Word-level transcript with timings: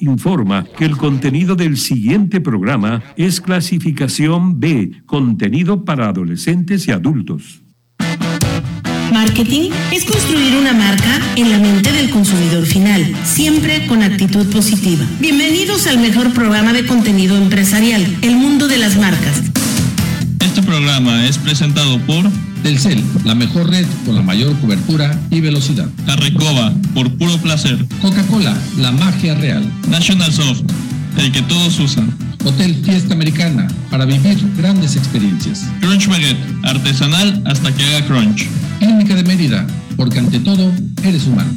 informa 0.00 0.64
que 0.76 0.84
el 0.84 0.96
contenido 0.96 1.56
del 1.56 1.76
siguiente 1.76 2.40
programa 2.40 3.02
es 3.16 3.40
clasificación 3.40 4.58
B, 4.58 5.02
contenido 5.06 5.84
para 5.84 6.08
adolescentes 6.08 6.88
y 6.88 6.90
adultos. 6.90 7.62
Marketing 9.12 9.70
es 9.92 10.04
construir 10.04 10.54
una 10.56 10.72
marca 10.72 11.20
en 11.36 11.50
la 11.50 11.58
mente 11.58 11.92
del 11.92 12.10
consumidor 12.10 12.64
final, 12.64 13.04
siempre 13.24 13.86
con 13.86 14.02
actitud 14.02 14.46
positiva. 14.52 15.04
Bienvenidos 15.18 15.86
al 15.88 15.98
mejor 15.98 16.32
programa 16.32 16.72
de 16.72 16.86
contenido 16.86 17.36
empresarial, 17.36 18.06
El 18.22 18.36
Mundo 18.36 18.68
de 18.68 18.78
las 18.78 18.96
Marcas. 18.96 19.42
Este 20.44 20.62
programa 20.62 21.26
es 21.26 21.38
presentado 21.38 21.98
por 22.00 22.30
Telcel, 22.62 23.02
la 23.24 23.34
mejor 23.34 23.70
red 23.70 23.86
con 24.04 24.14
la 24.14 24.22
mayor 24.22 24.58
cobertura 24.60 25.18
y 25.30 25.40
velocidad. 25.40 25.88
Carrecoba, 26.06 26.72
por 26.94 27.10
puro 27.16 27.36
placer. 27.38 27.84
Coca-Cola, 28.00 28.56
la 28.78 28.92
magia 28.92 29.34
real. 29.34 29.64
National 29.88 30.32
Soft, 30.32 30.62
el 31.16 31.32
que 31.32 31.42
todos 31.42 31.78
usan. 31.78 32.14
Hotel 32.44 32.74
Fiesta 32.84 33.14
Americana, 33.14 33.68
para 33.90 34.04
vivir 34.04 34.38
grandes 34.56 34.96
experiencias. 34.96 35.66
Crunch 35.80 36.08
Baguette, 36.08 36.38
artesanal 36.62 37.42
hasta 37.46 37.74
que 37.74 37.84
haga 37.84 38.06
crunch. 38.06 38.48
Clínica 38.78 39.14
de 39.14 39.24
Mérida, 39.24 39.66
porque 39.96 40.18
ante 40.18 40.40
todo, 40.40 40.72
eres 41.02 41.26
humano. 41.26 41.50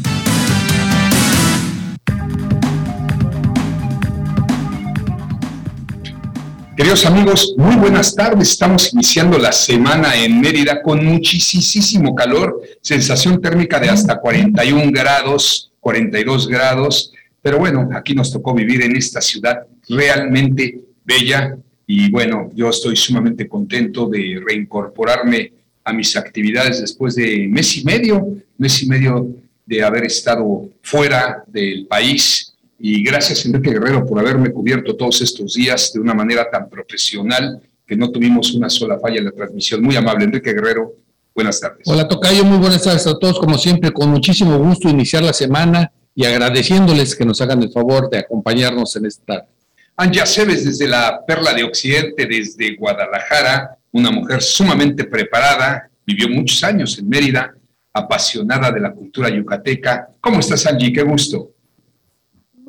Queridos 6.75 7.05
amigos, 7.05 7.53
muy 7.55 7.75
buenas 7.75 8.15
tardes. 8.15 8.49
Estamos 8.49 8.91
iniciando 8.93 9.37
la 9.37 9.51
semana 9.51 10.15
en 10.15 10.41
Mérida 10.41 10.81
con 10.81 11.05
muchísimo 11.05 12.15
calor, 12.15 12.61
sensación 12.81 13.39
térmica 13.39 13.79
de 13.79 13.89
hasta 13.89 14.19
41 14.19 14.91
grados, 14.91 15.71
42 15.79 16.47
grados. 16.47 17.13
Pero 17.43 17.59
bueno, 17.59 17.87
aquí 17.93 18.15
nos 18.15 18.31
tocó 18.31 18.55
vivir 18.55 18.81
en 18.81 18.95
esta 18.95 19.21
ciudad 19.21 19.67
realmente 19.87 20.79
bella 21.05 21.55
y 21.85 22.09
bueno, 22.09 22.49
yo 22.55 22.69
estoy 22.69 22.95
sumamente 22.95 23.47
contento 23.47 24.07
de 24.07 24.41
reincorporarme 24.43 25.53
a 25.83 25.93
mis 25.93 26.17
actividades 26.17 26.81
después 26.81 27.13
de 27.13 27.47
mes 27.49 27.77
y 27.77 27.83
medio, 27.83 28.37
mes 28.57 28.81
y 28.81 28.87
medio 28.87 29.27
de 29.63 29.83
haber 29.83 30.05
estado 30.05 30.69
fuera 30.81 31.43
del 31.45 31.85
país 31.85 32.52
y 32.85 33.01
gracias, 33.01 33.45
Enrique 33.45 33.71
Guerrero, 33.71 34.05
por 34.05 34.19
haberme 34.19 34.51
cubierto 34.51 34.97
todos 34.97 35.21
estos 35.21 35.53
días 35.53 35.93
de 35.93 36.01
una 36.01 36.13
manera 36.13 36.51
tan 36.51 36.67
profesional 36.67 37.61
que 37.87 37.95
no 37.95 38.11
tuvimos 38.11 38.53
una 38.55 38.69
sola 38.69 38.99
falla 38.99 39.19
en 39.19 39.23
la 39.23 39.31
transmisión. 39.31 39.81
Muy 39.81 39.95
amable, 39.95 40.25
Enrique 40.25 40.51
Guerrero. 40.51 40.91
Buenas 41.33 41.61
tardes. 41.61 41.83
Hola, 41.85 42.09
Tocayo. 42.09 42.43
Muy 42.43 42.57
buenas 42.57 42.83
tardes 42.83 43.07
a 43.07 43.17
todos. 43.17 43.39
Como 43.39 43.57
siempre, 43.57 43.91
con 43.91 44.09
muchísimo 44.09 44.57
gusto 44.57 44.89
iniciar 44.89 45.23
la 45.23 45.31
semana 45.31 45.93
y 46.13 46.25
agradeciéndoles 46.25 47.15
que 47.15 47.23
nos 47.23 47.39
hagan 47.39 47.63
el 47.63 47.71
favor 47.71 48.09
de 48.09 48.17
acompañarnos 48.17 48.93
en 48.97 49.05
esta. 49.05 49.47
Anja 49.95 50.25
Cebes, 50.25 50.65
desde 50.65 50.85
la 50.85 51.23
Perla 51.25 51.53
de 51.53 51.63
Occidente, 51.63 52.25
desde 52.25 52.75
Guadalajara, 52.75 53.77
una 53.93 54.11
mujer 54.11 54.41
sumamente 54.41 55.05
preparada, 55.05 55.89
vivió 56.05 56.27
muchos 56.27 56.61
años 56.65 56.99
en 56.99 57.07
Mérida, 57.07 57.55
apasionada 57.93 58.73
de 58.73 58.81
la 58.81 58.91
cultura 58.91 59.29
yucateca. 59.29 60.09
¿Cómo 60.19 60.41
estás, 60.41 60.65
Angie? 60.65 60.91
Qué 60.91 61.03
gusto. 61.03 61.52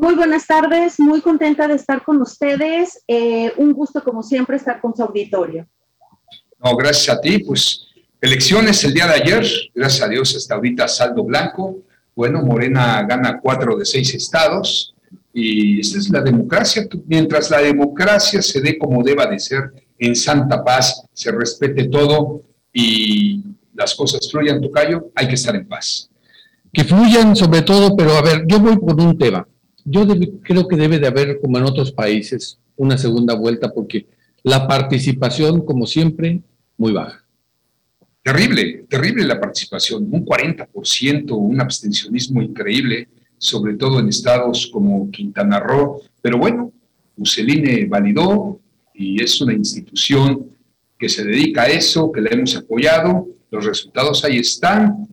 Muy 0.04 0.16
buenas 0.16 0.46
tardes, 0.46 1.00
muy 1.00 1.22
contenta 1.22 1.66
de 1.66 1.76
estar 1.76 2.04
con 2.04 2.20
ustedes. 2.20 3.02
Eh, 3.08 3.50
un 3.56 3.72
gusto, 3.72 4.04
como 4.04 4.22
siempre, 4.22 4.58
estar 4.58 4.78
con 4.78 4.94
su 4.94 5.02
auditorio. 5.02 5.66
No, 6.62 6.76
gracias 6.76 7.16
a 7.16 7.18
ti. 7.18 7.38
Pues 7.38 7.86
elecciones 8.20 8.84
el 8.84 8.92
día 8.92 9.06
de 9.06 9.14
ayer, 9.14 9.46
gracias 9.74 10.06
a 10.06 10.10
Dios, 10.10 10.36
hasta 10.36 10.56
ahorita 10.56 10.88
saldo 10.88 11.24
blanco. 11.24 11.78
Bueno, 12.14 12.42
Morena 12.42 13.02
gana 13.08 13.40
cuatro 13.40 13.78
de 13.78 13.86
seis 13.86 14.14
estados 14.14 14.94
y 15.32 15.80
esa 15.80 15.96
es 15.96 16.10
la 16.10 16.20
democracia. 16.20 16.86
Mientras 17.06 17.50
la 17.50 17.62
democracia 17.62 18.42
se 18.42 18.60
dé 18.60 18.76
como 18.76 19.02
deba 19.02 19.24
de 19.24 19.38
ser, 19.38 19.72
en 19.98 20.14
santa 20.14 20.62
paz, 20.62 21.02
se 21.14 21.32
respete 21.32 21.88
todo 21.88 22.42
y 22.74 23.42
las 23.72 23.94
cosas 23.94 24.30
fluyan, 24.30 24.60
Tocayo, 24.60 25.10
hay 25.14 25.28
que 25.28 25.34
estar 25.34 25.56
en 25.56 25.66
paz. 25.66 26.10
Que 26.70 26.84
fluyan 26.84 27.34
sobre 27.34 27.62
todo, 27.62 27.96
pero 27.96 28.18
a 28.18 28.20
ver, 28.20 28.44
yo 28.46 28.60
voy 28.60 28.76
por 28.76 29.00
un 29.00 29.16
tema 29.16 29.48
yo 29.84 30.06
creo 30.42 30.66
que 30.66 30.76
debe 30.76 30.98
de 30.98 31.06
haber, 31.06 31.40
como 31.40 31.58
en 31.58 31.64
otros 31.64 31.92
países, 31.92 32.58
una 32.76 32.98
segunda 32.98 33.34
vuelta 33.34 33.72
porque 33.72 34.06
la 34.42 34.66
participación, 34.66 35.64
como 35.64 35.86
siempre, 35.86 36.42
muy 36.76 36.92
baja. 36.92 37.24
Terrible, 38.22 38.86
terrible 38.88 39.24
la 39.24 39.40
participación, 39.40 40.08
un 40.10 40.24
40%, 40.24 41.30
un 41.32 41.60
abstencionismo 41.60 42.40
increíble, 42.40 43.08
sobre 43.36 43.74
todo 43.74 44.00
en 44.00 44.08
estados 44.08 44.70
como 44.72 45.10
Quintana 45.10 45.60
Roo. 45.60 46.00
Pero 46.22 46.38
bueno, 46.38 46.72
Museline 47.16 47.86
validó 47.86 48.60
y 48.94 49.22
es 49.22 49.40
una 49.40 49.52
institución 49.52 50.46
que 50.98 51.08
se 51.08 51.24
dedica 51.24 51.62
a 51.62 51.68
eso, 51.68 52.10
que 52.10 52.22
la 52.22 52.30
hemos 52.30 52.56
apoyado, 52.56 53.28
los 53.50 53.64
resultados 53.64 54.24
ahí 54.24 54.38
están. 54.38 55.08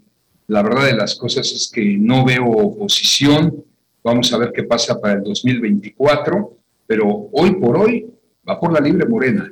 La 0.48 0.64
verdad 0.64 0.86
de 0.86 0.96
las 0.96 1.16
cosas 1.16 1.52
es 1.52 1.70
que 1.74 1.98
no 1.98 2.26
veo 2.26 2.46
oposición, 2.46 3.64
Vamos 4.04 4.32
a 4.34 4.38
ver 4.38 4.52
qué 4.54 4.64
pasa 4.64 5.00
para 5.00 5.16
el 5.16 5.24
2024, 5.24 6.58
pero 6.88 7.30
hoy 7.32 7.52
por 7.56 7.78
hoy 7.78 8.08
va 8.48 8.60
por 8.60 8.74
la 8.74 8.80
libre 8.80 9.06
morena. 9.06 9.52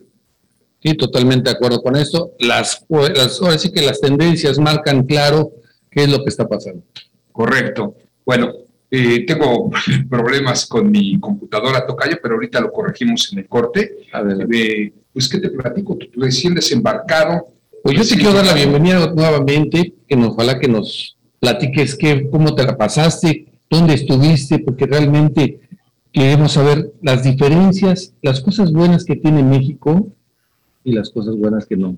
Sí, 0.82 0.94
totalmente 0.96 1.50
de 1.50 1.56
acuerdo 1.56 1.82
con 1.82 1.96
eso. 1.96 2.32
Las, 2.40 2.86
las, 2.90 3.42
ahora 3.42 3.58
sí 3.58 3.72
que 3.72 3.82
las 3.82 4.00
tendencias 4.00 4.58
marcan 4.58 5.04
claro 5.04 5.52
qué 5.92 6.04
es 6.04 6.10
lo 6.10 6.24
que 6.24 6.30
está 6.30 6.48
pasando. 6.48 6.84
Correcto. 7.32 7.96
Bueno, 8.26 8.54
eh, 8.90 9.26
tengo 9.26 9.70
problemas 10.10 10.66
con 10.66 10.90
mi 10.90 11.20
computadora 11.20 11.86
Tocayo, 11.86 12.18
pero 12.22 12.36
ahorita 12.36 12.62
lo 12.62 12.72
corregimos 12.72 13.32
en 13.32 13.40
el 13.40 13.48
corte. 13.48 13.98
Eh, 14.52 14.94
pues, 15.14 15.28
¿qué 15.28 15.40
te 15.40 15.50
platico? 15.50 15.98
Tú 15.98 16.08
recién 16.16 16.56
desembarcado. 16.56 17.48
Pues 17.84 17.98
yo 17.98 18.08
te 18.08 18.16
quiero 18.16 18.34
dar 18.34 18.46
la 18.46 18.54
bienvenida 18.54 19.14
nuevamente, 19.14 19.94
que 20.08 20.16
nos, 20.16 20.30
ojalá 20.30 20.60
que 20.60 20.68
nos 20.68 21.18
platiques 21.40 21.96
qué, 21.96 22.30
cómo 22.30 22.54
te 22.54 22.64
la 22.64 22.76
pasaste, 22.76 23.49
dónde 23.70 23.94
estuviste, 23.94 24.60
porque 24.60 24.86
realmente 24.86 25.60
queremos 26.12 26.54
saber 26.54 26.92
las 27.02 27.24
diferencias, 27.24 28.14
las 28.22 28.42
cosas 28.42 28.72
buenas 28.72 29.06
que 29.06 29.16
tiene 29.16 29.44
México 29.44 30.12
y 30.84 30.94
las 30.94 31.10
cosas 31.10 31.36
buenas 31.38 31.66
que 31.66 31.78
no. 31.78 31.98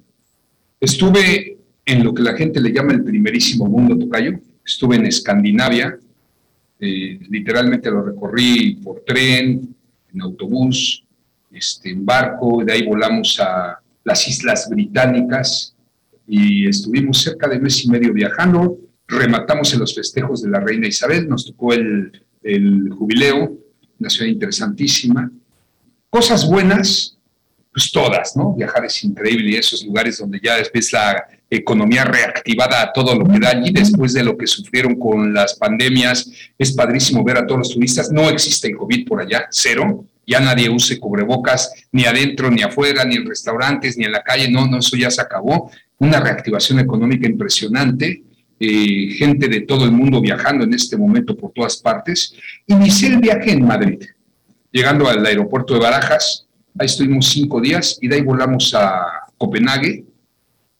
Estuve 0.79 1.57
en 1.85 2.03
lo 2.03 2.13
que 2.13 2.23
la 2.23 2.35
gente 2.35 2.59
le 2.59 2.73
llama 2.73 2.93
el 2.93 3.03
primerísimo 3.03 3.65
mundo, 3.65 3.97
Tocayo. 3.97 4.39
Estuve 4.65 4.97
en 4.97 5.05
Escandinavia, 5.05 5.97
eh, 6.79 7.19
literalmente 7.29 7.89
lo 7.89 8.03
recorrí 8.03 8.75
por 8.75 9.01
tren, 9.01 9.75
en 10.13 10.21
autobús, 10.21 11.03
este, 11.51 11.91
en 11.91 12.05
barco, 12.05 12.63
de 12.63 12.73
ahí 12.73 12.85
volamos 12.85 13.39
a 13.39 13.79
las 14.03 14.27
Islas 14.27 14.67
Británicas 14.69 15.75
y 16.27 16.67
estuvimos 16.67 17.21
cerca 17.21 17.47
de 17.47 17.59
mes 17.59 17.85
y 17.85 17.89
medio 17.89 18.13
viajando 18.13 18.77
rematamos 19.11 19.73
en 19.73 19.79
los 19.79 19.93
festejos 19.93 20.41
de 20.41 20.49
la 20.49 20.59
reina 20.59 20.87
Isabel, 20.87 21.27
nos 21.27 21.45
tocó 21.45 21.73
el, 21.73 22.11
jubileo, 22.97 23.57
una 23.99 24.09
ciudad 24.09 24.31
interesantísima. 24.31 25.29
Cosas 26.09 26.47
buenas, 26.49 27.17
pues 27.71 27.91
todas, 27.91 28.35
¿no? 28.35 28.53
Viajar 28.55 28.85
es 28.85 29.03
increíble 29.03 29.51
y 29.51 29.55
esos 29.55 29.85
lugares 29.85 30.17
donde 30.17 30.39
ya 30.41 30.55
ves 30.73 30.91
la 30.93 31.27
economía 31.49 32.03
reactivada 32.03 32.81
a 32.81 32.93
todo 32.93 33.13
lo 33.13 33.25
que 33.25 33.39
da 33.39 33.49
allí 33.49 33.71
después 33.71 34.13
de 34.13 34.23
lo 34.23 34.37
que 34.37 34.47
sufrieron 34.47 34.95
con 34.95 35.33
las 35.33 35.55
pandemias, 35.55 36.31
es 36.57 36.71
padrísimo 36.71 37.23
ver 37.23 37.37
a 37.37 37.45
todos 37.45 37.59
los 37.59 37.73
turistas. 37.73 38.11
No 38.11 38.29
existe 38.29 38.69
el 38.69 38.77
COVID 38.77 39.07
por 39.07 39.21
allá, 39.21 39.47
cero. 39.51 40.05
Ya 40.25 40.39
nadie 40.39 40.69
use 40.69 40.99
cubrebocas 40.99 41.71
ni 41.91 42.05
adentro, 42.05 42.49
ni 42.49 42.61
afuera, 42.61 43.03
ni 43.03 43.15
en 43.15 43.27
restaurantes, 43.27 43.97
ni 43.97 44.05
en 44.05 44.13
la 44.13 44.23
calle. 44.23 44.49
No, 44.49 44.65
no, 44.67 44.79
eso 44.79 44.95
ya 44.95 45.11
se 45.11 45.21
acabó. 45.21 45.69
Una 45.97 46.19
reactivación 46.19 46.79
económica 46.79 47.27
impresionante 47.27 48.23
eh, 48.63 49.15
gente 49.17 49.47
de 49.47 49.61
todo 49.61 49.85
el 49.85 49.91
mundo 49.91 50.21
viajando 50.21 50.63
en 50.65 50.75
este 50.75 50.95
momento 50.95 51.35
por 51.35 51.51
todas 51.51 51.77
partes. 51.77 52.35
Inicié 52.67 53.09
el 53.09 53.17
viaje 53.17 53.53
en 53.53 53.65
Madrid, 53.65 54.03
llegando 54.71 55.09
al 55.09 55.25
aeropuerto 55.25 55.73
de 55.73 55.79
Barajas, 55.79 56.45
ahí 56.77 56.85
estuvimos 56.85 57.25
cinco 57.29 57.59
días 57.59 57.97
y 57.99 58.07
de 58.07 58.17
ahí 58.17 58.21
volamos 58.21 58.71
a 58.75 59.31
Copenhague 59.35 60.05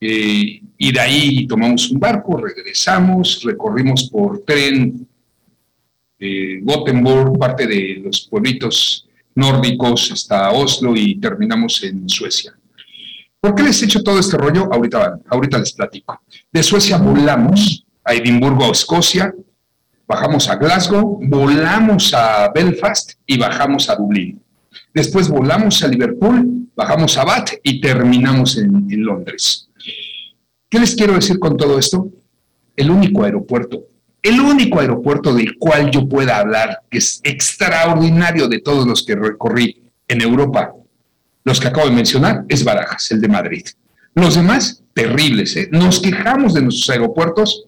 eh, 0.00 0.62
y 0.78 0.92
de 0.92 1.00
ahí 1.00 1.44
tomamos 1.48 1.90
un 1.90 1.98
barco, 1.98 2.36
regresamos, 2.36 3.42
recorrimos 3.42 4.08
por 4.08 4.44
tren 4.44 5.04
eh, 6.20 6.60
Gothenburg, 6.62 7.36
parte 7.36 7.66
de 7.66 8.00
los 8.04 8.28
pueblitos 8.30 9.08
nórdicos 9.34 10.12
hasta 10.12 10.52
Oslo 10.52 10.94
y 10.94 11.16
terminamos 11.16 11.82
en 11.82 12.08
Suecia. 12.08 12.54
¿Por 13.42 13.56
qué 13.56 13.64
les 13.64 13.82
he 13.82 13.86
hecho 13.86 14.04
todo 14.04 14.20
este 14.20 14.36
rollo? 14.36 14.72
Ahorita, 14.72 15.18
ahorita 15.28 15.58
les 15.58 15.72
platico. 15.72 16.20
De 16.52 16.62
Suecia 16.62 16.96
volamos 16.96 17.84
a 18.04 18.14
Edimburgo, 18.14 18.70
Escocia, 18.70 19.34
bajamos 20.06 20.48
a 20.48 20.54
Glasgow, 20.54 21.18
volamos 21.24 22.14
a 22.14 22.52
Belfast 22.54 23.14
y 23.26 23.36
bajamos 23.36 23.88
a 23.90 23.96
Dublín. 23.96 24.40
Después 24.94 25.28
volamos 25.28 25.82
a 25.82 25.88
Liverpool, 25.88 26.68
bajamos 26.76 27.18
a 27.18 27.24
Bath 27.24 27.54
y 27.64 27.80
terminamos 27.80 28.58
en, 28.58 28.86
Londres. 29.04 29.68
¿Qué 30.68 30.78
les 30.78 30.94
quiero 30.94 31.14
decir 31.14 31.40
con 31.40 31.56
todo 31.56 31.80
esto? 31.80 32.10
El 32.76 32.92
único 32.92 33.24
aeropuerto 33.24 33.88
El 34.22 34.40
único 34.40 34.78
aeropuerto 34.78 35.34
del 35.34 35.58
cual 35.58 35.90
yo 35.90 36.08
pueda 36.08 36.38
hablar, 36.38 36.82
que 36.88 36.98
es 36.98 37.20
extraordinario 37.24 38.46
de 38.46 38.60
todos 38.60 38.86
los 38.86 39.04
que 39.04 39.16
recorrí 39.16 39.82
en 40.06 40.20
Europa, 40.20 40.74
los 41.44 41.60
que 41.60 41.68
acabo 41.68 41.88
de 41.88 41.94
mencionar, 41.94 42.44
es 42.48 42.64
Barajas, 42.64 43.10
el 43.10 43.20
de 43.20 43.28
Madrid. 43.28 43.64
Los 44.14 44.34
demás, 44.34 44.82
terribles. 44.94 45.56
¿eh? 45.56 45.68
Nos 45.72 46.00
quejamos 46.00 46.54
de 46.54 46.62
nuestros 46.62 46.90
aeropuertos. 46.90 47.64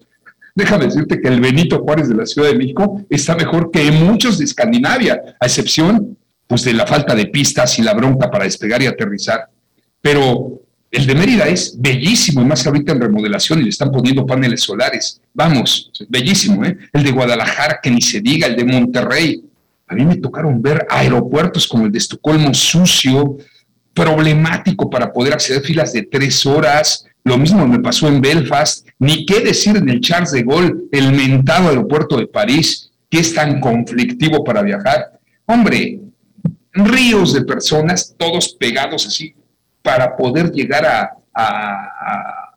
Déjame 0.53 0.85
decirte 0.85 1.19
que 1.19 1.27
el 1.27 1.41
Benito 1.41 1.79
Juárez 1.79 2.07
de 2.07 2.15
la 2.15 2.25
Ciudad 2.25 2.49
de 2.49 2.57
México 2.57 3.05
está 3.09 3.35
mejor 3.35 3.71
que 3.71 3.91
muchos 3.91 4.37
de 4.37 4.45
Escandinavia, 4.45 5.21
a 5.39 5.45
excepción 5.45 6.17
pues, 6.47 6.63
de 6.63 6.73
la 6.73 6.87
falta 6.87 7.15
de 7.15 7.25
pistas 7.27 7.77
y 7.79 7.81
la 7.81 7.93
bronca 7.93 8.31
para 8.31 8.45
despegar 8.45 8.81
y 8.81 8.87
aterrizar. 8.87 9.49
Pero 10.01 10.61
el 10.91 11.05
de 11.05 11.15
Mérida 11.15 11.45
es 11.47 11.75
bellísimo, 11.77 12.41
y 12.41 12.45
más 12.45 12.65
ahorita 12.65 12.93
en 12.93 13.01
remodelación 13.01 13.59
y 13.59 13.63
le 13.63 13.69
están 13.69 13.91
poniendo 13.91 14.25
paneles 14.25 14.61
solares. 14.61 15.19
Vamos, 15.33 15.91
bellísimo, 16.07 16.63
¿eh? 16.63 16.77
El 16.93 17.03
de 17.03 17.11
Guadalajara, 17.11 17.79
que 17.83 17.91
ni 17.91 18.01
se 18.01 18.21
diga, 18.21 18.47
el 18.47 18.55
de 18.55 18.63
Monterrey. 18.63 19.43
A 19.87 19.93
mí 19.93 20.05
me 20.05 20.15
tocaron 20.17 20.61
ver 20.61 20.87
aeropuertos 20.89 21.67
como 21.67 21.85
el 21.85 21.91
de 21.91 21.97
Estocolmo 21.97 22.53
sucio, 22.53 23.37
problemático 23.95 24.89
para 24.89 25.11
poder 25.11 25.33
acceder 25.33 25.63
filas 25.63 25.93
de 25.93 26.03
tres 26.03 26.45
horas. 26.45 27.05
Lo 27.23 27.37
mismo 27.37 27.67
me 27.67 27.79
pasó 27.79 28.07
en 28.07 28.21
Belfast. 28.21 28.87
Ni 28.99 29.25
qué 29.25 29.39
decir 29.39 29.77
en 29.77 29.89
el 29.89 30.01
Charles 30.01 30.31
de 30.31 30.43
Gaulle, 30.43 30.73
el 30.91 31.11
mentado 31.13 31.69
aeropuerto 31.69 32.17
de 32.17 32.27
París, 32.27 32.91
que 33.09 33.19
es 33.19 33.33
tan 33.33 33.59
conflictivo 33.59 34.43
para 34.43 34.61
viajar. 34.61 35.19
Hombre, 35.45 36.01
ríos 36.73 37.33
de 37.33 37.43
personas, 37.45 38.13
todos 38.17 38.53
pegados 38.59 39.07
así, 39.07 39.33
para 39.81 40.15
poder 40.15 40.51
llegar 40.51 40.85
a, 40.85 41.17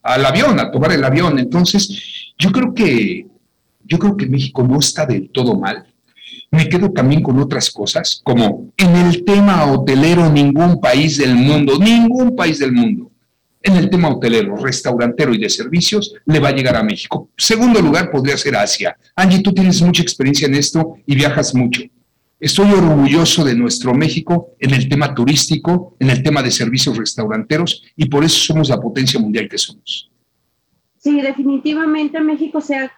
al 0.02 0.26
avión, 0.26 0.58
a 0.58 0.70
tomar 0.70 0.92
el 0.92 1.04
avión. 1.04 1.38
Entonces, 1.38 2.34
yo 2.36 2.50
creo 2.50 2.74
que 2.74 3.26
yo 3.88 3.98
creo 3.98 4.16
que 4.16 4.26
México 4.26 4.62
no 4.62 4.78
está 4.78 5.06
del 5.06 5.30
todo 5.30 5.58
mal. 5.58 5.86
Me 6.50 6.68
quedo 6.68 6.90
también 6.90 7.22
con 7.22 7.38
otras 7.38 7.70
cosas, 7.70 8.20
como 8.24 8.72
en 8.76 8.96
el 8.96 9.24
tema 9.24 9.70
hotelero, 9.70 10.30
ningún 10.30 10.80
país 10.80 11.18
del 11.18 11.34
mundo, 11.34 11.78
ningún 11.78 12.34
país 12.34 12.58
del 12.58 12.72
mundo, 12.72 13.10
en 13.62 13.76
el 13.76 13.90
tema 13.90 14.08
hotelero, 14.08 14.56
restaurantero 14.56 15.34
y 15.34 15.38
de 15.38 15.50
servicios, 15.50 16.14
le 16.24 16.40
va 16.40 16.48
a 16.48 16.54
llegar 16.54 16.76
a 16.76 16.82
México. 16.82 17.30
Segundo 17.36 17.80
lugar 17.80 18.10
podría 18.10 18.36
ser 18.36 18.56
Asia. 18.56 18.96
Angie, 19.14 19.42
tú 19.42 19.52
tienes 19.52 19.82
mucha 19.82 20.02
experiencia 20.02 20.46
en 20.46 20.54
esto 20.54 20.96
y 21.06 21.14
viajas 21.14 21.54
mucho. 21.54 21.82
Estoy 22.40 22.70
orgulloso 22.70 23.44
de 23.44 23.56
nuestro 23.56 23.92
México 23.94 24.54
en 24.60 24.72
el 24.72 24.88
tema 24.88 25.12
turístico, 25.12 25.96
en 25.98 26.10
el 26.10 26.22
tema 26.22 26.40
de 26.40 26.52
servicios 26.52 26.96
restauranteros 26.96 27.82
y 27.96 28.06
por 28.06 28.24
eso 28.24 28.38
somos 28.38 28.68
la 28.68 28.80
potencia 28.80 29.18
mundial 29.18 29.48
que 29.48 29.58
somos. 29.58 30.08
Sí, 30.98 31.20
definitivamente 31.20 32.20
México 32.20 32.60
se 32.60 32.76
ha 32.76 32.92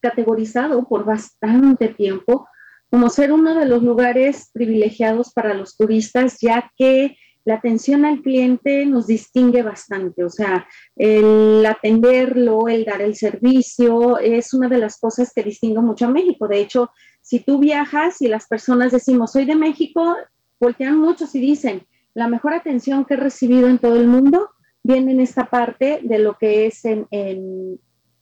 categorizado 0.00 0.86
por 0.86 1.06
bastante 1.06 1.88
tiempo 1.88 2.46
como 2.92 3.08
ser 3.08 3.32
uno 3.32 3.54
de 3.54 3.64
los 3.64 3.82
lugares 3.82 4.50
privilegiados 4.52 5.32
para 5.32 5.54
los 5.54 5.78
turistas, 5.78 6.36
ya 6.42 6.70
que 6.76 7.16
la 7.42 7.54
atención 7.54 8.04
al 8.04 8.20
cliente 8.20 8.84
nos 8.84 9.06
distingue 9.06 9.62
bastante, 9.62 10.22
o 10.22 10.28
sea, 10.28 10.68
el 10.94 11.64
atenderlo, 11.64 12.68
el 12.68 12.84
dar 12.84 13.00
el 13.00 13.16
servicio, 13.16 14.18
es 14.18 14.52
una 14.52 14.68
de 14.68 14.76
las 14.76 14.98
cosas 15.00 15.32
que 15.34 15.42
distingue 15.42 15.80
mucho 15.80 16.04
a 16.04 16.10
México. 16.10 16.46
De 16.46 16.60
hecho, 16.60 16.90
si 17.22 17.40
tú 17.40 17.58
viajas 17.58 18.20
y 18.20 18.28
las 18.28 18.46
personas 18.46 18.92
decimos, 18.92 19.32
soy 19.32 19.46
de 19.46 19.56
México, 19.56 20.14
voltean 20.60 20.98
muchos 20.98 21.34
y 21.34 21.40
dicen, 21.40 21.86
la 22.12 22.28
mejor 22.28 22.52
atención 22.52 23.06
que 23.06 23.14
he 23.14 23.16
recibido 23.16 23.68
en 23.68 23.78
todo 23.78 23.96
el 23.96 24.06
mundo 24.06 24.50
viene 24.82 25.12
en 25.12 25.20
esta 25.20 25.46
parte 25.46 26.00
de 26.02 26.18
lo 26.18 26.36
que 26.36 26.66
es 26.66 26.84
en, 26.84 27.06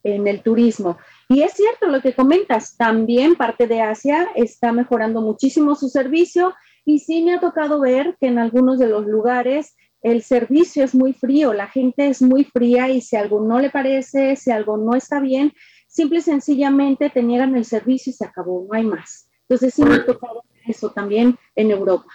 el 0.02 0.42
turismo. 0.42 0.98
Y 1.28 1.42
es 1.42 1.52
cierto 1.52 1.86
lo 1.88 2.00
que 2.00 2.14
comentas, 2.14 2.76
también 2.76 3.36
parte 3.36 3.66
de 3.66 3.80
Asia 3.80 4.28
está 4.34 4.72
mejorando 4.72 5.20
muchísimo 5.20 5.74
su 5.74 5.88
servicio 5.88 6.54
y 6.84 7.00
sí 7.00 7.22
me 7.22 7.34
ha 7.34 7.40
tocado 7.40 7.80
ver 7.80 8.16
que 8.20 8.26
en 8.26 8.38
algunos 8.38 8.78
de 8.78 8.88
los 8.88 9.06
lugares 9.06 9.76
el 10.02 10.22
servicio 10.22 10.82
es 10.82 10.94
muy 10.94 11.12
frío, 11.12 11.52
la 11.52 11.68
gente 11.68 12.08
es 12.08 12.22
muy 12.22 12.44
fría 12.44 12.88
y 12.88 13.00
si 13.00 13.16
algo 13.16 13.40
no 13.40 13.60
le 13.60 13.70
parece, 13.70 14.34
si 14.36 14.50
algo 14.50 14.78
no 14.78 14.94
está 14.94 15.20
bien, 15.20 15.52
simple 15.86 16.20
y 16.20 16.22
sencillamente 16.22 17.10
te 17.10 17.22
niegan 17.22 17.54
el 17.54 17.64
servicio 17.64 18.10
y 18.10 18.14
se 18.14 18.24
acabó, 18.24 18.66
no 18.66 18.76
hay 18.76 18.84
más. 18.84 19.28
Entonces 19.48 19.74
sí 19.74 19.82
me 19.82 19.96
ha 19.96 20.06
tocado 20.06 20.44
eso 20.66 20.90
también 20.90 21.36
en 21.54 21.70
Europa. 21.70 22.06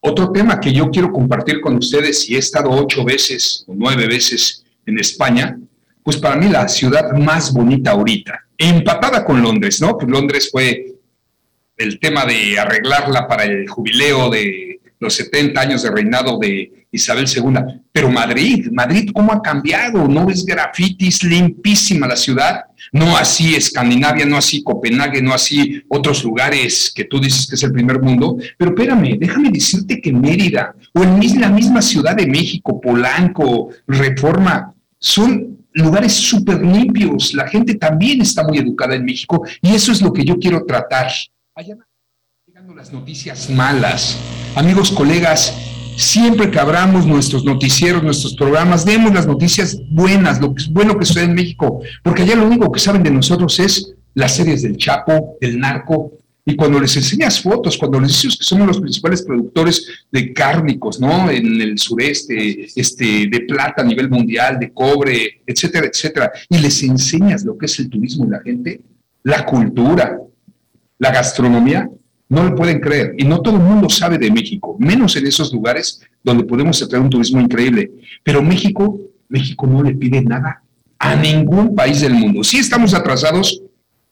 Otro 0.00 0.30
tema 0.30 0.60
que 0.60 0.72
yo 0.72 0.90
quiero 0.90 1.12
compartir 1.12 1.60
con 1.60 1.76
ustedes, 1.76 2.28
y 2.30 2.36
he 2.36 2.38
estado 2.38 2.70
ocho 2.70 3.04
veces 3.04 3.64
o 3.66 3.74
nueve 3.74 4.06
veces 4.06 4.64
en 4.86 4.98
España, 4.98 5.58
pues 6.08 6.16
para 6.16 6.36
mí 6.36 6.48
la 6.48 6.66
ciudad 6.68 7.12
más 7.12 7.52
bonita 7.52 7.90
ahorita, 7.90 8.46
empatada 8.56 9.26
con 9.26 9.42
Londres, 9.42 9.78
¿no? 9.82 9.98
Pues 9.98 10.08
Londres 10.10 10.48
fue 10.50 10.94
el 11.76 12.00
tema 12.00 12.24
de 12.24 12.58
arreglarla 12.58 13.28
para 13.28 13.44
el 13.44 13.68
jubileo 13.68 14.30
de 14.30 14.80
los 15.00 15.12
70 15.12 15.60
años 15.60 15.82
de 15.82 15.90
reinado 15.90 16.38
de 16.38 16.86
Isabel 16.90 17.26
II. 17.28 17.82
Pero 17.92 18.08
Madrid, 18.10 18.68
Madrid, 18.72 19.10
¿cómo 19.12 19.34
ha 19.34 19.42
cambiado? 19.42 20.08
No 20.08 20.30
es 20.30 20.46
grafitis, 20.46 21.22
limpísima 21.24 22.06
la 22.06 22.16
ciudad. 22.16 22.64
No 22.90 23.14
así 23.14 23.54
Escandinavia, 23.54 24.24
no 24.24 24.38
así 24.38 24.62
Copenhague, 24.62 25.20
no 25.20 25.34
así 25.34 25.82
otros 25.90 26.24
lugares 26.24 26.90
que 26.94 27.04
tú 27.04 27.20
dices 27.20 27.46
que 27.46 27.56
es 27.56 27.62
el 27.64 27.72
primer 27.72 28.00
mundo. 28.00 28.38
Pero 28.56 28.70
espérame, 28.70 29.18
déjame 29.18 29.50
decirte 29.50 30.00
que 30.00 30.10
Mérida 30.10 30.74
o 30.94 31.02
en 31.02 31.38
la 31.38 31.50
misma 31.50 31.82
Ciudad 31.82 32.16
de 32.16 32.26
México, 32.26 32.80
Polanco, 32.80 33.68
Reforma, 33.86 34.72
son 34.98 35.57
lugares 35.78 36.12
súper 36.12 36.62
limpios. 36.62 37.34
La 37.34 37.48
gente 37.48 37.74
también 37.74 38.20
está 38.20 38.42
muy 38.44 38.58
educada 38.58 38.94
en 38.94 39.04
México 39.04 39.42
y 39.62 39.74
eso 39.74 39.92
es 39.92 40.02
lo 40.02 40.12
que 40.12 40.24
yo 40.24 40.38
quiero 40.38 40.64
tratar. 40.64 41.10
Allá 41.54 41.76
llegando 42.46 42.74
las 42.74 42.92
noticias 42.92 43.50
malas. 43.50 44.18
Amigos, 44.56 44.90
colegas, 44.90 45.54
siempre 45.96 46.50
que 46.50 46.58
abramos 46.58 47.06
nuestros 47.06 47.44
noticieros, 47.44 48.02
nuestros 48.02 48.34
programas, 48.34 48.84
demos 48.84 49.12
las 49.12 49.26
noticias 49.26 49.78
buenas, 49.90 50.40
lo 50.40 50.54
que 50.54 50.62
es 50.62 50.68
bueno 50.68 50.98
que 50.98 51.04
sucede 51.04 51.24
en 51.24 51.34
México, 51.34 51.80
porque 52.02 52.22
allá 52.22 52.36
lo 52.36 52.46
único 52.46 52.70
que 52.70 52.80
saben 52.80 53.02
de 53.02 53.10
nosotros 53.10 53.58
es 53.60 53.94
las 54.14 54.34
series 54.34 54.62
del 54.62 54.76
Chapo, 54.76 55.36
del 55.40 55.58
narco, 55.58 56.12
y 56.48 56.56
cuando 56.56 56.80
les 56.80 56.96
enseñas 56.96 57.42
fotos, 57.42 57.76
cuando 57.76 58.00
les 58.00 58.08
dices 58.08 58.38
que 58.38 58.42
somos 58.42 58.66
los 58.66 58.80
principales 58.80 59.20
productores 59.20 59.86
de 60.10 60.32
cárnicos, 60.32 60.98
¿no? 60.98 61.30
En 61.30 61.60
el 61.60 61.78
sureste, 61.78 62.66
este, 62.74 63.26
de 63.26 63.40
plata 63.40 63.82
a 63.82 63.84
nivel 63.84 64.08
mundial, 64.08 64.58
de 64.58 64.72
cobre, 64.72 65.42
etcétera, 65.46 65.88
etcétera, 65.92 66.32
y 66.48 66.56
les 66.56 66.82
enseñas 66.82 67.44
lo 67.44 67.58
que 67.58 67.66
es 67.66 67.78
el 67.80 67.90
turismo 67.90 68.24
y 68.24 68.30
la 68.30 68.40
gente, 68.40 68.80
la 69.24 69.44
cultura, 69.44 70.18
la 70.98 71.12
gastronomía, 71.12 71.86
no 72.30 72.44
lo 72.44 72.56
pueden 72.56 72.80
creer. 72.80 73.14
Y 73.18 73.24
no 73.24 73.42
todo 73.42 73.56
el 73.56 73.62
mundo 73.62 73.90
sabe 73.90 74.16
de 74.16 74.30
México, 74.30 74.74
menos 74.78 75.16
en 75.16 75.26
esos 75.26 75.52
lugares 75.52 76.00
donde 76.24 76.44
podemos 76.44 76.82
atraer 76.82 77.04
un 77.04 77.10
turismo 77.10 77.42
increíble. 77.42 77.90
Pero 78.24 78.42
México, 78.42 78.98
México 79.28 79.66
no 79.66 79.82
le 79.82 79.94
pide 79.94 80.22
nada 80.22 80.62
a 80.98 81.14
ningún 81.14 81.74
país 81.74 82.00
del 82.00 82.14
mundo. 82.14 82.42
Sí 82.42 82.56
estamos 82.56 82.94
atrasados 82.94 83.60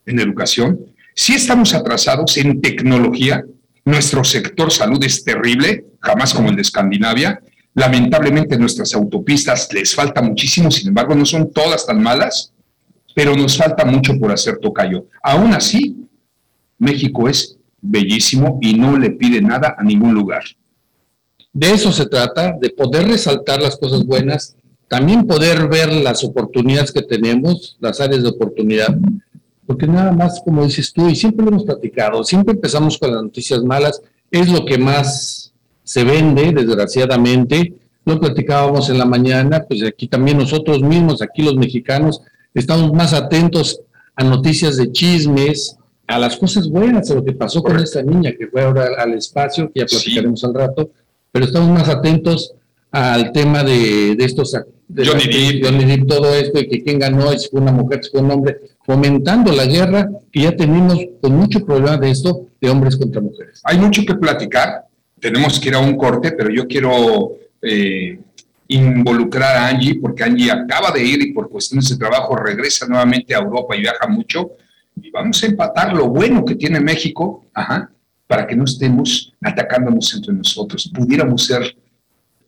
en 0.05 0.21
educación, 0.21 0.79
sí 1.17 1.35
estamos 1.35 1.75
atrasados 1.75 2.37
en 2.37 2.61
tecnología. 2.61 3.45
Nuestro 3.85 4.23
sector 4.23 4.71
salud 4.71 5.03
es 5.03 5.25
terrible, 5.25 5.87
jamás 6.01 6.33
como 6.33 6.51
el 6.51 6.57
de 6.57 6.63
Escandinavia. 6.63 7.41
Lamentablemente 7.75 8.59
nuestras 8.59 8.95
autopistas 8.95 9.69
les 9.73 9.95
falta 9.95 10.23
muchísimo, 10.23 10.71
sin 10.71 10.89
embargo 10.89 11.15
no 11.15 11.25
son 11.25 11.51
todas 11.53 11.87
tan 11.87 12.03
malas, 12.03 12.53
pero 13.15 13.35
nos 13.35 13.57
falta 13.57 13.85
mucho 13.85 14.19
por 14.19 14.31
hacer 14.31 14.59
tocayo. 14.59 15.07
Aún 15.23 15.53
así, 15.55 15.97
México 16.79 17.29
es 17.29 17.57
bellísimo 17.81 18.59
y 18.61 18.75
no 18.75 18.99
le 18.99 19.11
pide 19.11 19.41
nada 19.41 19.75
a 19.79 19.83
ningún 19.83 20.15
lugar. 20.15 20.45
De 21.53 21.71
eso 21.71 21.91
se 21.93 22.07
trata, 22.07 22.55
de 22.61 22.71
poder 22.71 23.09
resaltar 23.09 23.63
las 23.63 23.77
cosas 23.79 24.05
buenas, 24.05 24.57
también 24.89 25.27
poder 25.27 25.69
ver 25.69 25.93
las 25.93 26.23
oportunidades 26.23 26.93
que 26.93 27.03
tenemos, 27.03 27.77
las 27.81 28.01
áreas 28.01 28.23
de 28.23 28.29
oportunidad, 28.29 28.95
porque 29.67 29.87
nada 29.87 30.13
más, 30.13 30.41
como 30.45 30.65
dices 30.65 30.93
tú, 30.93 31.09
y 31.09 31.17
siempre 31.17 31.45
lo 31.45 31.51
hemos 31.51 31.65
platicado, 31.65 32.23
siempre 32.25 32.55
empezamos 32.55 32.99
con 32.99 33.13
las 33.13 33.23
noticias 33.23 33.63
malas, 33.63 34.01
es 34.31 34.49
lo 34.49 34.65
que 34.65 34.79
más 34.79 35.53
se 35.83 36.05
vende, 36.05 36.53
desgraciadamente. 36.53 37.75
Lo 38.05 38.21
platicábamos 38.21 38.89
en 38.91 38.99
la 38.99 39.05
mañana, 39.05 39.65
pues 39.69 39.83
aquí 39.83 40.07
también 40.09 40.39
nosotros 40.39 40.81
mismos, 40.83 41.23
aquí 41.23 41.43
los 41.43 41.57
mexicanos, 41.57 42.21
estamos 42.55 42.93
más 42.93 43.13
atentos 43.13 43.81
a 44.15 44.25
noticias 44.25 44.77
de 44.77 44.93
chismes, 44.93 45.77
a 46.07 46.19
las 46.19 46.37
cosas 46.37 46.69
buenas, 46.69 47.11
a 47.11 47.15
lo 47.15 47.25
que 47.25 47.33
pasó 47.33 47.63
con 47.63 47.79
esta 47.79 48.03
niña 48.03 48.33
que 48.39 48.47
fue 48.47 48.63
ahora 48.63 48.91
al 48.99 49.15
espacio, 49.15 49.71
que 49.73 49.81
ya 49.81 49.87
platicaremos 49.87 50.45
al 50.45 50.55
rato, 50.55 50.91
pero 51.33 51.45
estamos 51.45 51.69
más 51.71 51.89
atentos 51.89 52.55
al 52.91 53.33
tema 53.33 53.65
de, 53.65 54.13
estos 54.21 54.57
de 54.89 55.07
Johnny, 55.07 55.85
Depp. 55.85 56.07
todo 56.07 56.35
esto, 56.35 56.61
y 56.61 56.69
que 56.69 56.83
quién 56.83 56.99
ganó, 56.99 57.31
si 57.33 57.49
fue 57.49 57.61
una 57.61 57.73
mujer, 57.73 58.03
si 58.05 58.11
fue 58.11 58.21
un 58.21 58.31
hombre, 58.31 58.59
fomentando 58.87 59.53
la 59.53 59.67
guerra, 59.67 60.09
que 60.33 60.43
ya 60.43 60.57
tenemos 60.57 60.99
con 61.21 61.37
mucho 61.37 61.65
problema 61.67 61.97
de 61.97 62.11
esto, 62.11 62.47
de 62.61 62.71
hombres 62.71 62.97
contra 62.97 63.21
mujeres. 63.21 63.61
Hay 63.65 63.79
mucho 63.79 64.03
que 64.07 64.15
platicar, 64.15 64.85
tenemos 65.21 65.59
que 65.59 65.69
ir 65.69 65.75
a 65.75 65.81
un 65.81 65.97
corte, 65.97 66.33
pero 66.33 66.51
yo 66.51 66.69
quiero 66.69 67.33
eh, 67.61 68.21
involucrar 68.69 69.57
a 69.57 69.69
Angie, 69.69 69.99
porque 70.01 70.23
Angie 70.23 70.53
acaba 70.53 70.93
de 70.93 71.03
ir 71.03 71.21
y 71.21 71.33
por 71.33 71.51
cuestiones 71.51 71.89
de 71.89 71.97
trabajo 71.97 72.37
regresa 72.37 72.87
nuevamente 72.87 73.35
a 73.35 73.39
Europa 73.39 73.77
y 73.77 73.81
viaja 73.81 74.07
mucho 74.07 74.53
y 75.03 75.11
vamos 75.11 75.43
a 75.43 75.47
empatar 75.47 75.93
lo 75.93 76.09
bueno 76.09 76.45
que 76.45 76.55
tiene 76.55 76.81
México, 76.81 77.45
ajá, 77.53 77.91
para 78.27 78.47
que 78.47 78.57
no 78.57 78.65
estemos 78.65 79.33
atacándonos 79.43 80.15
entre 80.15 80.33
nosotros. 80.33 80.91
Pudiéramos 80.95 81.45
ser 81.45 81.77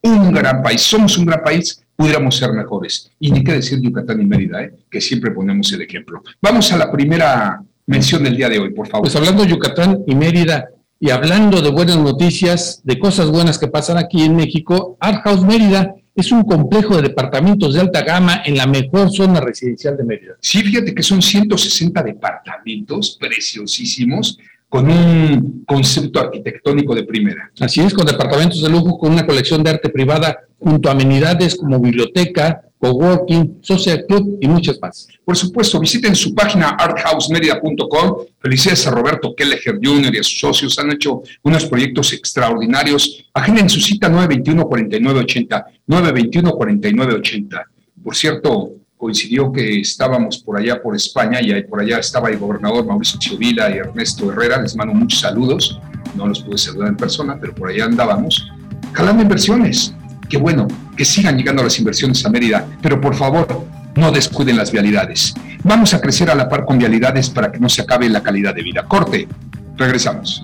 un 0.02 0.32
gran 0.32 0.62
país, 0.62 0.82
somos 0.82 1.18
un 1.18 1.26
gran 1.26 1.42
país, 1.42 1.82
pudiéramos 1.98 2.36
ser 2.36 2.52
mejores. 2.52 3.10
Y 3.18 3.32
ni 3.32 3.42
qué 3.42 3.54
decir 3.54 3.80
Yucatán 3.80 4.20
y 4.20 4.24
Mérida, 4.24 4.62
¿eh? 4.62 4.72
que 4.88 5.00
siempre 5.00 5.32
ponemos 5.32 5.72
el 5.72 5.82
ejemplo. 5.82 6.22
Vamos 6.40 6.72
a 6.72 6.78
la 6.78 6.92
primera 6.92 7.60
mención 7.86 8.22
del 8.22 8.36
día 8.36 8.48
de 8.48 8.60
hoy, 8.60 8.70
por 8.72 8.86
favor. 8.86 9.02
Pues 9.06 9.16
hablando 9.16 9.42
de 9.42 9.50
Yucatán 9.50 10.04
y 10.06 10.14
Mérida, 10.14 10.68
y 11.00 11.10
hablando 11.10 11.60
de 11.60 11.70
buenas 11.70 11.98
noticias, 11.98 12.82
de 12.84 13.00
cosas 13.00 13.28
buenas 13.28 13.58
que 13.58 13.66
pasan 13.66 13.98
aquí 13.98 14.22
en 14.22 14.36
México, 14.36 14.96
Art 15.00 15.24
House 15.24 15.42
Mérida 15.42 15.92
es 16.14 16.30
un 16.30 16.44
complejo 16.44 16.96
de 16.96 17.02
departamentos 17.02 17.74
de 17.74 17.80
alta 17.80 18.02
gama 18.02 18.42
en 18.44 18.56
la 18.56 18.66
mejor 18.66 19.10
zona 19.10 19.40
residencial 19.40 19.96
de 19.96 20.04
Mérida. 20.04 20.34
Sí, 20.40 20.62
fíjate 20.62 20.94
que 20.94 21.02
son 21.02 21.20
160 21.20 22.00
departamentos 22.04 23.16
preciosísimos 23.18 24.38
con 24.68 24.90
un 24.90 25.64
concepto 25.66 26.20
arquitectónico 26.20 26.94
de 26.94 27.04
primera. 27.04 27.50
Así 27.60 27.80
es, 27.80 27.94
con 27.94 28.06
departamentos 28.06 28.60
de 28.60 28.68
lujo, 28.68 28.98
con 28.98 29.12
una 29.12 29.26
colección 29.26 29.62
de 29.62 29.70
arte 29.70 29.88
privada, 29.88 30.36
junto 30.58 30.88
a 30.88 30.92
amenidades 30.92 31.56
como 31.56 31.78
biblioteca, 31.78 32.62
coworking, 32.78 33.58
social 33.62 34.04
club 34.06 34.38
y 34.40 34.48
muchas 34.48 34.78
más. 34.80 35.08
Por 35.24 35.36
supuesto, 35.36 35.80
visiten 35.80 36.14
su 36.14 36.34
página 36.34 36.70
arthousemedia.com. 36.70 38.16
Felicidades 38.40 38.86
a 38.86 38.90
Roberto 38.90 39.34
Kelleher 39.34 39.78
Jr. 39.82 40.14
y 40.14 40.18
a 40.18 40.22
sus 40.22 40.38
socios. 40.38 40.78
Han 40.78 40.92
hecho 40.92 41.22
unos 41.42 41.66
proyectos 41.66 42.12
extraordinarios. 42.12 43.24
Agenden 43.34 43.68
su 43.68 43.80
cita 43.80 44.08
921-4980. 44.10 45.64
921-4980. 45.88 47.64
Por 48.02 48.14
cierto, 48.14 48.72
coincidió 48.98 49.50
que 49.52 49.80
estábamos 49.80 50.38
por 50.38 50.58
allá 50.58 50.82
por 50.82 50.94
España 50.94 51.40
y 51.40 51.62
por 51.62 51.80
allá 51.80 51.98
estaba 52.00 52.28
el 52.28 52.38
gobernador 52.38 52.84
Mauricio 52.84 53.38
Vila 53.38 53.70
y 53.70 53.78
Ernesto 53.78 54.30
Herrera. 54.30 54.60
Les 54.60 54.76
mando 54.76 54.92
muchos 54.92 55.20
saludos. 55.20 55.80
No 56.16 56.26
los 56.26 56.40
pude 56.40 56.58
saludar 56.58 56.88
en 56.88 56.96
persona, 56.96 57.38
pero 57.40 57.54
por 57.54 57.70
allá 57.70 57.84
andábamos. 57.84 58.50
Jalando 58.92 59.22
inversiones. 59.22 59.94
Qué 60.28 60.36
bueno 60.36 60.66
que 60.96 61.04
sigan 61.04 61.38
llegando 61.38 61.62
las 61.62 61.78
inversiones 61.78 62.26
a 62.26 62.28
Mérida, 62.28 62.66
pero 62.82 63.00
por 63.00 63.14
favor, 63.14 63.64
no 63.94 64.10
descuiden 64.10 64.56
las 64.56 64.72
vialidades. 64.72 65.32
Vamos 65.62 65.94
a 65.94 66.00
crecer 66.00 66.28
a 66.30 66.34
la 66.34 66.48
par 66.48 66.64
con 66.64 66.76
vialidades 66.76 67.30
para 67.30 67.52
que 67.52 67.60
no 67.60 67.68
se 67.68 67.82
acabe 67.82 68.08
la 68.08 68.22
calidad 68.22 68.54
de 68.54 68.62
vida. 68.62 68.84
Corte. 68.86 69.28
Regresamos. 69.76 70.42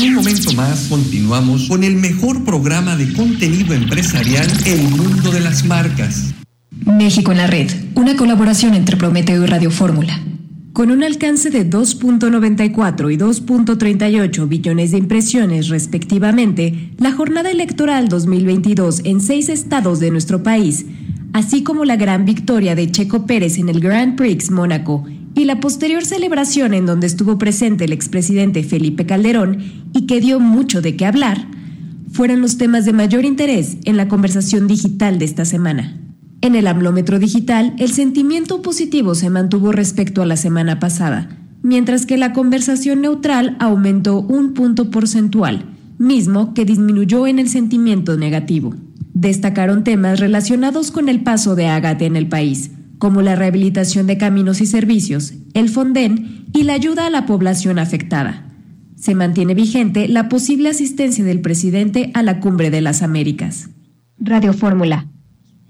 En 0.00 0.08
un 0.08 0.14
momento 0.14 0.52
más 0.54 0.86
continuamos 0.88 1.68
con 1.68 1.84
el 1.84 1.94
mejor 1.94 2.42
programa 2.42 2.96
de 2.96 3.12
contenido 3.12 3.74
empresarial 3.74 4.48
El 4.64 4.80
Mundo 4.88 5.30
de 5.30 5.40
las 5.40 5.66
Marcas. 5.66 6.32
México 6.86 7.32
en 7.32 7.36
la 7.36 7.46
Red, 7.46 7.70
una 7.96 8.16
colaboración 8.16 8.72
entre 8.72 8.96
Prometeo 8.96 9.44
y 9.44 9.46
Radio 9.46 9.70
Fórmula. 9.70 10.18
Con 10.72 10.90
un 10.90 11.02
alcance 11.02 11.50
de 11.50 11.68
2.94 11.68 13.12
y 13.12 13.18
2.38 13.18 14.48
billones 14.48 14.92
de 14.92 14.96
impresiones 14.96 15.68
respectivamente, 15.68 16.92
la 16.96 17.12
jornada 17.12 17.50
electoral 17.50 18.08
2022 18.08 19.02
en 19.04 19.20
seis 19.20 19.50
estados 19.50 20.00
de 20.00 20.10
nuestro 20.10 20.42
país, 20.42 20.86
así 21.34 21.62
como 21.62 21.84
la 21.84 21.96
gran 21.96 22.24
victoria 22.24 22.74
de 22.74 22.90
Checo 22.90 23.26
Pérez 23.26 23.58
en 23.58 23.68
el 23.68 23.80
Grand 23.80 24.16
Prix 24.16 24.50
Mónaco 24.50 25.04
y 25.34 25.44
la 25.44 25.60
posterior 25.60 26.04
celebración 26.04 26.74
en 26.74 26.86
donde 26.86 27.06
estuvo 27.06 27.38
presente 27.38 27.84
el 27.84 27.92
expresidente 27.92 28.62
Felipe 28.62 29.06
Calderón 29.06 29.58
y 29.92 30.06
que 30.06 30.20
dio 30.20 30.40
mucho 30.40 30.82
de 30.82 30.96
qué 30.96 31.06
hablar, 31.06 31.46
fueron 32.12 32.40
los 32.40 32.58
temas 32.58 32.84
de 32.84 32.92
mayor 32.92 33.24
interés 33.24 33.78
en 33.84 33.96
la 33.96 34.08
conversación 34.08 34.66
digital 34.66 35.18
de 35.18 35.24
esta 35.24 35.44
semana. 35.44 35.96
En 36.40 36.54
el 36.54 36.66
amlómetro 36.66 37.18
digital, 37.18 37.74
el 37.78 37.92
sentimiento 37.92 38.62
positivo 38.62 39.14
se 39.14 39.30
mantuvo 39.30 39.72
respecto 39.72 40.22
a 40.22 40.26
la 40.26 40.36
semana 40.36 40.78
pasada, 40.78 41.28
mientras 41.62 42.06
que 42.06 42.16
la 42.16 42.32
conversación 42.32 43.02
neutral 43.02 43.56
aumentó 43.60 44.20
un 44.20 44.54
punto 44.54 44.90
porcentual, 44.90 45.66
mismo 45.98 46.54
que 46.54 46.64
disminuyó 46.64 47.26
en 47.26 47.38
el 47.38 47.48
sentimiento 47.48 48.16
negativo. 48.16 48.74
Destacaron 49.12 49.84
temas 49.84 50.18
relacionados 50.18 50.90
con 50.90 51.10
el 51.10 51.22
paso 51.22 51.54
de 51.54 51.66
Agate 51.66 52.06
en 52.06 52.16
el 52.16 52.26
país, 52.26 52.70
como 53.00 53.22
la 53.22 53.34
rehabilitación 53.34 54.06
de 54.06 54.18
caminos 54.18 54.60
y 54.60 54.66
servicios, 54.66 55.32
el 55.54 55.70
Fonden 55.70 56.44
y 56.52 56.64
la 56.64 56.74
ayuda 56.74 57.06
a 57.06 57.10
la 57.10 57.24
población 57.24 57.78
afectada. 57.78 58.52
Se 58.94 59.14
mantiene 59.14 59.54
vigente 59.54 60.06
la 60.06 60.28
posible 60.28 60.68
asistencia 60.68 61.24
del 61.24 61.40
presidente 61.40 62.10
a 62.12 62.22
la 62.22 62.40
Cumbre 62.40 62.70
de 62.70 62.82
las 62.82 63.02
Américas. 63.02 63.70
Radio 64.18 64.52
Fórmula, 64.52 65.08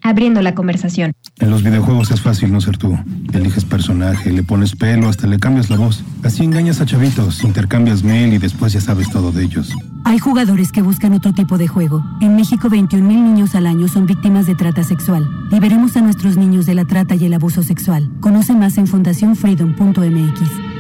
abriendo 0.03 0.43
la 0.43 0.55
conversación. 0.55 1.13
En 1.39 1.51
los 1.51 1.63
videojuegos 1.63 2.11
es 2.11 2.21
fácil 2.21 2.53
no 2.53 2.61
ser 2.61 2.77
tú. 2.77 2.99
Eliges 3.33 3.65
personaje, 3.65 4.33
le 4.33 4.43
pones 4.43 4.77
pelo, 4.77 5.09
hasta 5.09 5.27
le 5.27 5.39
cambias 5.39 5.71
la 5.71 5.77
voz. 5.77 6.05
Así 6.23 6.45
engañas 6.45 6.81
a 6.81 6.87
chavitos, 6.87 7.43
intercambias 7.45 8.03
mail 8.03 8.35
y 8.35 8.39
después 8.39 8.73
ya 8.73 8.81
sabes 8.81 9.11
todo 9.11 9.33
de 9.33 9.45
ellos. 9.45 9.75
Hay 10.05 10.19
jugadores 10.19 10.73
que 10.73 10.83
buscan 10.83 11.13
otro 11.13 11.33
tipo 11.33 11.59
de 11.59 11.69
juego. 11.69 12.05
En 12.21 12.37
México, 12.37 12.69
21 12.69 13.07
mil 13.07 13.23
niños 13.23 13.55
al 13.55 13.67
año 13.67 13.89
son 13.89 14.07
víctimas 14.07 14.47
de 14.47 14.55
trata 14.55 14.85
sexual. 14.85 15.29
Liberemos 15.51 15.97
a 15.97 16.01
nuestros 16.01 16.37
niños 16.37 16.67
de 16.67 16.75
la 16.75 16.85
trata 16.85 17.15
y 17.15 17.25
el 17.25 17.35
abuso 17.35 17.63
sexual. 17.63 18.11
Conoce 18.21 18.55
más 18.55 18.79
en 18.79 18.87
fundacionfreedom.mx. 18.87 20.80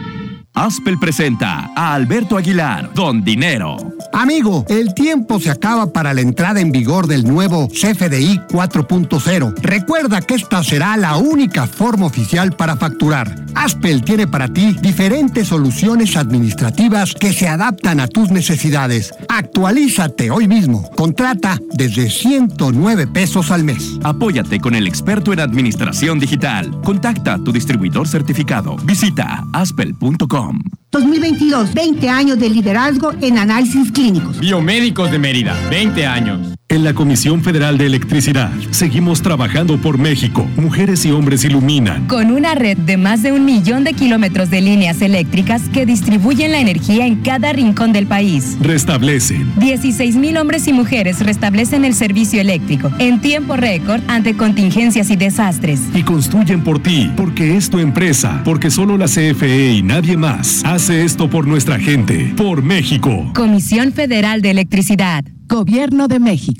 Aspel 0.60 0.98
presenta 0.98 1.70
a 1.74 1.94
Alberto 1.94 2.36
Aguilar, 2.36 2.92
Don 2.92 3.24
Dinero. 3.24 3.78
Amigo, 4.12 4.66
el 4.68 4.92
tiempo 4.92 5.40
se 5.40 5.50
acaba 5.50 5.90
para 5.90 6.12
la 6.12 6.20
entrada 6.20 6.60
en 6.60 6.70
vigor 6.72 7.06
del 7.06 7.24
nuevo 7.24 7.68
CFDI 7.68 8.40
4.0. 8.50 9.54
Recuerda 9.62 10.20
que 10.20 10.34
esta 10.34 10.62
será 10.62 10.96
la 10.98 11.16
única 11.16 11.66
forma 11.66 12.06
oficial 12.06 12.52
para 12.52 12.76
facturar. 12.76 13.34
Aspel 13.54 14.02
tiene 14.04 14.26
para 14.26 14.48
ti 14.48 14.76
diferentes 14.82 15.48
soluciones 15.48 16.16
administrativas 16.16 17.14
que 17.14 17.32
se 17.32 17.48
adaptan 17.48 18.00
a 18.00 18.08
tus 18.08 18.30
necesidades. 18.30 19.12
Actualízate 19.28 20.30
hoy 20.30 20.48
mismo. 20.48 20.90
Contrata 20.90 21.58
desde 21.72 22.10
109 22.10 23.06
pesos 23.06 23.50
al 23.50 23.64
mes. 23.64 23.98
Apóyate 24.02 24.60
con 24.60 24.74
el 24.74 24.86
experto 24.86 25.32
en 25.32 25.40
administración 25.40 26.18
digital. 26.18 26.80
Contacta 26.82 27.34
a 27.34 27.38
tu 27.38 27.52
distribuidor 27.52 28.08
certificado. 28.08 28.76
Visita 28.84 29.44
aspel.com. 29.52 30.49
2022, 30.90 31.72
20 31.72 32.08
años 32.08 32.38
de 32.38 32.50
liderazgo 32.50 33.12
en 33.20 33.38
análisis 33.38 33.92
clínicos. 33.92 34.38
Biomédicos 34.40 35.10
de 35.10 35.18
Mérida, 35.18 35.56
20 35.70 36.06
años. 36.06 36.59
En 36.70 36.84
la 36.84 36.94
Comisión 36.94 37.42
Federal 37.42 37.78
de 37.78 37.86
Electricidad 37.86 38.52
seguimos 38.70 39.22
trabajando 39.22 39.76
por 39.78 39.98
México. 39.98 40.46
Mujeres 40.56 41.04
y 41.04 41.10
hombres 41.10 41.44
iluminan. 41.44 42.06
Con 42.06 42.30
una 42.30 42.54
red 42.54 42.78
de 42.78 42.96
más 42.96 43.24
de 43.24 43.32
un 43.32 43.44
millón 43.44 43.82
de 43.82 43.92
kilómetros 43.92 44.50
de 44.50 44.60
líneas 44.60 45.02
eléctricas 45.02 45.62
que 45.72 45.84
distribuyen 45.84 46.52
la 46.52 46.60
energía 46.60 47.06
en 47.06 47.22
cada 47.22 47.52
rincón 47.52 47.92
del 47.92 48.06
país. 48.06 48.56
Restablecen. 48.60 49.52
16 49.58 50.14
mil 50.14 50.36
hombres 50.36 50.68
y 50.68 50.72
mujeres 50.72 51.18
restablecen 51.18 51.84
el 51.84 51.92
servicio 51.92 52.40
eléctrico 52.40 52.88
en 53.00 53.20
tiempo 53.20 53.56
récord 53.56 54.00
ante 54.06 54.36
contingencias 54.36 55.10
y 55.10 55.16
desastres. 55.16 55.80
Y 55.92 56.04
construyen 56.04 56.62
por 56.62 56.80
ti, 56.80 57.10
porque 57.16 57.56
es 57.56 57.68
tu 57.68 57.80
empresa, 57.80 58.42
porque 58.44 58.70
solo 58.70 58.96
la 58.96 59.06
CFE 59.06 59.72
y 59.72 59.82
nadie 59.82 60.16
más 60.16 60.64
hace 60.64 61.04
esto 61.04 61.28
por 61.28 61.48
nuestra 61.48 61.80
gente, 61.80 62.32
por 62.36 62.62
México. 62.62 63.32
Comisión 63.34 63.92
Federal 63.92 64.40
de 64.40 64.52
Electricidad. 64.52 65.24
Gobierno 65.50 66.06
de 66.06 66.20
México. 66.20 66.59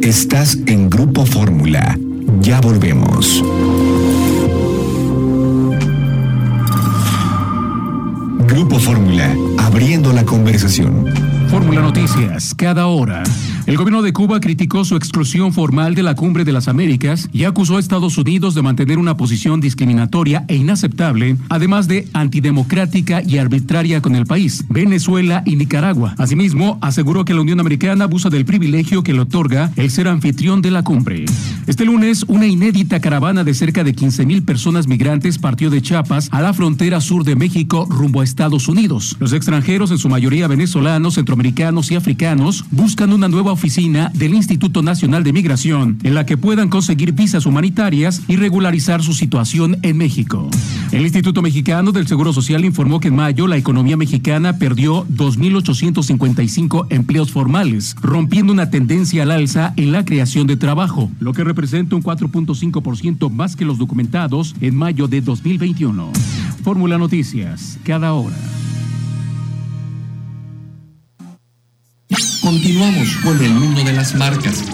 Estás 0.03 0.59
en 0.67 0.91
Grupo 0.91 1.25
Fórmula. 1.25 1.99
Ya 2.41 2.61
volvemos. 2.61 3.43
Grupo 8.51 8.81
Fórmula, 8.81 9.33
abriendo 9.59 10.13
la 10.13 10.25
conversación. 10.25 11.07
Fórmula 11.49 11.83
Noticias, 11.83 12.53
cada 12.53 12.89
hora. 12.89 13.23
El 13.71 13.77
gobierno 13.77 14.03
de 14.03 14.13
Cuba 14.13 14.41
criticó 14.41 14.85
su 14.85 14.97
exclusión 14.97 15.53
formal 15.53 15.95
de 15.95 16.03
la 16.03 16.17
Cumbre 16.17 16.45
de 16.45 16.51
las 16.51 16.67
Américas 16.67 17.29
y 17.33 17.45
acusó 17.45 17.77
a 17.77 17.79
Estados 17.79 18.19
Unidos 18.19 18.57
de 18.57 18.63
mantener 18.63 18.99
una 18.99 19.17
posición 19.17 19.61
discriminatoria 19.61 20.45
e 20.49 20.57
inaceptable, 20.57 21.37
además 21.49 21.87
de 21.87 22.09
antidemocrática 22.13 23.23
y 23.25 23.39
arbitraria 23.39 24.03
con 24.03 24.17
el 24.17 24.27
país, 24.27 24.65
Venezuela 24.69 25.45
y 25.47 25.55
Nicaragua. 25.55 26.17
Asimismo, 26.19 26.81
aseguró 26.81 27.25
que 27.25 27.33
la 27.33 27.43
Unión 27.43 27.61
Americana 27.61 28.07
abusa 28.07 28.29
del 28.29 28.45
privilegio 28.45 29.05
que 29.05 29.13
le 29.13 29.21
otorga 29.21 29.71
el 29.77 29.93
ser 29.93 30.09
anfitrión 30.09 30.63
de 30.63 30.73
la 30.73 30.83
cumbre. 30.83 31.27
Este 31.69 31.85
lunes, 31.85 32.25
una 32.27 32.49
inédita 32.49 32.99
caravana 32.99 33.45
de 33.45 33.55
cerca 33.55 33.85
de 33.85 33.95
15 33.95 34.27
mil 34.27 34.43
personas 34.43 34.89
migrantes 34.89 35.39
partió 35.39 35.71
de 35.71 35.81
Chiapas 35.81 36.29
a 36.33 36.41
la 36.41 36.53
frontera 36.55 37.01
sur 37.01 37.23
de 37.23 37.37
México 37.37 37.87
rumbo 37.89 38.23
a 38.23 38.25
Estados 38.25 38.67
Unidos. 38.67 39.17
Los 39.21 39.33
extranjeros, 39.33 39.93
en 39.93 39.99
su 39.99 40.09
mayoría 40.09 40.49
venezolanos, 40.49 41.15
centroamericanos 41.15 41.93
y 41.93 41.95
africanos, 41.95 42.65
buscan 42.73 43.13
una 43.13 43.29
nueva 43.29 43.53
oficina 43.61 44.11
del 44.15 44.33
Instituto 44.33 44.81
Nacional 44.81 45.23
de 45.23 45.35
Migración 45.35 45.99
en 46.03 46.15
la 46.15 46.25
que 46.25 46.39
puedan 46.39 46.71
conseguir 46.71 47.13
visas 47.13 47.45
humanitarias 47.45 48.23
y 48.27 48.37
regularizar 48.37 49.03
su 49.03 49.13
situación 49.13 49.77
en 49.83 49.99
México. 49.99 50.49
El 50.93 51.03
Instituto 51.03 51.43
Mexicano 51.43 51.93
del 51.93 52.07
Seguro 52.07 52.33
Social 52.33 52.65
informó 52.65 53.01
que 53.01 53.09
en 53.09 53.17
mayo 53.17 53.47
la 53.47 53.59
economía 53.59 53.99
mexicana 53.99 54.57
perdió 54.57 55.07
2.855 55.09 56.87
empleos 56.89 57.33
formales, 57.33 57.97
rompiendo 58.01 58.51
una 58.51 58.71
tendencia 58.71 59.25
al 59.25 59.31
alza 59.31 59.75
en 59.77 59.93
la 59.93 60.07
creación 60.07 60.47
de 60.47 60.57
trabajo, 60.57 61.11
lo 61.21 61.35
que 61.35 61.45
representa 61.45 61.97
un 61.97 62.03
4.5% 62.03 63.31
más 63.31 63.57
que 63.57 63.67
los 63.67 63.77
documentados 63.77 64.57
en 64.63 64.75
mayo 64.75 65.07
de 65.07 65.21
2021. 65.21 66.11
Fórmula 66.65 66.97
Noticias, 66.97 67.79
cada 67.85 68.15
hora. 68.15 68.37
Continuamos 72.51 73.17
con 73.23 73.45
el 73.45 73.53
mundo 73.53 73.85
de 73.85 73.93
las 73.93 74.13
marcas. 74.17 74.65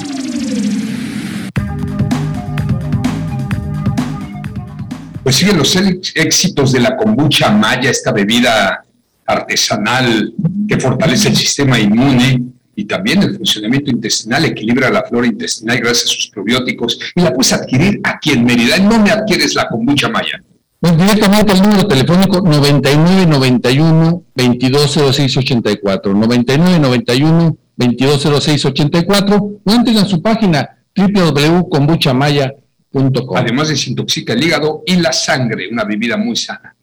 Pues 5.23 5.37
siguen 5.37 5.59
los 5.59 5.77
éxitos 5.77 6.73
de 6.73 6.81
la 6.81 6.97
kombucha 6.97 7.51
maya, 7.51 7.91
esta 7.91 8.13
bebida 8.13 8.83
artesanal 9.27 10.33
que 10.67 10.81
fortalece 10.81 11.29
el 11.29 11.37
sistema 11.37 11.79
inmune 11.79 12.45
y 12.75 12.87
también 12.87 13.23
el 13.23 13.37
funcionamiento 13.37 13.91
intestinal, 13.91 14.47
equilibra 14.47 14.89
la 14.89 15.03
flora 15.03 15.27
intestinal 15.27 15.79
gracias 15.79 16.05
a 16.05 16.15
sus 16.15 16.31
probióticos 16.31 16.99
y 17.15 17.21
la 17.21 17.35
puedes 17.35 17.53
adquirir 17.53 18.01
aquí 18.05 18.31
en 18.31 18.47
Mérida. 18.47 18.77
¿En 18.77 18.89
dónde 18.89 19.11
adquieres 19.11 19.55
la 19.55 19.69
kombucha 19.69 20.09
maya? 20.09 20.43
Pues 20.81 20.97
directamente 20.97 21.53
al 21.53 21.61
número 21.61 21.87
telefónico 21.87 22.41
9991 22.41 24.23
220684 24.35 26.15
9991 26.15 27.59
220684 27.77 29.61
o 29.65 29.73
entren 29.73 29.99
a 29.99 30.05
su 30.05 30.23
página 30.23 30.77
www.kombuchamaya.com. 30.97 33.37
Además 33.37 33.69
desintoxica 33.69 34.33
el 34.33 34.43
hígado 34.43 34.83
y 34.87 34.97
la 34.97 35.13
sangre, 35.13 35.69
una 35.71 35.85
bebida 35.85 36.17
muy 36.17 36.35
sana. 36.37 36.75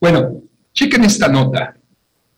Bueno, 0.00 0.40
chequen 0.72 1.04
esta 1.04 1.28
nota. 1.28 1.76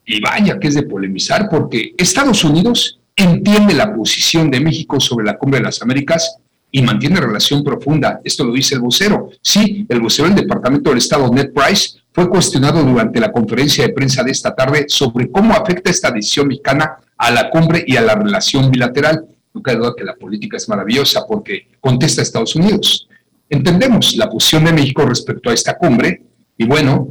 Y 0.05 0.21
vaya 0.21 0.59
que 0.59 0.67
es 0.69 0.75
de 0.75 0.83
polemizar 0.83 1.49
porque 1.49 1.95
Estados 1.97 2.43
Unidos 2.43 2.99
entiende 3.15 3.73
la 3.75 3.95
posición 3.95 4.51
de 4.51 4.59
México 4.59 4.99
sobre 4.99 5.25
la 5.25 5.39
Cumbre 5.39 5.61
de 5.61 5.67
las 5.67 5.81
Américas 5.81 6.39
y 6.73 6.83
mantiene 6.83 7.21
relación 7.21 7.63
profunda. 7.63 8.21
Esto 8.25 8.43
lo 8.45 8.53
dice 8.53 8.75
el 8.75 8.81
vocero. 8.81 9.31
Sí, 9.41 9.87
el 9.89 10.01
vocero 10.01 10.27
del 10.29 10.39
Departamento 10.39 10.91
del 10.91 10.99
Estado, 10.99 11.31
Ned 11.31 11.53
Price, 11.53 12.01
fue 12.11 12.29
cuestionado 12.29 12.83
durante 12.83 13.21
la 13.21 13.31
conferencia 13.31 13.87
de 13.87 13.93
prensa 13.93 14.25
de 14.25 14.33
esta 14.33 14.53
tarde 14.55 14.87
sobre 14.89 15.31
cómo 15.31 15.55
afecta 15.55 15.91
esta 15.91 16.11
decisión 16.11 16.49
mexicana 16.49 16.97
a 17.23 17.31
la 17.31 17.51
cumbre 17.51 17.85
y 17.87 17.97
a 17.97 18.01
la 18.01 18.17
relación 18.17 18.69
bilateral. 18.69 19.25
No 19.55 19.63
cabe 19.63 19.79
duda 19.79 19.95
que 19.97 20.03
la 20.03 20.17
política 20.17 20.57
es 20.57 20.69
maravillosa 20.69 21.25
porque 21.25 21.69
contesta 21.79 22.21
a 22.21 22.25
Estados 22.25 22.57
Unidos. 22.57 23.09
Entendemos 23.49 24.17
la 24.17 24.29
posición 24.29 24.65
de 24.65 24.73
México 24.73 25.05
respecto 25.07 25.49
a 25.49 25.55
esta 25.55 25.79
cumbre 25.79 26.21
y 26.59 26.65
bueno, 26.65 27.09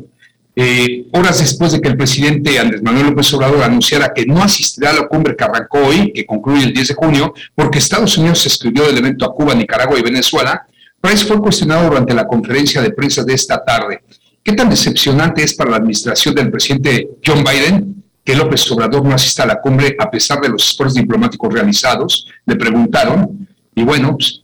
eh, 0.53 1.07
horas 1.13 1.39
después 1.39 1.71
de 1.71 1.79
que 1.79 1.87
el 1.87 1.95
presidente 1.95 2.59
Andrés 2.59 2.83
Manuel 2.83 3.07
López 3.07 3.33
Obrador 3.33 3.63
anunciara 3.63 4.11
que 4.13 4.25
no 4.25 4.43
asistirá 4.43 4.89
a 4.89 4.93
la 4.93 5.07
cumbre 5.07 5.33
que 5.33 5.45
arrancó 5.45 5.79
hoy, 5.79 6.11
que 6.11 6.25
concluye 6.25 6.65
el 6.65 6.73
10 6.73 6.89
de 6.89 6.93
junio, 6.93 7.33
porque 7.55 7.79
Estados 7.79 8.17
Unidos 8.17 8.45
escribió 8.45 8.85
del 8.85 8.97
evento 8.97 9.23
a 9.23 9.33
Cuba, 9.33 9.55
Nicaragua 9.55 9.97
y 9.97 10.01
Venezuela, 10.01 10.67
Price 10.99 11.25
fue 11.25 11.39
cuestionado 11.39 11.87
durante 11.87 12.13
la 12.13 12.27
conferencia 12.27 12.81
de 12.81 12.91
prensa 12.91 13.23
de 13.23 13.33
esta 13.33 13.63
tarde. 13.63 14.03
¿Qué 14.43 14.51
tan 14.51 14.69
decepcionante 14.69 15.41
es 15.41 15.53
para 15.53 15.71
la 15.71 15.77
administración 15.77 16.35
del 16.35 16.51
presidente 16.51 17.07
John 17.25 17.45
Biden 17.45 18.00
que 18.23 18.35
López 18.35 18.69
Obrador 18.71 19.03
no 19.03 19.15
asista 19.15 19.43
a 19.43 19.47
la 19.47 19.61
cumbre 19.61 19.95
a 19.99 20.09
pesar 20.09 20.39
de 20.41 20.49
los 20.49 20.69
esfuerzos 20.69 20.95
diplomáticos 20.95 21.53
realizados? 21.53 22.27
Le 22.45 22.55
preguntaron. 22.55 23.47
Y 23.73 23.83
bueno, 23.83 24.15
pues, 24.17 24.41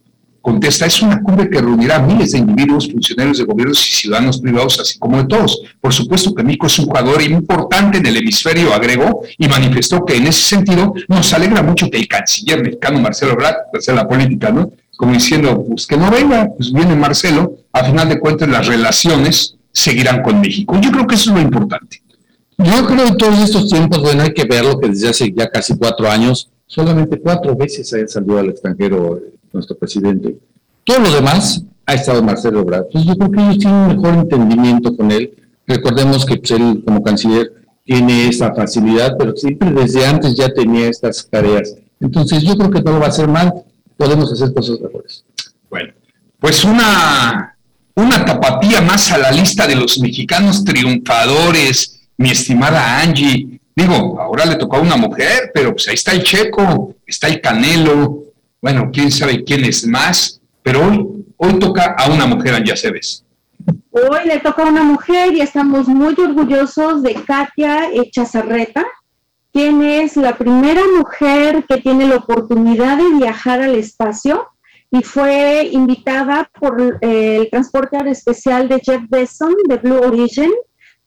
contesta, 0.47 0.85
es 0.85 1.01
una 1.01 1.21
cumbre 1.21 1.49
que 1.49 1.59
reunirá 1.59 1.97
a 1.97 1.99
miles 1.99 2.31
de 2.31 2.37
individuos, 2.37 2.89
funcionarios 2.89 3.37
de 3.37 3.43
gobiernos 3.43 3.85
y 3.85 3.91
ciudadanos 3.91 4.39
privados, 4.39 4.79
así 4.79 4.97
como 4.97 5.17
de 5.17 5.25
todos. 5.25 5.61
Por 5.81 5.93
supuesto 5.93 6.33
que 6.33 6.41
México 6.41 6.67
es 6.67 6.79
un 6.79 6.85
jugador 6.85 7.21
importante 7.21 7.97
en 7.97 8.05
el 8.05 8.15
hemisferio, 8.15 8.73
agregó, 8.73 9.23
y 9.37 9.45
manifestó 9.49 10.05
que 10.05 10.15
en 10.15 10.27
ese 10.27 10.55
sentido 10.55 10.93
nos 11.09 11.33
alegra 11.33 11.61
mucho 11.61 11.89
que 11.89 11.97
el 11.97 12.07
canciller 12.07 12.63
mexicano 12.63 13.01
Marcelo 13.01 13.33
Ebrard, 13.33 13.55
pues 13.71 13.87
la 13.89 14.07
política, 14.07 14.49
¿no? 14.49 14.71
Como 14.95 15.11
diciendo, 15.11 15.65
pues 15.67 15.85
que 15.85 15.97
no 15.97 16.09
venga, 16.09 16.47
pues 16.55 16.71
viene 16.71 16.95
Marcelo, 16.95 17.57
a 17.73 17.83
final 17.83 18.07
de 18.07 18.17
cuentas 18.17 18.47
las 18.47 18.67
relaciones 18.67 19.57
seguirán 19.73 20.23
con 20.23 20.39
México. 20.39 20.79
Yo 20.79 20.91
creo 20.91 21.05
que 21.05 21.15
eso 21.15 21.31
es 21.31 21.35
lo 21.35 21.41
importante. 21.41 22.01
Yo 22.57 22.87
creo 22.87 23.05
que 23.05 23.15
todos 23.17 23.39
estos 23.39 23.69
tiempos, 23.69 24.01
bueno, 24.01 24.23
hay 24.23 24.33
que 24.33 24.45
verlo 24.45 24.79
que 24.79 24.89
desde 24.89 25.09
hace 25.09 25.31
ya 25.31 25.49
casi 25.49 25.77
cuatro 25.77 26.09
años, 26.09 26.49
solamente 26.65 27.19
cuatro 27.19 27.55
veces 27.55 27.93
ha 27.93 28.07
salido 28.07 28.39
al 28.39 28.49
extranjero 28.49 29.21
nuestro 29.53 29.77
presidente. 29.77 30.37
Todo 30.83 30.99
lo 30.99 31.11
demás 31.11 31.63
ha 31.85 31.93
estado 31.93 32.23
Marcelo 32.23 32.61
Ebrard. 32.61 32.85
Entonces 32.87 33.09
yo 33.09 33.17
creo 33.17 33.31
que 33.31 33.41
ellos 33.41 33.57
tienen 33.59 33.79
un 33.79 33.87
mejor 33.87 34.13
entendimiento 34.15 34.95
con 34.95 35.11
él. 35.11 35.33
Recordemos 35.67 36.25
que 36.25 36.37
pues, 36.37 36.51
él 36.51 36.83
como 36.85 37.03
canciller 37.03 37.53
tiene 37.83 38.27
esa 38.27 38.53
facilidad, 38.53 39.15
pero 39.17 39.35
siempre 39.35 39.71
desde 39.71 40.05
antes 40.05 40.35
ya 40.35 40.53
tenía 40.53 40.89
estas 40.89 41.27
tareas. 41.29 41.75
Entonces 41.99 42.43
yo 42.43 42.57
creo 42.57 42.69
que 42.69 42.81
no 42.81 42.93
lo 42.93 42.99
va 42.99 43.05
a 43.05 43.09
hacer 43.09 43.27
mal, 43.27 43.53
podemos 43.95 44.31
hacer 44.31 44.53
cosas 44.53 44.79
mejores. 44.81 45.23
Bueno, 45.69 45.93
pues 46.39 46.63
una, 46.63 47.55
una 47.95 48.25
tapatía 48.25 48.81
más 48.81 49.11
a 49.11 49.17
la 49.17 49.31
lista 49.31 49.67
de 49.67 49.75
los 49.75 49.99
mexicanos 49.99 50.63
triunfadores, 50.63 51.96
mi 52.17 52.31
estimada 52.31 52.99
Angie. 52.99 53.59
Digo, 53.75 54.19
ahora 54.19 54.45
le 54.45 54.55
tocó 54.55 54.77
a 54.77 54.81
una 54.81 54.97
mujer, 54.97 55.51
pero 55.53 55.71
pues 55.71 55.87
ahí 55.87 55.93
está 55.93 56.11
el 56.11 56.23
Checo, 56.23 56.95
está 57.05 57.27
el 57.27 57.39
Canelo, 57.39 58.23
bueno, 58.61 58.89
quién 58.91 59.11
sabe 59.11 59.43
quién 59.43 59.63
es 59.65 59.85
más, 59.85 60.41
pero 60.63 60.85
hoy, 60.87 61.25
hoy 61.37 61.59
toca 61.59 61.95
a 61.97 62.09
una 62.09 62.25
mujer, 62.25 62.63
ya 62.63 62.75
se 62.75 62.91
ves. 62.91 63.23
Hoy 63.91 64.25
le 64.25 64.39
toca 64.39 64.63
a 64.63 64.67
una 64.67 64.83
mujer 64.83 65.33
y 65.33 65.41
estamos 65.41 65.87
muy 65.87 66.15
orgullosos 66.17 67.03
de 67.03 67.13
Katia 67.13 67.89
Echazarreta, 67.93 68.85
quien 69.53 69.83
es 69.83 70.17
la 70.17 70.37
primera 70.37 70.81
mujer 70.97 71.65
que 71.67 71.77
tiene 71.77 72.07
la 72.07 72.17
oportunidad 72.17 72.97
de 72.97 73.17
viajar 73.17 73.61
al 73.61 73.75
espacio 73.75 74.47
y 74.89 75.03
fue 75.03 75.69
invitada 75.71 76.49
por 76.59 76.99
eh, 77.01 77.37
el 77.41 77.49
transporte 77.49 77.97
especial 78.09 78.69
de 78.69 78.79
Jeff 78.79 79.01
Bezos 79.09 79.53
de 79.67 79.75
Blue 79.77 80.01
Origin 80.01 80.51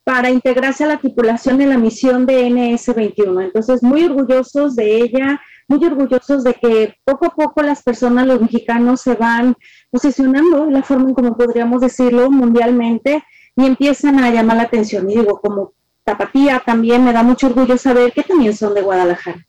para 0.03 0.29
integrarse 0.29 0.83
a 0.83 0.87
la 0.87 0.97
tripulación 0.97 1.57
de 1.57 1.67
la 1.67 1.77
misión 1.77 2.25
de 2.25 2.47
NS-21. 2.47 3.43
Entonces, 3.43 3.83
muy 3.83 4.03
orgullosos 4.03 4.75
de 4.75 4.97
ella, 4.97 5.39
muy 5.67 5.83
orgullosos 5.85 6.43
de 6.43 6.53
que 6.53 6.95
poco 7.03 7.27
a 7.27 7.35
poco 7.35 7.61
las 7.61 7.83
personas, 7.83 8.25
los 8.25 8.41
mexicanos, 8.41 9.01
se 9.01 9.15
van 9.15 9.55
posicionando 9.89 10.65
de 10.65 10.71
la 10.71 10.83
forma 10.83 11.09
en 11.09 11.15
como 11.15 11.37
podríamos 11.37 11.81
decirlo 11.81 12.31
mundialmente 12.31 13.23
y 13.55 13.65
empiezan 13.65 14.19
a 14.19 14.31
llamar 14.31 14.57
la 14.57 14.63
atención. 14.63 15.09
Y 15.09 15.15
digo, 15.15 15.39
como 15.39 15.73
tapatía 16.03 16.61
también 16.65 17.03
me 17.05 17.13
da 17.13 17.23
mucho 17.23 17.47
orgullo 17.47 17.77
saber 17.77 18.11
que 18.11 18.23
también 18.23 18.55
son 18.55 18.73
de 18.73 18.81
Guadalajara. 18.81 19.45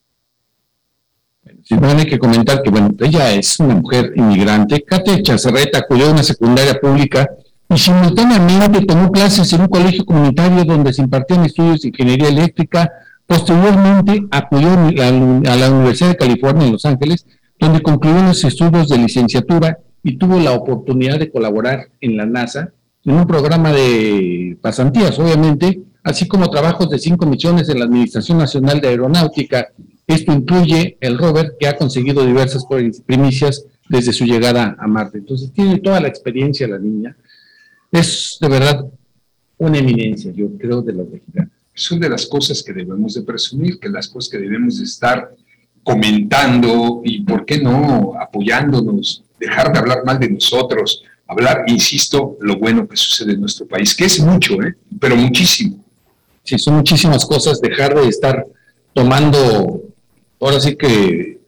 Sí, 1.64 1.76
bueno, 1.76 1.98
hay 1.98 2.06
que 2.06 2.18
comentar 2.18 2.62
que, 2.62 2.70
bueno, 2.70 2.90
ella 3.00 3.32
es 3.32 3.58
una 3.58 3.74
mujer 3.74 4.12
inmigrante. 4.16 4.82
Kate 4.82 5.22
Chazarreta 5.22 5.78
a 5.88 6.10
una 6.10 6.22
secundaria 6.22 6.78
pública 6.80 7.28
y 7.68 7.78
simultáneamente 7.78 8.84
tomó 8.84 9.10
clases 9.10 9.52
en 9.52 9.62
un 9.62 9.68
colegio 9.68 10.04
comunitario 10.04 10.64
donde 10.64 10.92
se 10.92 11.02
impartían 11.02 11.44
estudios 11.44 11.80
de 11.80 11.88
ingeniería 11.88 12.28
eléctrica, 12.28 12.90
Posteriormente 13.32 14.26
acudió 14.30 14.68
a 14.68 15.56
la 15.56 15.70
Universidad 15.70 16.10
de 16.10 16.16
California 16.16 16.66
en 16.66 16.72
Los 16.72 16.84
Ángeles, 16.84 17.26
donde 17.58 17.80
concluyó 17.80 18.22
los 18.22 18.44
estudios 18.44 18.90
de 18.90 18.98
licenciatura 18.98 19.78
y 20.02 20.18
tuvo 20.18 20.38
la 20.38 20.52
oportunidad 20.52 21.18
de 21.18 21.30
colaborar 21.30 21.88
en 22.02 22.18
la 22.18 22.26
NASA 22.26 22.72
en 23.04 23.14
un 23.14 23.26
programa 23.26 23.72
de 23.72 24.58
pasantías, 24.60 25.18
obviamente, 25.18 25.80
así 26.04 26.28
como 26.28 26.50
trabajos 26.50 26.90
de 26.90 26.98
cinco 26.98 27.24
misiones 27.24 27.70
en 27.70 27.78
la 27.78 27.86
Administración 27.86 28.36
Nacional 28.36 28.82
de 28.82 28.88
Aeronáutica. 28.88 29.68
Esto 30.06 30.32
incluye 30.32 30.98
el 31.00 31.16
rover 31.16 31.54
que 31.58 31.68
ha 31.68 31.76
conseguido 31.78 32.26
diversas 32.26 32.66
primicias 33.06 33.64
desde 33.88 34.12
su 34.12 34.26
llegada 34.26 34.76
a 34.78 34.86
Marte. 34.86 35.18
Entonces 35.18 35.52
tiene 35.52 35.78
toda 35.78 36.00
la 36.00 36.08
experiencia 36.08 36.68
la 36.68 36.78
niña. 36.78 37.16
Es 37.92 38.38
de 38.40 38.48
verdad 38.48 38.86
una 39.58 39.78
eminencia, 39.78 40.32
yo 40.32 40.48
creo, 40.58 40.82
de 40.82 40.94
los 40.94 41.08
mexicanos. 41.08 41.52
Son 41.74 42.00
de 42.00 42.08
las 42.08 42.26
cosas 42.26 42.62
que 42.62 42.72
debemos 42.72 43.14
de 43.14 43.22
presumir, 43.22 43.78
que 43.78 43.88
las 43.88 44.08
cosas 44.08 44.30
que 44.30 44.38
debemos 44.38 44.78
de 44.78 44.84
estar 44.84 45.30
comentando 45.84 47.02
y, 47.04 47.22
¿por 47.22 47.44
qué 47.44 47.58
no?, 47.58 48.14
apoyándonos, 48.20 49.24
dejar 49.38 49.72
de 49.72 49.78
hablar 49.78 50.04
mal 50.04 50.18
de 50.18 50.30
nosotros, 50.30 51.02
hablar, 51.26 51.64
insisto, 51.66 52.36
lo 52.40 52.58
bueno 52.58 52.86
que 52.86 52.96
sucede 52.96 53.32
en 53.32 53.40
nuestro 53.40 53.66
país, 53.66 53.94
que 53.94 54.04
es 54.04 54.20
mucho, 54.20 54.54
¿eh? 54.62 54.74
pero 55.00 55.16
muchísimo. 55.16 55.84
Sí, 56.44 56.58
son 56.58 56.76
muchísimas 56.76 57.24
cosas, 57.24 57.60
dejar 57.60 57.94
de 57.94 58.08
estar 58.08 58.46
tomando, 58.92 59.82
ahora 60.40 60.60
sí 60.60 60.76
que 60.76 61.40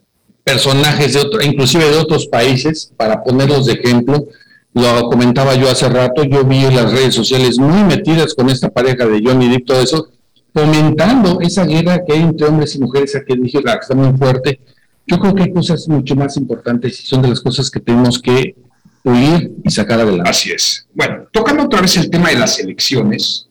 personajes 0.42 1.14
de 1.14 1.20
otro, 1.20 1.42
inclusive 1.42 1.84
de 1.84 1.96
otros 1.96 2.26
países, 2.26 2.92
para 2.96 3.22
ponerlos 3.22 3.66
de 3.66 3.72
ejemplo. 3.72 4.26
Lo 4.74 5.08
comentaba 5.08 5.54
yo 5.54 5.70
hace 5.70 5.88
rato, 5.88 6.24
yo 6.24 6.44
vi 6.44 6.64
en 6.64 6.74
las 6.74 6.90
redes 6.90 7.14
sociales 7.14 7.58
muy 7.58 7.84
metidas 7.84 8.34
con 8.34 8.50
esta 8.50 8.68
pareja 8.68 9.06
de 9.06 9.22
Johnny 9.24 9.48
Depp, 9.48 9.66
todo 9.66 9.80
eso, 9.80 10.08
comentando 10.52 11.40
esa 11.40 11.64
guerra 11.64 12.04
que 12.04 12.12
hay 12.12 12.22
entre 12.22 12.48
hombres 12.48 12.74
y 12.74 12.80
mujeres, 12.80 13.14
a 13.14 13.24
que 13.24 13.36
dije, 13.36 13.62
la 13.62 13.74
está 13.74 13.94
muy 13.94 14.16
fuerte. 14.18 14.60
Yo 15.06 15.20
creo 15.20 15.32
que 15.32 15.44
hay 15.44 15.52
cosas 15.52 15.86
mucho 15.88 16.16
más 16.16 16.36
importantes 16.36 17.00
y 17.00 17.06
son 17.06 17.22
de 17.22 17.28
las 17.28 17.40
cosas 17.40 17.70
que 17.70 17.78
tenemos 17.78 18.20
que 18.20 18.56
huir 19.04 19.52
y 19.62 19.70
sacar 19.70 20.00
adelante. 20.00 20.28
Así 20.28 20.50
es. 20.50 20.88
Bueno, 20.92 21.26
tocando 21.30 21.64
otra 21.64 21.80
vez 21.80 21.96
el 21.96 22.10
tema 22.10 22.30
de 22.30 22.38
las 22.38 22.58
elecciones 22.58 23.48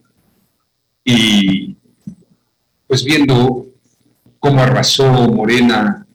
y 1.06 1.78
pues 2.86 3.04
viendo 3.06 3.68
cómo 4.40 4.62
arrasó 4.62 5.06
Morena 5.30 6.06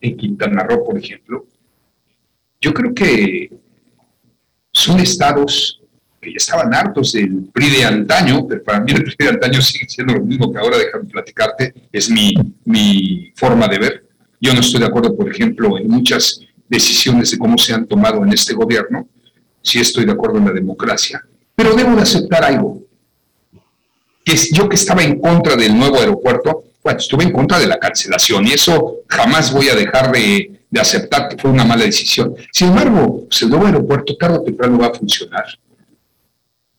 en 0.00 0.16
Quintana 0.16 0.62
Roo, 0.62 0.84
por 0.84 0.96
ejemplo, 0.96 1.44
yo 2.60 2.72
creo 2.72 2.94
que 2.94 3.50
son 4.76 5.00
estados 5.00 5.80
que 6.20 6.30
ya 6.30 6.36
estaban 6.36 6.74
hartos 6.74 7.12
del 7.12 7.48
PRI 7.52 7.70
de 7.70 7.84
antaño, 7.84 8.46
pero 8.46 8.62
para 8.62 8.80
mí 8.80 8.92
el 8.92 9.04
PRI 9.04 9.14
de 9.18 9.28
antaño 9.28 9.62
sigue 9.62 9.86
siendo 9.88 10.14
lo 10.14 10.22
mismo 10.22 10.52
que 10.52 10.58
ahora, 10.58 10.76
déjame 10.76 11.04
platicarte, 11.04 11.72
es 11.90 12.10
mi, 12.10 12.34
mi 12.64 13.32
forma 13.36 13.68
de 13.68 13.78
ver. 13.78 14.06
Yo 14.38 14.52
no 14.52 14.60
estoy 14.60 14.80
de 14.80 14.86
acuerdo, 14.86 15.16
por 15.16 15.30
ejemplo, 15.30 15.78
en 15.78 15.88
muchas 15.88 16.40
decisiones 16.68 17.30
de 17.30 17.38
cómo 17.38 17.56
se 17.56 17.72
han 17.72 17.86
tomado 17.86 18.22
en 18.22 18.32
este 18.32 18.52
gobierno, 18.52 19.08
sí 19.62 19.80
estoy 19.80 20.04
de 20.04 20.12
acuerdo 20.12 20.38
en 20.38 20.44
la 20.44 20.52
democracia, 20.52 21.24
pero 21.54 21.74
debo 21.74 21.96
de 21.96 22.02
aceptar 22.02 22.44
algo, 22.44 22.82
que 24.24 24.36
yo 24.52 24.68
que 24.68 24.76
estaba 24.76 25.02
en 25.02 25.18
contra 25.20 25.56
del 25.56 25.76
nuevo 25.76 25.96
aeropuerto, 25.96 26.64
bueno, 26.84 26.98
estuve 26.98 27.24
en 27.24 27.32
contra 27.32 27.58
de 27.58 27.66
la 27.66 27.78
cancelación 27.78 28.46
y 28.46 28.52
eso 28.52 28.96
jamás 29.08 29.52
voy 29.52 29.68
a 29.70 29.74
dejar 29.74 30.12
de, 30.12 30.55
de 30.70 30.80
aceptar 30.80 31.28
que 31.28 31.36
fue 31.36 31.50
una 31.50 31.64
mala 31.64 31.84
decisión. 31.84 32.34
Sin 32.52 32.68
embargo, 32.68 33.24
pues 33.28 33.42
el 33.42 33.50
nuevo 33.50 33.66
aeropuerto 33.66 34.16
tarde 34.16 34.38
o 34.38 34.42
temprano 34.42 34.78
va 34.78 34.88
a 34.88 34.94
funcionar. 34.94 35.44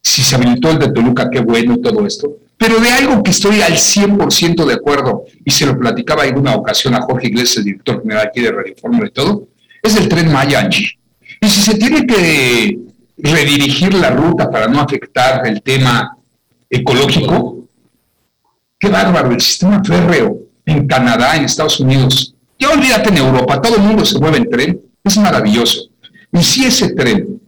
Si 0.01 0.21
se 0.23 0.35
habilitó 0.35 0.71
el 0.71 0.79
de 0.79 0.91
Toluca, 0.91 1.29
qué 1.29 1.39
bueno 1.39 1.77
todo 1.77 2.05
esto. 2.05 2.37
Pero 2.57 2.79
de 2.79 2.89
algo 2.89 3.21
que 3.21 3.31
estoy 3.31 3.61
al 3.61 3.73
100% 3.73 4.65
de 4.65 4.73
acuerdo, 4.73 5.25
y 5.45 5.51
se 5.51 5.65
lo 5.65 5.77
platicaba 5.77 6.25
en 6.25 6.39
una 6.39 6.55
ocasión 6.55 6.95
a 6.95 7.01
Jorge 7.01 7.27
Iglesias, 7.27 7.65
director 7.65 8.01
general 8.01 8.27
aquí 8.27 8.41
de 8.41 8.51
Radio 8.51 8.73
Fórmula 8.81 9.07
y 9.07 9.11
todo, 9.11 9.47
es 9.83 9.95
el 9.95 10.09
tren 10.09 10.31
Maya, 10.31 10.61
Angie. 10.61 10.97
Y 11.39 11.47
si 11.47 11.61
se 11.61 11.77
tiene 11.77 12.05
que 12.07 12.79
redirigir 13.17 13.93
la 13.93 14.09
ruta 14.09 14.49
para 14.49 14.67
no 14.67 14.81
afectar 14.81 15.45
el 15.45 15.61
tema 15.61 16.17
ecológico, 16.69 17.67
qué 18.79 18.89
bárbaro, 18.89 19.31
el 19.31 19.41
sistema 19.41 19.83
férreo 19.83 20.39
en 20.65 20.87
Canadá, 20.87 21.35
en 21.35 21.45
Estados 21.45 21.79
Unidos, 21.79 22.35
ya 22.59 22.69
olvídate 22.69 23.09
en 23.09 23.17
Europa, 23.17 23.61
todo 23.61 23.75
el 23.75 23.81
mundo 23.81 24.05
se 24.05 24.19
mueve 24.19 24.37
en 24.37 24.49
tren, 24.49 24.81
es 25.03 25.17
maravilloso. 25.17 25.89
Y 26.31 26.43
si 26.43 26.65
ese 26.65 26.93
tren 26.93 27.39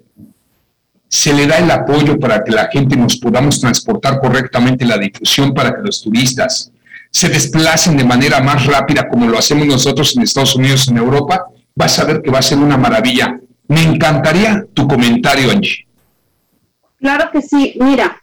se 1.08 1.34
le 1.34 1.48
da 1.48 1.58
el 1.58 1.70
apoyo 1.72 2.20
para 2.20 2.44
que 2.44 2.52
la 2.52 2.70
gente 2.72 2.96
nos 2.96 3.18
podamos 3.18 3.60
transportar 3.60 4.20
correctamente 4.20 4.86
la 4.86 4.98
difusión 4.98 5.54
para 5.54 5.76
que 5.76 5.82
los 5.82 6.02
turistas 6.04 6.72
se 7.12 7.30
desplacen 7.30 7.98
de 7.98 8.04
manera 8.04 8.40
más 8.40 8.66
rápida 8.68 9.10
como 9.10 9.28
lo 9.28 9.40
hacemos 9.40 9.66
nosotros 9.66 10.16
en 10.16 10.24
Estados 10.24 10.56
Unidos, 10.56 10.88
en 10.88 10.98
Europa, 10.98 11.46
vas 11.76 11.98
a 11.98 12.06
ver 12.06 12.22
que 12.22 12.30
va 12.30 12.40
a 12.40 12.44
ser 12.44 12.60
una 12.60 12.78
maravilla. 12.78 13.40
Me 13.68 13.82
encantaría 13.82 14.66
tu 14.74 14.88
comentario, 14.88 15.52
Angie. 15.52 15.88
Claro 17.00 17.30
que 17.32 17.42
sí. 17.42 17.76
Mira, 17.80 18.19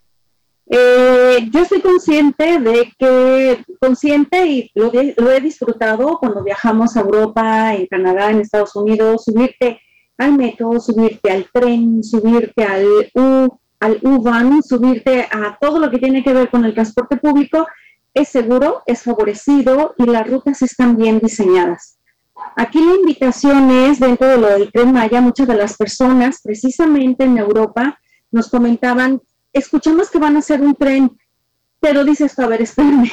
eh, 0.69 1.49
yo 1.51 1.61
estoy 1.61 1.81
consciente 1.81 2.59
de 2.59 2.91
que, 2.97 3.63
consciente 3.79 4.45
y 4.47 4.71
lo, 4.75 4.91
lo, 4.91 5.31
he 5.31 5.39
disfrutado 5.39 6.17
cuando 6.19 6.43
viajamos 6.43 6.95
a 6.95 7.01
Europa, 7.01 7.73
en 7.73 7.87
Canadá, 7.87 8.31
en 8.31 8.41
Estados 8.41 8.75
Unidos, 8.75 9.23
subirte 9.25 9.79
al 10.17 10.33
metro, 10.33 10.79
subirte 10.79 11.31
al 11.31 11.47
tren, 11.53 12.03
subirte 12.03 12.63
al 12.63 12.85
U, 13.13 13.59
al 13.79 13.99
U-Van, 14.01 14.63
subirte 14.63 15.27
a 15.31 15.57
todo 15.59 15.79
lo 15.79 15.89
que 15.89 15.99
tiene 15.99 16.23
que 16.23 16.33
ver 16.33 16.49
con 16.49 16.65
el 16.65 16.73
transporte 16.73 17.17
público, 17.17 17.67
es 18.13 18.29
seguro, 18.29 18.81
es 18.87 19.03
favorecido 19.03 19.93
y 19.97 20.05
las 20.05 20.27
rutas 20.27 20.61
están 20.61 20.97
bien 20.97 21.19
diseñadas. 21.19 21.99
Aquí 22.55 22.79
la 22.83 22.95
invitación 22.95 23.69
es, 23.69 23.99
dentro 23.99 24.27
de 24.27 24.37
lo 24.37 24.47
del 24.47 24.71
tren 24.71 24.91
Maya, 24.91 25.21
muchas 25.21 25.47
de 25.47 25.55
las 25.55 25.77
personas, 25.77 26.41
precisamente 26.43 27.23
en 27.23 27.37
Europa, 27.37 27.99
nos 28.31 28.49
comentaban, 28.49 29.21
escuchamos 29.53 30.09
que 30.09 30.19
van 30.19 30.35
a 30.35 30.39
hacer 30.39 30.61
un 30.61 30.75
tren, 30.75 31.17
pero 31.79 32.03
dice 32.03 32.25
esto, 32.25 32.43
a 32.43 32.47
ver, 32.47 32.61
espérenme, 32.61 33.11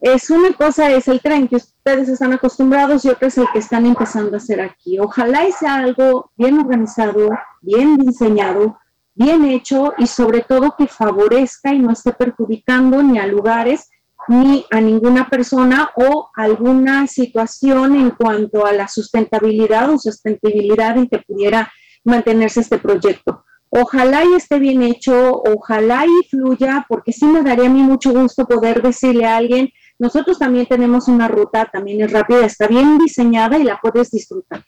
es 0.00 0.28
una 0.28 0.52
cosa 0.52 0.90
es 0.90 1.08
el 1.08 1.20
tren 1.20 1.48
que 1.48 1.56
ustedes 1.56 2.08
están 2.08 2.32
acostumbrados 2.34 3.04
y 3.04 3.08
otra 3.08 3.28
es 3.28 3.38
el 3.38 3.46
que 3.52 3.60
están 3.60 3.86
empezando 3.86 4.34
a 4.34 4.36
hacer 4.36 4.60
aquí. 4.60 4.98
Ojalá 4.98 5.50
sea 5.58 5.76
algo 5.76 6.32
bien 6.36 6.58
organizado, 6.58 7.30
bien 7.62 7.96
diseñado, 7.96 8.78
bien 9.14 9.44
hecho 9.46 9.94
y 9.96 10.06
sobre 10.06 10.42
todo 10.42 10.74
que 10.76 10.86
favorezca 10.86 11.72
y 11.72 11.78
no 11.78 11.92
esté 11.92 12.12
perjudicando 12.12 13.02
ni 13.02 13.18
a 13.18 13.26
lugares 13.26 13.88
ni 14.28 14.66
a 14.70 14.80
ninguna 14.80 15.30
persona 15.30 15.90
o 15.96 16.30
alguna 16.34 17.06
situación 17.06 17.96
en 17.96 18.10
cuanto 18.10 18.66
a 18.66 18.72
la 18.72 18.88
sustentabilidad 18.88 19.88
o 19.90 19.98
sustentabilidad 19.98 20.98
en 20.98 21.08
que 21.08 21.18
pudiera 21.18 21.72
mantenerse 22.04 22.60
este 22.60 22.78
proyecto. 22.78 23.45
Ojalá 23.70 24.24
y 24.24 24.34
esté 24.34 24.58
bien 24.58 24.82
hecho, 24.82 25.42
ojalá 25.42 26.06
y 26.06 26.28
fluya, 26.28 26.86
porque 26.88 27.12
sí 27.12 27.26
me 27.26 27.42
daría 27.42 27.66
a 27.66 27.72
mí 27.72 27.82
mucho 27.82 28.12
gusto 28.12 28.46
poder 28.46 28.80
decirle 28.82 29.26
a 29.26 29.36
alguien, 29.36 29.70
nosotros 29.98 30.38
también 30.38 30.66
tenemos 30.66 31.08
una 31.08 31.26
ruta, 31.26 31.68
también 31.72 32.02
es 32.02 32.12
rápida, 32.12 32.44
está 32.44 32.66
bien 32.68 32.98
diseñada 32.98 33.58
y 33.58 33.64
la 33.64 33.78
puedes 33.80 34.10
disfrutar. 34.10 34.64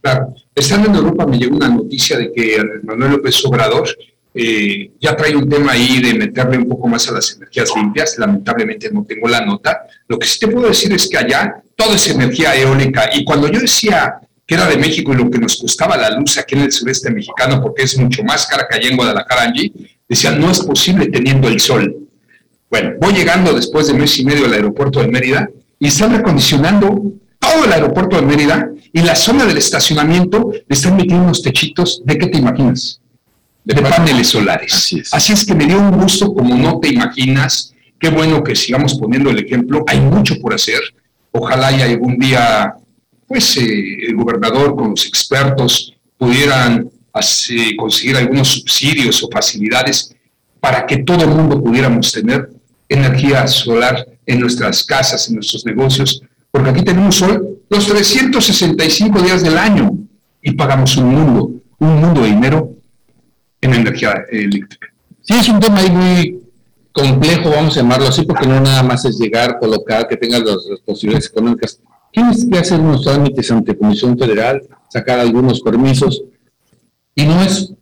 Claro, 0.00 0.34
estando 0.54 0.88
en 0.88 0.94
Europa 0.94 1.26
me 1.26 1.38
llegó 1.38 1.56
una 1.56 1.68
noticia 1.68 2.18
de 2.18 2.32
que 2.32 2.58
Manuel 2.82 3.12
López 3.12 3.44
Obrador 3.44 3.88
eh, 4.32 4.92
ya 5.00 5.16
trae 5.16 5.36
un 5.36 5.48
tema 5.48 5.72
ahí 5.72 6.00
de 6.00 6.14
meterle 6.14 6.58
un 6.58 6.68
poco 6.68 6.88
más 6.88 7.08
a 7.08 7.12
las 7.12 7.36
energías 7.36 7.70
limpias. 7.76 8.16
Lamentablemente 8.18 8.90
no 8.90 9.04
tengo 9.04 9.28
la 9.28 9.44
nota. 9.44 9.86
Lo 10.08 10.18
que 10.18 10.26
sí 10.26 10.38
te 10.38 10.48
puedo 10.48 10.68
decir 10.68 10.92
es 10.92 11.08
que 11.08 11.18
allá 11.18 11.62
todo 11.76 11.94
es 11.94 12.08
energía 12.08 12.54
eólica. 12.56 13.10
Y 13.12 13.24
cuando 13.24 13.48
yo 13.48 13.60
decía 13.60 14.20
que 14.50 14.56
era 14.56 14.66
de 14.66 14.76
México 14.76 15.12
y 15.12 15.16
lo 15.16 15.30
que 15.30 15.38
nos 15.38 15.58
costaba 15.58 15.96
la 15.96 16.10
luz 16.10 16.36
aquí 16.36 16.56
en 16.56 16.62
el 16.62 16.72
sureste 16.72 17.08
mexicano, 17.08 17.62
porque 17.62 17.84
es 17.84 17.96
mucho 17.96 18.24
más 18.24 18.48
cara 18.48 18.66
que 18.68 18.78
allá 18.78 18.88
en 18.88 18.96
Guadalajara, 18.96 19.44
Angie, 19.44 19.72
decían, 20.08 20.40
no 20.40 20.50
es 20.50 20.58
posible 20.58 21.06
teniendo 21.06 21.46
el 21.46 21.60
sol. 21.60 22.08
Bueno, 22.68 22.94
voy 23.00 23.12
llegando 23.12 23.52
después 23.52 23.86
de 23.86 23.94
mes 23.94 24.18
y 24.18 24.24
medio 24.24 24.46
al 24.46 24.52
aeropuerto 24.52 25.02
de 25.02 25.06
Mérida 25.06 25.48
y 25.78 25.86
están 25.86 26.16
recondicionando 26.16 27.00
todo 27.38 27.64
el 27.64 27.72
aeropuerto 27.72 28.16
de 28.16 28.22
Mérida 28.22 28.68
y 28.92 29.02
la 29.02 29.14
zona 29.14 29.44
del 29.44 29.56
estacionamiento 29.56 30.50
le 30.52 30.74
están 30.74 30.96
metiendo 30.96 31.22
unos 31.26 31.42
techitos. 31.42 32.02
¿De 32.04 32.18
qué 32.18 32.26
te 32.26 32.38
imaginas? 32.38 33.00
de 33.62 33.82
paneles 33.82 34.30
solares. 34.30 34.72
Así 35.12 35.32
es. 35.32 35.46
que 35.46 35.54
me 35.54 35.66
dio 35.66 35.78
un 35.78 35.92
gusto 35.92 36.34
como 36.34 36.56
no 36.56 36.80
te 36.80 36.88
imaginas. 36.88 37.72
Qué 38.00 38.08
bueno 38.08 38.42
que 38.42 38.56
sigamos 38.56 38.94
poniendo 38.94 39.30
el 39.30 39.38
ejemplo. 39.38 39.84
Hay 39.86 40.00
mucho 40.00 40.40
por 40.40 40.54
hacer. 40.54 40.80
Ojalá 41.30 41.70
y 41.70 41.82
algún 41.82 42.18
día, 42.18 42.74
pues, 43.30 43.56
eh, 43.58 44.08
el 44.08 44.16
gobernador 44.16 44.74
con 44.74 44.90
los 44.90 45.06
expertos 45.06 45.94
pudieran 46.18 46.90
conseguir 47.78 48.16
algunos 48.16 48.48
subsidios 48.48 49.22
o 49.22 49.28
facilidades 49.30 50.12
para 50.58 50.84
que 50.84 50.98
todo 50.98 51.22
el 51.22 51.30
mundo 51.30 51.62
pudiéramos 51.62 52.10
tener 52.10 52.50
energía 52.88 53.46
solar 53.46 54.04
en 54.26 54.40
nuestras 54.40 54.82
casas, 54.82 55.28
en 55.28 55.36
nuestros 55.36 55.64
negocios, 55.64 56.22
porque 56.50 56.70
aquí 56.70 56.82
tenemos 56.82 57.14
sol 57.14 57.58
los 57.68 57.86
365 57.86 59.22
días 59.22 59.44
del 59.44 59.56
año 59.58 59.92
y 60.42 60.50
pagamos 60.50 60.96
un 60.96 61.14
mundo, 61.14 61.52
un 61.78 62.00
mundo 62.00 62.22
de 62.22 62.30
dinero 62.30 62.72
en 63.60 63.74
energía 63.74 64.24
eléctrica. 64.28 64.88
Sí, 65.22 65.34
es 65.38 65.48
un 65.48 65.60
tema 65.60 65.78
ahí 65.78 65.90
muy 65.90 66.42
complejo, 66.90 67.50
vamos 67.50 67.76
a 67.76 67.80
llamarlo 67.82 68.08
así, 68.08 68.22
porque 68.22 68.48
no 68.48 68.60
nada 68.60 68.82
más 68.82 69.04
es 69.04 69.18
llegar, 69.20 69.56
colocar, 69.60 70.08
que 70.08 70.16
tengas 70.16 70.42
las, 70.42 70.80
posibilidades 70.84 71.28
económicas. 71.28 71.78
Tienes 72.12 72.46
que 72.50 72.58
hacer 72.58 72.80
unos 72.80 73.02
trámites 73.02 73.50
ante 73.50 73.76
Comisión 73.76 74.18
Federal, 74.18 74.62
sacar 74.88 75.20
algunos 75.20 75.60
permisos, 75.60 76.22
y 77.14 77.24
no 77.24 77.42
es, 77.42 77.72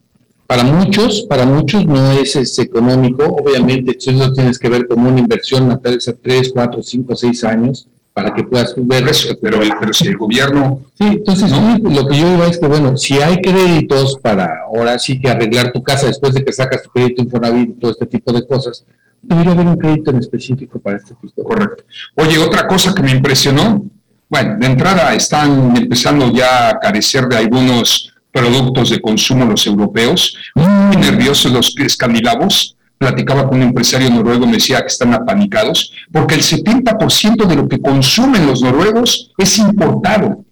para 0.47 0.65
muchos, 0.65 1.23
para 1.29 1.45
muchos 1.47 1.87
no 1.87 2.13
es, 2.13 2.37
es 2.37 2.59
económico, 2.59 3.25
obviamente, 3.25 3.97
eso 3.99 4.33
tienes 4.33 4.59
que 4.59 4.69
ver 4.69 4.87
como 4.87 5.09
una 5.09 5.21
inversión 5.21 5.71
a 5.71 5.79
3, 5.79 6.51
4, 6.53 6.83
5, 6.83 7.17
6 7.17 7.45
años, 7.45 7.89
para 8.19 8.35
que 8.35 8.43
puedas 8.43 8.75
ver 8.77 9.07
eso. 9.07 9.37
Pero, 9.41 9.61
pero 9.79 9.93
si 9.93 10.09
el 10.09 10.17
gobierno... 10.17 10.81
Sí, 10.95 11.05
entonces 11.05 11.53
lo 11.53 12.09
que 12.09 12.17
yo 12.17 12.31
digo 12.31 12.45
es 12.45 12.59
que, 12.59 12.67
bueno, 12.67 12.97
si 12.97 13.15
hay 13.19 13.41
créditos 13.41 14.19
para 14.21 14.65
ahora 14.65 14.99
sí 14.99 15.21
que 15.21 15.29
arreglar 15.29 15.71
tu 15.71 15.85
casa 15.85 16.09
después 16.09 16.35
de 16.35 16.45
que 16.45 16.53
sacas 16.53 16.83
tu 16.83 16.91
crédito 16.91 17.23
Infonavit 17.23 17.71
y 17.71 17.73
todo 17.75 17.93
este 17.93 18.07
tipo 18.07 18.33
de 18.33 18.45
cosas, 18.45 18.85
debería 19.23 19.53
haber 19.53 19.67
un 19.69 19.77
crédito 19.77 20.11
en 20.11 20.19
específico 20.19 20.81
para 20.81 20.97
este 20.97 21.15
tipo. 21.15 21.45
Correcto. 21.45 21.85
Oye, 22.17 22.39
otra 22.39 22.67
cosa 22.67 22.93
que 22.93 23.03
me 23.03 23.13
impresionó, 23.13 23.85
bueno, 24.29 24.57
de 24.59 24.67
entrada 24.67 25.15
están 25.15 25.75
empezando 25.77 26.31
ya 26.33 26.69
a 26.69 26.79
carecer 26.79 27.27
de 27.27 27.39
algunos 27.39 28.13
productos 28.31 28.91
de 28.91 29.01
consumo 29.01 29.47
los 29.47 29.67
europeos, 29.67 30.37
muy 30.55 30.97
nerviosos 30.97 31.51
los 31.51 31.75
escandinavos. 31.79 32.77
Platicaba 32.99 33.49
con 33.49 33.59
un 33.59 33.69
empresario 33.69 34.11
noruego, 34.11 34.45
me 34.45 34.55
decía 34.55 34.81
que 34.81 34.89
están 34.89 35.15
apanicados, 35.15 35.93
porque 36.11 36.35
el 36.35 36.43
70% 36.43 37.47
de 37.47 37.57
lo 37.57 37.69
que 37.69 37.81
consumen 37.81 38.47
los 38.47 38.61
noruegos 38.61 39.31
es 39.39 39.59
importado. 39.59 40.45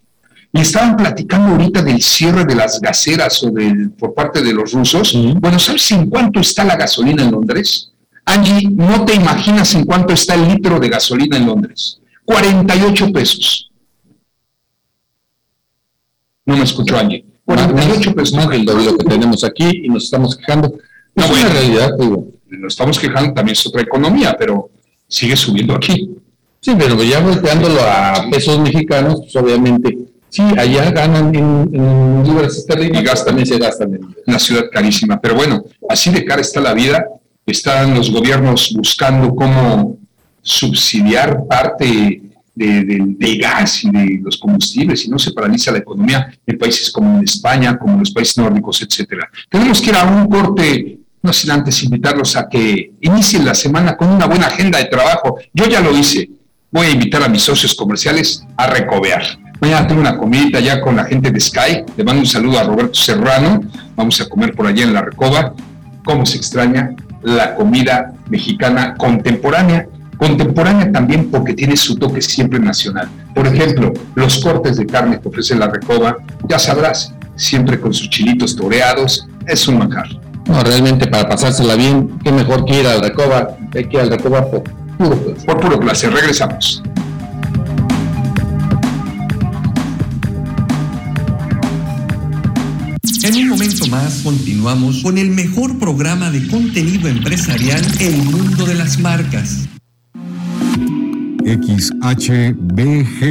Y 0.53 0.61
estaban 0.61 0.97
platicando 0.97 1.49
ahorita 1.49 1.83
del 1.83 2.01
cierre 2.01 2.45
de 2.45 2.55
las 2.55 2.81
gaseras 2.81 3.43
o 3.43 3.51
del, 3.51 3.91
por 3.91 4.15
parte 4.15 4.43
de 4.43 4.55
los 4.55 4.73
rusos. 4.73 5.13
Bueno, 5.39 5.59
¿sabes 5.59 5.91
en 5.91 6.09
cuánto 6.09 6.41
está 6.41 6.65
la 6.65 6.77
gasolina 6.77 7.25
en 7.25 7.33
Londres? 7.33 7.91
Angie, 8.25 8.71
no 8.71 9.05
te 9.05 9.15
imaginas 9.15 9.75
en 9.75 9.85
cuánto 9.85 10.15
está 10.15 10.35
el 10.35 10.49
litro 10.49 10.79
de 10.81 10.89
gasolina 10.89 11.37
en 11.37 11.47
Londres. 11.47 12.01
48 12.27 13.13
pesos. 13.13 13.71
No 16.45 16.57
me 16.57 16.65
escuchó 16.65 16.99
Angie. 16.99 17.25
48 17.45 18.15
pesos. 18.15 18.35
Más 18.37 18.49
del 18.51 18.65
doble 18.65 18.97
que 18.97 19.05
tenemos 19.05 19.43
aquí 19.45 19.83
y 19.85 19.89
nos 19.89 20.05
estamos 20.05 20.37
quejando. 20.37 20.75
No, 21.15 21.25
es 21.25 21.31
bueno, 21.31 21.47
una 21.51 21.55
realidad, 21.55 21.91
digo. 21.99 22.29
Nos 22.49 22.73
estamos 22.75 22.99
quejando, 22.99 23.33
también 23.33 23.53
es 23.55 23.67
otra 23.67 23.83
economía, 23.83 24.37
pero 24.39 24.71
sigue 25.09 25.37
subiendo 25.37 25.75
aquí. 25.75 26.11
Sí, 26.61 26.73
pero 26.79 27.03
ya 27.03 27.21
volteándolo 27.21 27.81
a 27.81 28.27
pesos 28.31 28.59
mexicanos, 28.61 29.21
pues 29.21 29.37
obviamente, 29.37 29.99
sí, 30.29 30.43
allá 30.57 30.91
ganan 30.91 31.35
en, 31.35 31.71
en 31.73 32.25
libras 32.25 32.57
esterlinas, 32.57 33.03
Y 33.03 33.05
gastan. 33.05 33.27
también 33.27 33.47
se 33.47 33.59
gastan 33.59 33.95
en 33.95 34.17
Una 34.27 34.39
ciudad 34.39 34.65
carísima. 34.73 35.21
Pero 35.21 35.35
bueno, 35.35 35.65
así 35.89 36.11
de 36.11 36.25
cara 36.25 36.41
está 36.41 36.61
la 36.61 36.75
vida. 36.75 37.05
Están 37.45 37.95
los 37.95 38.11
gobiernos 38.11 38.73
buscando 38.77 39.35
cómo 39.35 39.99
subsidiar 40.47 41.45
parte 41.49 42.23
de- 42.55 42.85
de- 42.85 43.05
del 43.19 43.39
gas 43.39 43.85
y 43.85 43.91
de 43.91 44.21
los 44.23 44.39
combustibles 44.39 45.05
y 45.05 45.11
no 45.11 45.19
se 45.19 45.33
paraliza 45.33 45.73
la 45.73 45.79
economía 45.79 46.33
en 46.47 46.57
países 46.57 46.91
como 46.91 47.19
en 47.19 47.25
España, 47.25 47.77
como 47.77 47.99
los 47.99 48.11
países 48.13 48.39
nórdicos, 48.39 48.81
etcétera. 48.81 49.29
Tenemos 49.51 49.81
que 49.83 49.91
ir 49.91 49.97
a 49.97 50.05
un 50.05 50.27
corte, 50.29 50.99
no 51.23 51.33
sin 51.33 51.51
antes 51.51 51.83
invitarlos 51.83 52.37
a 52.37 52.49
que 52.49 52.93
inicien 53.01 53.45
la 53.45 53.55
semana 53.55 53.97
con 53.97 54.09
una 54.09 54.27
buena 54.27 54.47
agenda 54.47 54.79
de 54.79 54.87
trabajo. 54.87 55.37
Yo 55.53 55.67
ya 55.67 55.81
lo 55.81 55.97
hice. 55.99 56.31
Voy 56.71 56.87
a 56.87 56.91
invitar 56.91 57.23
a 57.23 57.29
mis 57.29 57.43
socios 57.43 57.75
comerciales 57.75 58.45
a 58.57 58.69
recobear. 58.69 59.23
Mañana 59.61 59.87
tengo 59.87 60.01
una 60.01 60.17
comidita 60.17 60.61
ya 60.61 60.81
con 60.81 60.97
la 60.97 61.05
gente 61.05 61.31
de 61.31 61.41
Sky. 61.41 61.83
Le 61.97 62.05
mando 62.05 62.21
un 62.21 62.27
saludo 62.27 62.59
a 62.59 62.63
Roberto 62.65 62.95
Serrano. 62.95 63.61
Vamos 63.97 64.21
a 64.21 64.29
comer 64.29 64.55
por 64.55 64.67
allá 64.67 64.85
en 64.85 64.93
la 64.95 65.03
Recoba. 65.03 65.53
¿Cómo 66.05 66.25
se 66.25 66.37
extraña 66.37 66.95
la 67.23 67.55
comida 67.55 68.13
mexicana 68.31 68.95
contemporánea? 68.97 69.89
Contemporánea 70.19 70.91
también 70.91 71.31
porque 71.31 71.53
tiene 71.53 71.77
su 71.77 71.97
toque 71.97 72.23
siempre 72.23 72.59
nacional. 72.59 73.09
Por 73.35 73.47
ejemplo, 73.47 73.93
los 74.15 74.39
cortes 74.39 74.77
de 74.77 74.87
carne 74.87 75.21
que 75.21 75.29
ofrece 75.29 75.55
la 75.55 75.69
Recoba, 75.69 76.17
ya 76.49 76.59
sabrás, 76.59 77.15
siempre 77.37 77.79
con 77.79 77.93
sus 77.93 78.09
chilitos 78.09 78.57
toreados, 78.57 79.27
es 79.47 79.69
un 79.69 79.79
manjar. 79.79 80.09
No, 80.47 80.63
realmente 80.63 81.07
para 81.07 81.29
pasársela 81.29 81.75
bien, 81.75 82.19
qué 82.25 82.33
mejor 82.33 82.65
que 82.65 82.81
ir 82.81 82.87
al 82.87 83.03
Recoba, 83.03 83.57
hay 83.75 83.89
que 83.89 83.97
ir 83.97 84.03
al 84.03 84.11
Recoba 84.11 84.51
por 84.51 84.63
puro 84.97 85.17
placer. 85.17 85.47
Por 85.47 85.61
puro 85.61 85.81
placer, 85.81 86.13
regresamos. 86.13 86.83
En 93.23 93.35
un 93.35 93.49
momento 93.49 93.87
más 93.89 94.21
continuamos 94.23 95.03
con 95.03 95.19
el 95.19 95.31
mejor 95.31 95.81
programa 95.81 96.31
de 96.31 96.47
contenido 96.47 97.09
empresarial 97.09 97.85
El 97.99 98.19
Mundo 98.19 98.65
de 98.67 98.75
las 98.77 99.01
Marcas. 99.01 99.67
XHBG 101.47 103.23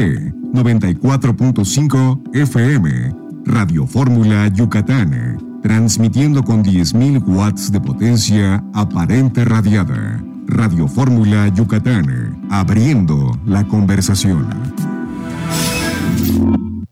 94.5 0.53 2.33
FM, 2.33 3.13
Radio 3.43 3.85
Fórmula 3.85 4.47
Yucatán, 4.47 5.37
transmitiendo 5.61 6.41
con 6.41 6.63
10.000 6.63 7.21
watts 7.27 7.73
de 7.73 7.81
potencia 7.81 8.63
aparente 8.73 9.43
radiada. 9.43 10.23
Radio 10.47 10.87
Fórmula 10.87 11.49
Yucatán, 11.49 12.47
abriendo 12.49 13.37
la 13.45 13.67
conversación. 13.67 14.47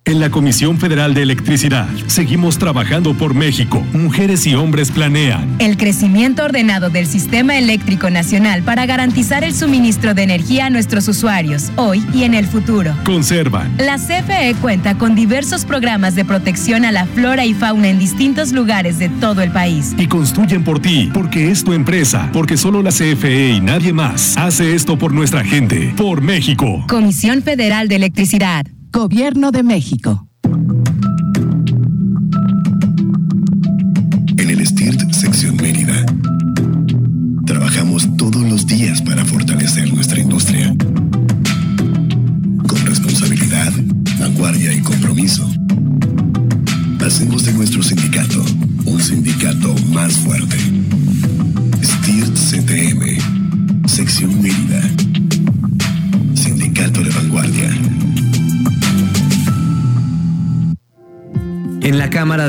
En 0.06 0.20
la 0.20 0.30
Comisión 0.30 0.80
Federal 0.80 1.14
de 1.14 1.22
Electricidad 1.22 1.88
seguimos 2.08 2.58
trabajando 2.58 3.14
por 3.14 3.34
México. 3.34 3.82
Mujeres 3.94 4.46
y 4.46 4.54
hombres 4.54 4.92
planean. 4.92 5.56
El 5.60 5.78
crecimiento 5.78 6.44
ordenado 6.44 6.90
del 6.90 7.08
sistema 7.08 7.58
eléctrico 7.58 8.10
nacional 8.10 8.64
para 8.64 8.86
garantizar 8.86 9.46
el 9.46 9.56
suministro 9.56 10.14
de 10.14 10.24
energía 10.24 10.66
a 10.66 10.70
nuestros 10.70 11.08
usuarios, 11.08 11.72
hoy 11.78 12.06
y 12.14 12.24
en 12.24 12.34
el 12.34 12.48
futuro. 12.48 12.94
Conservan. 13.06 13.74
La 13.78 13.96
CFE 13.96 14.56
cuenta 14.62 14.98
con 14.98 15.16
diversos 15.16 15.64
programas 15.64 16.16
de 16.16 16.26
protección 16.26 16.84
a 16.84 16.92
la 16.92 17.06
flora 17.06 17.46
y 17.46 17.54
fauna 17.54 17.88
en 17.88 17.98
distintos 17.98 18.52
lugares 18.52 19.00
de 19.00 19.08
todo 19.08 19.42
el 19.42 19.52
país. 19.52 19.96
Y 19.98 20.08
construyen 20.08 20.66
por 20.66 20.82
ti, 20.82 21.12
porque 21.14 21.50
es 21.50 21.64
tu 21.64 21.72
empresa, 21.72 22.30
porque 22.34 22.58
solo 22.58 22.84
la 22.84 22.92
CFE 22.92 23.52
y 23.52 23.62
nadie 23.62 23.94
más 23.94 24.38
hace 24.38 24.76
esto 24.76 24.98
por 24.98 25.14
nuestra 25.14 25.46
gente, 25.46 25.94
por 25.96 26.22
México. 26.22 26.84
Comisión 26.90 27.42
Federal 27.42 27.88
de 27.88 27.96
Electricidad. 27.96 28.66
Gobierno 28.94 29.50
de 29.50 29.64
México. 29.64 30.28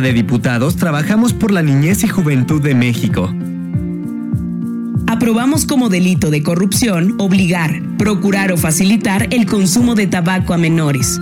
De 0.04 0.12
Diputados 0.12 0.76
trabajamos 0.76 1.32
por 1.32 1.50
la 1.50 1.62
niñez 1.62 2.04
y 2.04 2.08
juventud 2.08 2.62
de 2.62 2.74
México. 2.74 3.34
Aprobamos 5.06 5.64
como 5.64 5.88
delito 5.88 6.30
de 6.30 6.42
corrupción 6.42 7.14
obligar, 7.18 7.82
procurar 7.96 8.52
o 8.52 8.58
facilitar 8.58 9.28
el 9.30 9.46
consumo 9.46 9.94
de 9.94 10.06
tabaco 10.06 10.52
a 10.52 10.58
menores. 10.58 11.18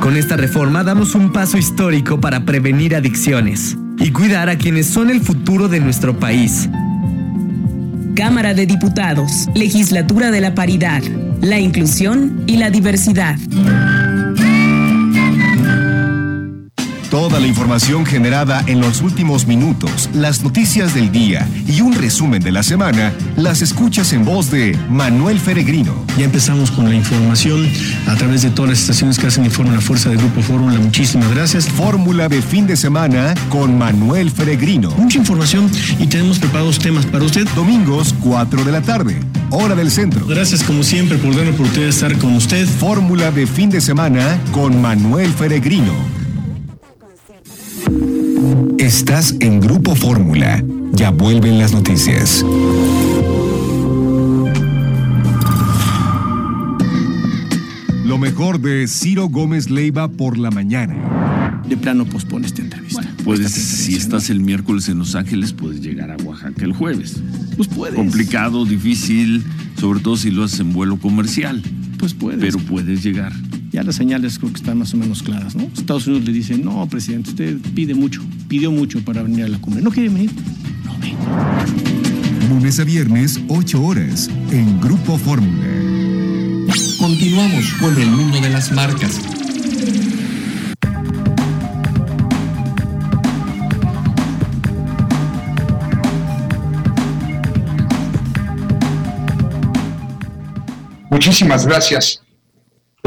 Con 0.00 0.16
esta 0.16 0.36
reforma 0.36 0.84
damos 0.84 1.16
un 1.16 1.32
paso 1.32 1.58
histórico 1.58 2.20
para 2.20 2.44
prevenir 2.44 2.94
adicciones 2.94 3.76
y 3.98 4.12
cuidar 4.12 4.48
a 4.48 4.56
quienes 4.56 4.86
son 4.86 5.10
el 5.10 5.20
futuro 5.20 5.66
de 5.68 5.80
nuestro 5.80 6.16
país. 6.16 6.68
Cámara 8.14 8.54
de 8.54 8.66
Diputados, 8.66 9.48
Legislatura 9.56 10.30
de 10.30 10.40
la 10.40 10.54
Paridad, 10.54 11.02
la 11.40 11.58
Inclusión 11.58 12.44
y 12.46 12.56
la 12.56 12.70
Diversidad. 12.70 13.36
Toda 17.10 17.40
la 17.40 17.46
información 17.46 18.04
generada 18.04 18.62
en 18.66 18.82
los 18.82 19.00
últimos 19.00 19.46
minutos, 19.46 20.10
las 20.12 20.42
noticias 20.42 20.92
del 20.94 21.10
día 21.10 21.48
y 21.66 21.80
un 21.80 21.94
resumen 21.94 22.42
de 22.42 22.52
la 22.52 22.62
semana, 22.62 23.14
las 23.34 23.62
escuchas 23.62 24.12
en 24.12 24.26
voz 24.26 24.50
de 24.50 24.78
Manuel 24.90 25.40
Feregrino. 25.40 26.04
Ya 26.18 26.26
empezamos 26.26 26.70
con 26.70 26.86
la 26.86 26.94
información 26.94 27.66
a 28.06 28.14
través 28.16 28.42
de 28.42 28.50
todas 28.50 28.72
las 28.72 28.80
estaciones 28.80 29.18
que 29.18 29.26
hacen 29.26 29.46
informe 29.46 29.70
a 29.70 29.76
la 29.76 29.80
fuerza 29.80 30.10
del 30.10 30.18
Grupo 30.18 30.42
Fórmula. 30.42 30.78
Muchísimas 30.78 31.34
gracias. 31.34 31.66
Fórmula 31.66 32.28
de 32.28 32.42
fin 32.42 32.66
de 32.66 32.76
semana 32.76 33.32
con 33.48 33.78
Manuel 33.78 34.30
Feregrino. 34.30 34.90
Mucha 34.90 35.16
información 35.16 35.70
y 35.98 36.08
tenemos 36.08 36.38
preparados 36.38 36.78
temas 36.78 37.06
para 37.06 37.24
usted. 37.24 37.48
Domingos, 37.56 38.14
4 38.20 38.64
de 38.64 38.72
la 38.72 38.82
tarde, 38.82 39.18
hora 39.48 39.74
del 39.74 39.90
centro. 39.90 40.26
Gracias 40.26 40.62
como 40.62 40.82
siempre 40.82 41.16
por 41.16 41.30
darme 41.30 41.52
la 41.52 41.56
oportunidad 41.56 41.84
de 41.84 41.88
estar 41.88 42.18
con 42.18 42.34
usted. 42.34 42.68
Fórmula 42.68 43.30
de 43.30 43.46
fin 43.46 43.70
de 43.70 43.80
semana 43.80 44.38
con 44.52 44.82
Manuel 44.82 45.32
Feregrino. 45.32 46.17
Estás 48.78 49.34
en 49.40 49.60
Grupo 49.60 49.94
Fórmula. 49.94 50.64
Ya 50.92 51.10
vuelven 51.10 51.58
las 51.58 51.72
noticias. 51.72 52.44
Lo 58.04 58.16
mejor 58.16 58.60
de 58.60 58.86
Ciro 58.88 59.28
Gómez 59.28 59.70
Leiva 59.70 60.08
por 60.08 60.38
la 60.38 60.50
mañana. 60.50 61.62
De 61.68 61.76
plano 61.76 62.06
pospone 62.06 62.46
esta 62.46 62.62
entrevista. 62.62 63.06
Puedes, 63.24 63.52
si 63.52 63.94
estás 63.94 64.30
el 64.30 64.40
miércoles 64.40 64.88
en 64.88 64.98
Los 64.98 65.14
Ángeles, 65.14 65.52
puedes 65.52 65.82
llegar 65.82 66.10
a 66.10 66.16
Oaxaca 66.24 66.64
el 66.64 66.72
jueves. 66.72 67.20
Pues 67.56 67.68
puedes. 67.68 67.96
Complicado, 67.96 68.64
difícil, 68.64 69.44
sobre 69.78 70.00
todo 70.00 70.16
si 70.16 70.30
lo 70.30 70.44
haces 70.44 70.60
en 70.60 70.72
vuelo 70.72 70.96
comercial. 70.98 71.62
Pues 71.98 72.14
puedes. 72.14 72.40
Pero 72.40 72.58
puedes 72.58 73.02
llegar. 73.02 73.32
Ya 73.78 73.84
las 73.84 73.94
señales 73.94 74.40
creo 74.40 74.50
que 74.50 74.56
están 74.56 74.76
más 74.76 74.92
o 74.92 74.96
menos 74.96 75.22
claras, 75.22 75.54
¿no? 75.54 75.62
Estados 75.62 76.08
Unidos 76.08 76.26
le 76.26 76.32
dice, 76.32 76.58
no, 76.58 76.84
presidente, 76.88 77.30
usted 77.30 77.58
pide 77.76 77.94
mucho, 77.94 78.20
pidió 78.48 78.72
mucho 78.72 79.04
para 79.04 79.22
venir 79.22 79.44
a 79.44 79.48
la 79.48 79.60
cumbre. 79.60 79.80
¿No 79.80 79.92
quiere 79.92 80.08
venir? 80.08 80.32
No 80.84 80.98
venga. 80.98 81.64
lunes 82.48 82.80
a 82.80 82.82
viernes, 82.82 83.38
8 83.46 83.80
horas, 83.80 84.28
en 84.50 84.80
Grupo 84.80 85.16
Fórmula. 85.16 85.68
Continuamos 86.98 87.72
con 87.74 87.96
el 87.96 88.10
mundo 88.10 88.40
de 88.40 88.50
las 88.50 88.72
marcas. 88.72 89.20
Muchísimas 101.10 101.64
gracias. 101.64 102.20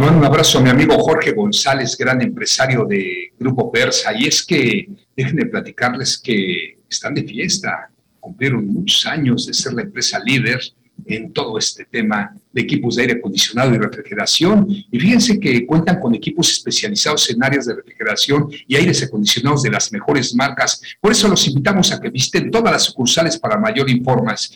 Un 0.02 0.26
abrazo 0.26 0.58
a 0.58 0.62
mi 0.62 0.70
amigo 0.72 0.98
Jorge 0.98 1.32
González, 1.32 1.96
gran 1.96 2.20
empresario 2.24 2.86
de 2.86 3.34
Grupo 3.38 3.72
Persa. 3.72 4.12
Y 4.18 4.26
es 4.26 4.44
que 4.44 4.90
déjenme 5.16 5.46
platicarles 5.46 6.18
que 6.18 6.80
están 6.90 7.14
de 7.14 7.24
fiesta. 7.24 7.88
Cumplieron 8.20 8.66
muchos 8.66 9.06
años 9.06 9.46
de 9.46 9.54
ser 9.54 9.74
la 9.74 9.84
empresa 9.84 10.18
líder 10.18 10.60
en 11.06 11.32
todo 11.32 11.56
este 11.60 11.86
tema 11.86 12.36
de 12.52 12.62
equipos 12.62 12.96
de 12.96 13.04
aire 13.04 13.14
acondicionado 13.20 13.76
y 13.76 13.78
refrigeración. 13.78 14.66
Y 14.92 15.00
fíjense 15.00 15.40
que 15.40 15.68
cuentan 15.68 16.00
con 16.00 16.16
equipos 16.16 16.50
especializados 16.50 17.30
en 17.30 17.44
áreas 17.44 17.68
de 17.68 17.76
refrigeración 17.76 18.50
y 18.68 18.76
aires 18.76 19.04
acondicionados 19.04 19.62
de 19.62 19.70
las 19.70 19.92
mejores 19.92 20.34
marcas. 20.34 20.82
Por 21.00 21.12
eso 21.12 21.28
los 21.28 21.48
invitamos 21.48 21.92
a 21.92 22.02
que 22.02 22.10
visiten 22.10 22.50
todas 22.50 22.74
las 22.74 22.84
sucursales 22.86 23.38
para 23.38 23.60
mayor 23.60 23.88
informes. 23.88 24.52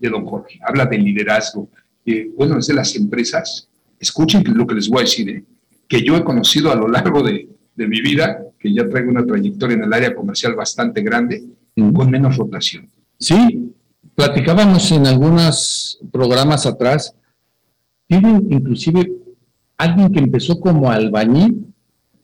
de 0.00 0.10
don 0.10 0.26
Jorge? 0.26 0.58
Habla 0.66 0.86
de 0.86 0.98
liderazgo. 0.98 1.68
Eh, 2.04 2.28
bueno, 2.36 2.58
es 2.58 2.66
de 2.66 2.74
las 2.74 2.96
empresas. 2.96 3.68
Escuchen 4.00 4.42
lo 4.52 4.66
que 4.66 4.74
les 4.74 4.88
voy 4.88 5.02
a 5.02 5.04
decir, 5.04 5.30
¿eh? 5.30 5.44
que 5.86 6.02
yo 6.02 6.16
he 6.16 6.24
conocido 6.24 6.72
a 6.72 6.74
lo 6.74 6.88
largo 6.88 7.22
de, 7.22 7.48
de 7.76 7.86
mi 7.86 8.00
vida, 8.00 8.43
que 8.64 8.72
ya 8.72 8.88
traigo 8.88 9.10
una 9.10 9.26
trayectoria 9.26 9.76
en 9.76 9.82
el 9.82 9.92
área 9.92 10.14
comercial 10.14 10.54
bastante 10.54 11.02
grande, 11.02 11.44
con 11.76 12.10
menos 12.10 12.38
rotación. 12.38 12.88
Sí, 13.18 13.74
platicábamos 14.14 14.90
en 14.90 15.06
algunos 15.06 16.00
programas 16.10 16.64
atrás, 16.64 17.14
tienen 18.06 18.46
inclusive 18.50 19.12
alguien 19.76 20.10
que 20.10 20.20
empezó 20.20 20.58
como 20.58 20.90
albañil, 20.90 21.66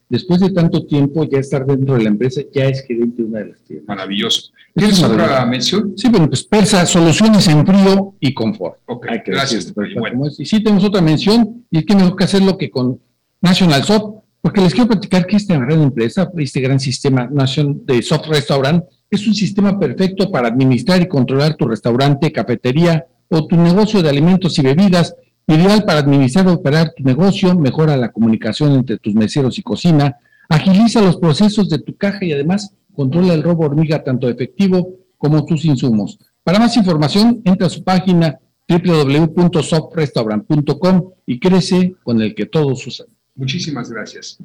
después 0.09 0.40
de 0.40 0.50
tanto 0.50 0.87
tiempo 0.87 1.24
ya 1.24 1.40
estar 1.40 1.66
dentro 1.66 1.96
de 1.96 2.05
la 2.05 2.09
empresa, 2.09 2.40
ya 2.55 2.64
es 2.64 2.87
gerente 2.87 3.20
de 3.20 3.29
una 3.29 3.40
de 3.40 3.48
las 3.50 3.61
tiendas. 3.61 3.88
Maravilloso. 3.88 4.50
¿Tienes 4.74 5.03
otra 5.03 5.44
mención? 5.44 5.92
Sí, 5.94 6.09
bueno, 6.09 6.26
pues 6.26 6.42
Persa, 6.44 6.87
soluciones 6.87 7.46
en 7.48 7.66
frío 7.66 8.14
y 8.18 8.33
confort. 8.33 8.79
Ok, 8.87 9.09
gracias. 9.26 9.74
Bueno. 9.74 10.22
Y 10.38 10.46
sí, 10.46 10.62
tenemos 10.62 10.85
otra 10.85 11.03
mención, 11.03 11.66
y 11.70 11.81
es 11.81 11.85
que 11.85 11.94
mejor 11.94 12.16
que 12.16 12.24
hacerlo 12.24 12.57
que 12.57 12.70
con 12.70 12.98
National 13.42 13.85
Soft, 13.85 14.19
porque 14.42 14.61
les 14.61 14.72
quiero 14.72 14.88
platicar 14.88 15.26
que 15.26 15.37
esta 15.37 15.59
gran 15.59 15.83
empresa, 15.83 16.31
este 16.37 16.61
gran 16.61 16.81
sistema 16.81 17.29
de 17.31 18.03
Soft 18.03 18.26
Restaurant, 18.29 18.85
es 19.11 19.26
un 19.26 19.35
sistema 19.35 19.79
perfecto 19.79 20.31
para 20.31 20.48
administrar 20.48 21.03
y 21.03 21.09
controlar 21.09 21.57
tu 21.57 21.66
restaurante, 21.66 22.33
cafetería 22.33 23.05
o 23.29 23.46
tu 23.46 23.57
negocio 23.57 24.03
de 24.03 24.09
alimentos 24.09 24.59
y 24.59 24.62
bebidas, 24.62 25.14
ideal 25.46 25.85
para 25.85 26.00
administrar 26.00 26.46
y 26.46 26.50
operar 26.50 26.92
tu 26.96 27.03
negocio, 27.03 27.59
mejora 27.59 27.96
la 27.96 28.12
comunicación 28.12 28.72
entre 28.72 28.98
tus 28.98 29.14
meseros 29.14 29.59
y 29.59 29.62
cocina, 29.62 30.16
agiliza 30.48 31.03
los 31.03 31.16
procesos 31.16 31.68
de 31.68 31.81
tu 31.81 31.96
caja 31.96 32.24
y 32.24 32.33
además 32.33 32.74
controla 32.94 33.35
el 33.35 33.42
robo 33.42 33.66
hormiga 33.66 34.03
tanto 34.03 34.29
efectivo 34.29 34.94
como 35.18 35.44
tus 35.44 35.64
insumos. 35.64 36.18
Para 36.42 36.59
más 36.59 36.76
información, 36.76 37.42
entra 37.44 37.66
a 37.66 37.70
su 37.70 37.85
página 37.85 38.40
www.softrestaurant.com 38.68 41.11
y 41.26 41.38
crece 41.38 41.94
con 42.03 42.22
el 42.22 42.35
que 42.35 42.46
todos 42.46 42.87
usan. 42.87 43.07
Muchísimas 43.40 43.90
gracias. 43.90 44.37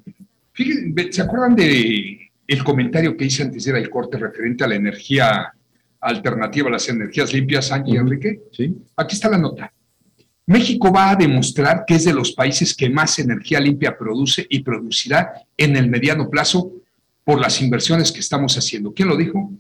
Fíjense, 0.53 1.11
¿se 1.11 1.21
acuerdan 1.21 1.53
de 1.53 2.31
el 2.47 2.63
comentario 2.63 3.17
que 3.17 3.25
hice 3.25 3.43
antes 3.43 3.67
era 3.67 3.77
el 3.77 3.89
corte 3.89 4.17
referente 4.17 4.63
a 4.63 4.67
la 4.67 4.75
energía 4.75 5.53
alternativa, 5.99 6.69
a 6.69 6.71
las 6.71 6.87
energías 6.87 7.33
limpias, 7.33 7.73
Ángel 7.73 7.97
Enrique? 7.97 8.39
Sí. 8.53 8.73
Aquí 8.95 9.15
está 9.15 9.29
la 9.29 9.37
nota. 9.37 9.73
México 10.45 10.93
va 10.93 11.09
a 11.09 11.15
demostrar 11.17 11.83
que 11.85 11.95
es 11.95 12.05
de 12.05 12.13
los 12.13 12.31
países 12.31 12.73
que 12.73 12.89
más 12.89 13.19
energía 13.19 13.59
limpia 13.59 13.97
produce 13.97 14.47
y 14.49 14.61
producirá 14.61 15.33
en 15.57 15.75
el 15.75 15.89
mediano 15.89 16.29
plazo 16.29 16.71
por 17.25 17.41
las 17.41 17.61
inversiones 17.61 18.13
que 18.13 18.21
estamos 18.21 18.57
haciendo. 18.57 18.93
¿Quién 18.93 19.09
lo 19.09 19.17
dijo? 19.17 19.51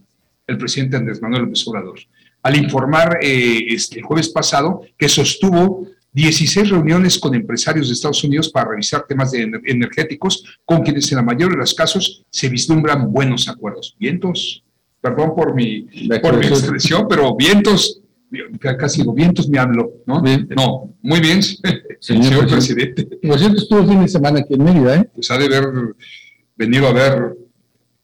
El 0.47 0.57
presidente 0.57 0.95
Andrés 0.95 1.21
Manuel 1.21 1.43
López 1.43 1.67
Obrador. 1.67 1.99
Al 2.41 2.55
informar 2.55 3.19
eh, 3.21 3.65
este, 3.67 3.99
el 3.99 4.05
jueves 4.05 4.29
pasado 4.29 4.83
que 4.97 5.09
sostuvo 5.09 5.89
16 6.15 6.69
reuniones 6.69 7.19
con 7.19 7.35
empresarios 7.35 7.87
de 7.87 7.93
Estados 7.93 8.23
Unidos 8.23 8.49
para 8.49 8.69
revisar 8.69 9.05
temas 9.05 9.31
de 9.31 9.51
energéticos, 9.65 10.59
con 10.63 10.81
quienes 10.81 11.11
en 11.11 11.17
la 11.17 11.23
mayoría 11.23 11.55
de 11.55 11.57
los 11.57 11.73
casos 11.73 12.23
se 12.29 12.47
vislumbran 12.47 13.11
buenos 13.11 13.49
acuerdos. 13.49 13.97
Vientos, 13.99 14.63
perdón 15.01 15.35
por 15.35 15.53
mi, 15.53 15.81
por 16.21 16.39
mi 16.39 16.47
expresión, 16.47 17.05
pero 17.09 17.35
vientos, 17.35 17.99
casi 18.79 19.01
digo, 19.01 19.13
vientos 19.13 19.49
me 19.49 19.59
hablo, 19.59 19.91
¿no? 20.05 20.23
No, 20.55 20.95
muy 21.01 21.19
bien, 21.19 21.41
señor, 21.99 22.47
presidente. 22.49 23.05
Por 23.21 23.37
cierto, 23.37 23.57
estuvo 23.57 23.79
el 23.81 23.89
fin 23.89 24.01
de 24.01 24.07
semana 24.07 24.39
aquí 24.39 24.53
en 24.53 24.63
Mérida, 24.63 24.95
¿eh? 24.95 25.09
Pues 25.13 25.29
ha 25.31 25.37
de 25.37 25.45
haber 25.47 25.95
venido 26.55 26.87
a 26.87 26.93
ver 26.93 27.35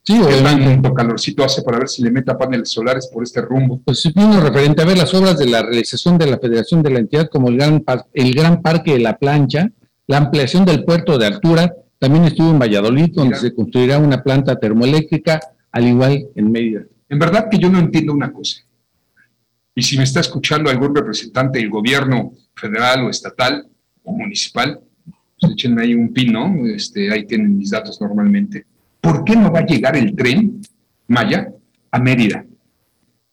Sí, 0.04 0.20
¿Qué 0.20 0.42
tanto 0.42 0.94
calorcito 0.96 1.44
hace 1.44 1.62
para 1.62 1.78
ver 1.78 1.88
si 1.88 2.02
le 2.02 2.10
meta 2.10 2.36
paneles 2.36 2.72
solares 2.72 3.08
por 3.14 3.24
este 3.24 3.40
rumbo? 3.42 3.82
Pues 3.86 4.02
sí, 4.02 4.12
vino 4.16 4.42
referente 4.42 4.82
a 4.82 4.86
ver 4.86 4.98
las 4.98 5.14
obras 5.14 5.38
de 5.38 5.46
la 5.46 5.62
realización 5.62 6.18
de 6.18 6.26
la 6.26 6.40
Federación 6.40 6.82
de 6.82 6.90
la 6.90 7.00
entidad, 7.00 7.30
como 7.30 7.50
el 7.50 7.58
gran, 7.58 7.84
el 8.14 8.34
gran 8.34 8.64
Parque 8.64 8.94
de 8.94 9.00
la 9.00 9.18
Plancha, 9.18 9.72
la 10.08 10.18
ampliación 10.18 10.66
del 10.66 10.84
puerto 10.86 11.20
de 11.20 11.28
altura, 11.28 11.72
también 12.00 12.24
estuvo 12.26 12.50
en 12.50 12.58
Valladolid, 12.58 13.12
donde 13.14 13.36
se 13.36 13.54
construirá 13.54 14.00
una 14.00 14.24
planta 14.24 14.58
termoeléctrica, 14.58 15.40
al 15.72 15.88
igual 15.88 16.30
en 16.34 16.52
Mérida. 16.52 16.82
En 17.08 17.20
verdad 17.20 17.48
que 17.50 17.60
yo 17.60 17.70
no 17.70 17.78
entiendo 17.78 18.12
una 18.12 18.34
cosa. 18.34 18.62
Y 19.76 19.84
si 19.84 19.98
me 19.98 20.04
está 20.04 20.20
escuchando 20.20 20.72
algún 20.72 20.96
representante 20.96 21.60
del 21.60 21.70
gobierno 21.70 22.34
federal 22.56 23.06
o 23.06 23.10
estatal 23.12 23.68
o 24.04 24.12
municipal, 24.14 24.80
pues 25.40 25.54
échenme 25.54 25.84
ahí 25.84 25.94
un 25.94 26.12
pin, 26.12 26.34
¿no? 26.34 26.66
Este, 26.66 27.12
ahí 27.14 27.28
tienen 27.28 27.56
mis 27.56 27.70
datos 27.70 28.02
normalmente 28.02 28.66
¿por 29.02 29.24
qué 29.24 29.36
no 29.36 29.52
va 29.52 29.60
a 29.60 29.66
llegar 29.66 29.98
el 29.98 30.16
tren 30.16 30.62
Maya 31.08 31.52
a 31.92 32.00
Mérida? 32.00 32.46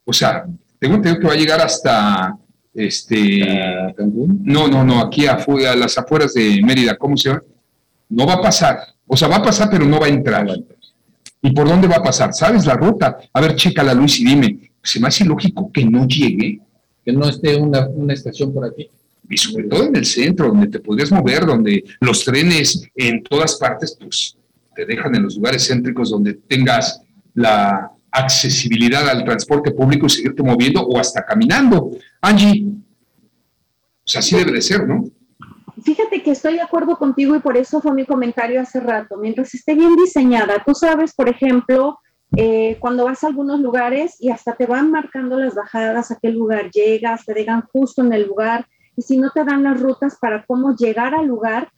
O 0.05 0.13
sea, 0.13 0.47
tengo 0.79 0.97
entendido 0.97 1.21
que 1.21 1.27
va 1.29 1.35
a 1.35 1.37
llegar 1.37 1.61
hasta 1.61 2.37
este 2.75 3.95
Cancún. 3.97 4.41
No, 4.43 4.67
no, 4.67 4.85
no, 4.85 5.01
aquí 5.01 5.27
a, 5.27 5.35
a, 5.35 5.77
las 5.77 5.99
afueras 5.99 6.35
de 6.35 6.61
Mérida, 6.63 6.97
¿cómo 6.97 7.17
se 7.17 7.29
llama? 7.29 7.43
No 8.09 8.27
va 8.27 8.35
a 8.35 8.43
pasar. 8.43 8.79
O 9.07 9.17
sea, 9.17 9.29
va 9.29 9.37
a 9.37 9.43
pasar, 9.43 9.69
pero 9.71 9.85
no 9.85 10.01
va 10.01 10.07
a 10.07 10.11
entrar. 10.11 10.47
¿Y 11.43 11.51
por 11.53 11.69
dónde 11.69 11.87
va 11.87 11.97
a 11.97 12.03
pasar? 12.03 12.33
¿Sabes 12.33 12.67
la 12.67 12.75
ruta? 12.75 13.19
A 13.33 13.41
ver, 13.41 13.55
chécala, 13.55 13.95
Luis, 13.95 14.19
y 14.21 14.25
dime, 14.25 14.71
¿se 14.83 14.99
me 14.99 15.09
hace 15.09 15.25
lógico 15.25 15.71
que 15.71 15.85
no 15.85 16.07
llegue? 16.07 16.61
Que 17.05 17.13
no 17.13 17.29
esté 17.29 17.57
una, 17.57 17.87
una 17.89 18.15
estación 18.15 18.53
por 18.53 18.65
aquí 18.65 18.91
y 19.29 19.37
sobre 19.37 19.65
todo 19.65 19.85
en 19.85 19.97
el 19.97 20.07
centro, 20.07 20.49
donde 20.49 20.69
te 20.69 20.81
podrías 20.81 21.13
mover, 21.13 21.45
donde 21.45 21.85
los 22.01 22.25
trenes 22.25 22.89
en 22.95 23.23
todas 23.23 23.57
partes, 23.57 23.97
pues 24.01 24.37
te 24.79 24.87
dejan 24.87 25.13
en 25.17 25.25
los 25.25 25.35
lugares 25.35 25.67
céntricos 25.67 26.09
donde 26.11 26.35
tengas 26.35 27.03
la 27.35 27.91
accesibilidad 28.13 29.09
al 29.09 29.25
transporte 29.25 29.73
público 29.73 30.07
y 30.07 30.11
seguirte 30.11 30.41
moviendo 30.45 30.83
o 30.83 31.01
hasta 31.01 31.27
caminando. 31.27 31.91
Angie, 32.21 32.65
pues 34.05 34.17
así 34.17 34.37
debe 34.37 34.53
de 34.53 34.63
ser, 34.63 34.87
¿no? 34.87 35.05
Fíjate 35.83 36.23
que 36.23 36.31
estoy 36.31 36.55
de 36.55 36.61
acuerdo 36.61 36.97
contigo 36.97 37.35
y 37.35 37.41
por 37.41 37.57
eso 37.57 37.81
fue 37.81 37.93
mi 37.93 38.07
comentario 38.07 38.61
hace 38.61 38.79
rato. 38.79 39.17
Mientras 39.17 39.53
esté 39.53 39.75
bien 39.75 39.97
diseñada, 39.97 40.63
tú 40.65 40.77
sabes, 40.77 41.13
por 41.13 41.29
ejemplo, 41.29 41.99
eh, 42.37 42.77
cuando 42.79 43.05
vas 43.05 43.25
a 43.25 43.27
algunos 43.27 43.59
lugares 43.59 44.15
y 44.21 44.31
hasta 44.31 44.55
te 44.55 44.67
van 44.67 44.93
marcando 44.93 45.41
las 45.41 45.57
bajadas, 45.57 46.13
a 46.13 46.19
qué 46.23 46.31
lugar 46.31 46.71
llegas, 46.71 47.25
te 47.25 47.35
dejan 47.35 47.63
justo 47.73 48.05
en 48.05 48.13
el 48.13 48.29
lugar, 48.29 48.69
y 48.97 49.03
si 49.03 49.17
no 49.17 49.31
te 49.31 49.43
dan 49.43 49.65
las 49.65 49.81
rutas 49.81 50.19
para 50.21 50.45
cómo 50.47 50.77
llegar 50.77 51.17
al 51.17 51.27
lugar, 51.27 51.69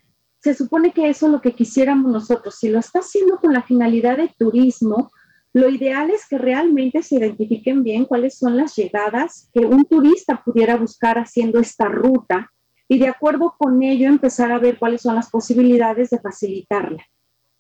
se 0.41 0.55
supone 0.55 0.93
que 0.93 1.09
eso 1.09 1.27
es 1.27 1.33
lo 1.33 1.41
que 1.41 1.53
quisiéramos 1.53 2.11
nosotros. 2.11 2.57
Si 2.59 2.69
lo 2.69 2.79
está 2.79 3.01
haciendo 3.01 3.39
con 3.39 3.53
la 3.53 3.63
finalidad 3.63 4.17
de 4.17 4.33
turismo, 4.39 5.11
lo 5.53 5.69
ideal 5.69 6.11
es 6.11 6.27
que 6.27 6.39
realmente 6.39 7.03
se 7.03 7.17
identifiquen 7.17 7.83
bien 7.83 8.07
cuáles 8.07 8.39
son 8.39 8.57
las 8.57 8.75
llegadas 8.75 9.51
que 9.53 9.61
un 9.61 9.85
turista 9.85 10.43
pudiera 10.43 10.77
buscar 10.77 11.19
haciendo 11.19 11.59
esta 11.61 11.89
ruta 11.89 12.51
y 12.89 12.99
de 12.99 13.09
acuerdo 13.09 13.55
con 13.59 13.83
ello 13.83 14.09
empezar 14.09 14.51
a 14.51 14.59
ver 14.59 14.79
cuáles 14.79 15.03
son 15.03 15.15
las 15.15 15.29
posibilidades 15.31 16.11
de 16.11 16.21
facilitarla. 16.21 17.05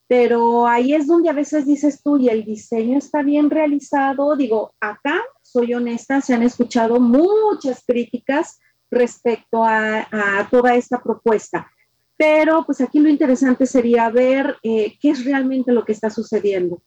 Pero 0.08 0.66
ahí 0.66 0.94
es 0.94 1.06
donde 1.06 1.28
a 1.28 1.34
veces 1.34 1.66
dices 1.66 2.02
tú, 2.02 2.16
y 2.18 2.28
el 2.28 2.44
diseño 2.44 2.98
está 2.98 3.22
bien 3.22 3.48
realizado. 3.48 4.34
Digo, 4.34 4.72
acá, 4.80 5.20
soy 5.42 5.74
honesta, 5.74 6.20
se 6.20 6.34
han 6.34 6.42
escuchado 6.42 6.98
muchas 6.98 7.84
críticas 7.86 8.58
respecto 8.90 9.62
a, 9.62 10.08
a 10.10 10.48
toda 10.50 10.74
esta 10.74 11.00
propuesta 11.00 11.70
pero 12.20 12.64
pues 12.66 12.82
aquí 12.82 12.98
lo 12.98 13.08
interesante 13.08 13.64
sería 13.64 14.10
ver 14.10 14.54
eh, 14.62 14.92
qué 15.00 15.08
es 15.08 15.24
realmente 15.24 15.72
lo 15.72 15.86
que 15.86 15.92
está 15.92 16.10
sucediendo. 16.10 16.82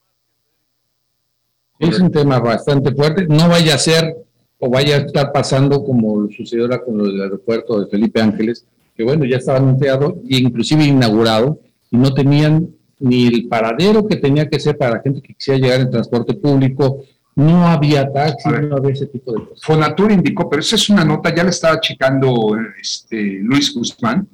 Es 1.80 2.00
un 2.00 2.12
tema 2.12 2.40
bastante 2.40 2.94
fuerte. 2.94 3.26
No 3.28 3.50
vaya 3.50 3.74
a 3.74 3.80
ser 3.80 4.16
o 4.60 4.70
vaya 4.70 4.98
a 4.98 5.00
estar 5.00 5.32
pasando 5.32 5.84
como 5.84 6.30
sucedió 6.30 6.70
con 6.86 7.02
el 7.02 7.20
aeropuerto 7.20 7.80
de 7.80 7.88
Felipe 7.90 8.22
Ángeles, 8.22 8.68
que 8.96 9.04
bueno, 9.04 9.26
ya 9.26 9.38
estaba 9.38 9.58
anunciado 9.58 10.22
e 10.30 10.38
inclusive 10.38 10.86
inaugurado 10.86 11.60
y 11.90 11.98
no 11.98 12.14
tenían 12.14 12.70
ni 13.00 13.26
el 13.26 13.48
paradero 13.48 14.08
que 14.08 14.18
tenía 14.18 14.48
que 14.48 14.60
ser 14.60 14.78
para 14.78 14.98
la 14.98 15.02
gente 15.02 15.20
que 15.20 15.34
quisiera 15.34 15.60
llegar 15.60 15.82
en 15.82 15.90
transporte 15.90 16.36
público, 16.36 17.06
no 17.36 17.66
había 17.66 18.08
taxi, 18.14 18.50
no 18.70 18.76
había 18.78 18.94
ese 18.94 19.08
tipo 19.08 19.32
de 19.32 19.48
cosas. 19.48 19.66
Fonatur 19.66 20.12
indicó, 20.12 20.48
pero 20.48 20.60
esa 20.60 20.76
es 20.76 20.88
una 20.92 21.04
nota, 21.04 21.34
ya 21.34 21.44
la 21.44 21.50
estaba 21.50 21.80
checando 21.80 22.56
este, 22.80 23.40
Luis 23.42 23.74
Guzmán, 23.74 24.28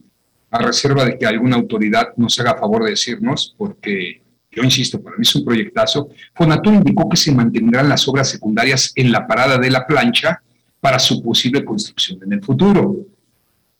a 0.51 0.59
reserva 0.59 1.05
de 1.05 1.17
que 1.17 1.25
alguna 1.25 1.55
autoridad 1.55 2.13
nos 2.17 2.39
haga 2.39 2.57
favor 2.57 2.83
de 2.83 2.91
decirnos, 2.91 3.55
porque 3.57 4.21
yo 4.51 4.63
insisto, 4.63 5.01
para 5.01 5.15
mí 5.15 5.21
es 5.21 5.35
un 5.35 5.45
proyectazo. 5.45 6.09
Fonatur 6.33 6.73
indicó 6.73 7.07
que 7.07 7.17
se 7.17 7.31
mantendrán 7.31 7.87
las 7.87 8.07
obras 8.07 8.29
secundarias 8.29 8.91
en 8.95 9.11
la 9.11 9.27
parada 9.27 9.57
de 9.57 9.69
la 9.69 9.85
plancha 9.85 10.41
para 10.79 10.97
su 10.97 11.21
posible 11.21 11.63
construcción 11.63 12.19
en 12.23 12.33
el 12.33 12.43
futuro. 12.43 12.97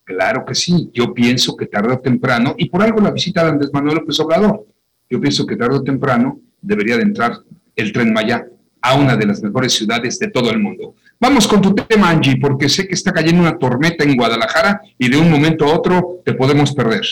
Claro 0.04 0.46
que 0.46 0.56
sí, 0.56 0.90
yo 0.94 1.14
pienso 1.14 1.56
que 1.56 1.68
tarde 1.68 1.94
o 1.94 2.00
temprano, 2.00 2.56
y 2.58 2.70
por 2.70 2.82
algo 2.82 3.00
la 3.00 3.12
visita 3.12 3.44
de 3.44 3.50
Andrés 3.52 3.72
Manuel 3.74 3.98
López 3.98 4.20
Obrador, 4.20 4.66
yo 5.10 5.20
pienso 5.20 5.46
que 5.46 5.56
tarde 5.56 5.78
o 5.78 5.84
temprano 5.84 6.40
debería 6.62 6.98
de 6.98 7.04
entrar 7.04 7.40
el 7.76 7.92
tren 7.92 8.14
Maya 8.14 8.46
a 8.82 8.96
una 8.96 9.16
de 9.16 9.26
las 9.26 9.42
mejores 9.42 9.74
ciudades 9.74 10.20
de 10.20 10.30
todo 10.30 10.52
el 10.52 10.60
mundo. 10.60 10.96
Vamos 11.22 11.48
con 11.50 11.62
tu 11.62 11.76
tema, 11.76 12.12
Angie, 12.12 12.40
porque 12.40 12.70
sé 12.70 12.88
que 12.88 12.94
está 12.94 13.12
cayendo 13.12 13.42
una 13.42 13.58
tormenta 13.58 14.06
en 14.06 14.16
Guadalajara 14.16 14.82
y 14.98 15.10
de 15.10 15.18
un 15.18 15.30
momento 15.30 15.66
a 15.66 15.76
otro 15.76 16.22
te 16.24 16.34
podemos 16.34 16.74
perder. 16.74 17.04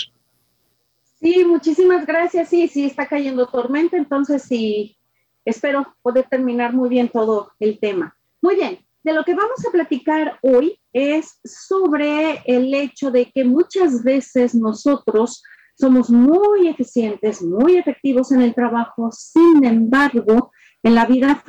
Sí, 1.20 1.43
muchísimas 1.43 2.05
gracias. 2.05 2.47
Sí, 2.47 2.70
sí, 2.70 2.86
está 2.86 3.05
cayendo 3.05 3.47
tormenta, 3.47 3.97
entonces 3.97 4.43
sí, 4.43 4.95
espero 5.43 5.93
poder 6.01 6.26
terminar 6.30 6.74
muy 6.74 6.88
bien 6.88 7.10
todo 7.10 7.51
el 7.60 7.80
tema. 7.80 8.16
Muy 8.41 8.55
bien, 8.55 8.80
de 9.03 9.14
lo 9.14 9.26
que 9.26 9.36
vamos 9.36 9.66
a 9.68 9.72
platicar 9.72 10.39
hoy 10.41 10.80
es 10.93 11.39
sobre 11.43 12.41
el 12.45 12.74
hecho 12.74 13.12
de 13.12 13.30
que 13.30 13.43
muchas 13.43 14.03
veces 14.03 14.55
nosotros 14.55 15.43
somos 15.76 16.10
muy 16.10 16.70
eficientes, 16.70 17.41
muy 17.41 17.76
efectivos 17.76 18.32
en 18.32 18.41
el 18.41 18.55
trabajo, 18.55 19.12
sin 19.12 19.66
embargo, 19.66 20.51
en 20.88 20.96
la 20.96 21.06
vida 21.06 21.44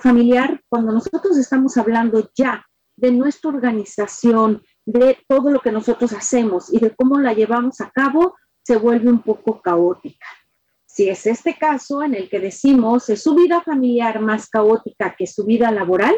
familiar, 0.00 0.62
cuando 0.68 0.92
nosotros 0.92 1.36
estamos 1.36 1.76
hablando 1.76 2.30
ya 2.36 2.64
de 2.94 3.10
nuestra 3.10 3.50
organización, 3.50 4.62
de 4.84 5.18
todo 5.26 5.50
lo 5.50 5.58
que 5.58 5.72
nosotros 5.72 6.12
hacemos 6.12 6.72
y 6.72 6.78
de 6.78 6.94
cómo 6.94 7.18
la 7.18 7.32
llevamos 7.32 7.80
a 7.80 7.90
cabo, 7.90 8.36
se 8.62 8.76
vuelve 8.76 9.10
un 9.10 9.22
poco 9.22 9.60
caótica. 9.60 10.28
Si 10.86 11.08
es 11.08 11.26
este 11.26 11.56
caso 11.58 12.04
en 12.04 12.14
el 12.14 12.30
que 12.30 12.38
decimos 12.38 13.10
es 13.10 13.24
su 13.24 13.34
vida 13.34 13.60
familiar 13.60 14.20
más 14.20 14.48
caótica 14.48 15.16
que 15.18 15.26
su 15.26 15.44
vida 15.44 15.72
laboral, 15.72 16.14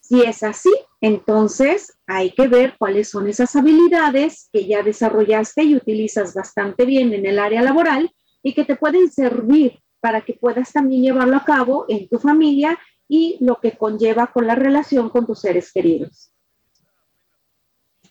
si 0.00 0.22
es 0.22 0.42
así, 0.42 0.74
entonces 1.00 1.96
hay 2.08 2.32
que 2.32 2.48
ver 2.48 2.74
cuáles 2.80 3.10
son 3.10 3.28
esas 3.28 3.54
habilidades 3.54 4.48
que 4.52 4.66
ya 4.66 4.82
desarrollaste 4.82 5.62
y 5.62 5.76
utilizas 5.76 6.34
bastante 6.34 6.84
bien 6.84 7.12
en 7.12 7.26
el 7.26 7.38
área 7.38 7.62
laboral 7.62 8.12
y 8.42 8.54
que 8.54 8.64
te 8.64 8.74
pueden 8.74 9.08
servir 9.08 9.78
para 10.02 10.22
que 10.22 10.34
puedas 10.34 10.72
también 10.72 11.02
llevarlo 11.02 11.36
a 11.36 11.44
cabo 11.44 11.86
en 11.88 12.08
tu 12.08 12.18
familia 12.18 12.76
y 13.08 13.36
lo 13.40 13.60
que 13.60 13.78
conlleva 13.78 14.26
con 14.26 14.48
la 14.48 14.56
relación 14.56 15.08
con 15.10 15.26
tus 15.26 15.38
seres 15.38 15.72
queridos. 15.72 16.32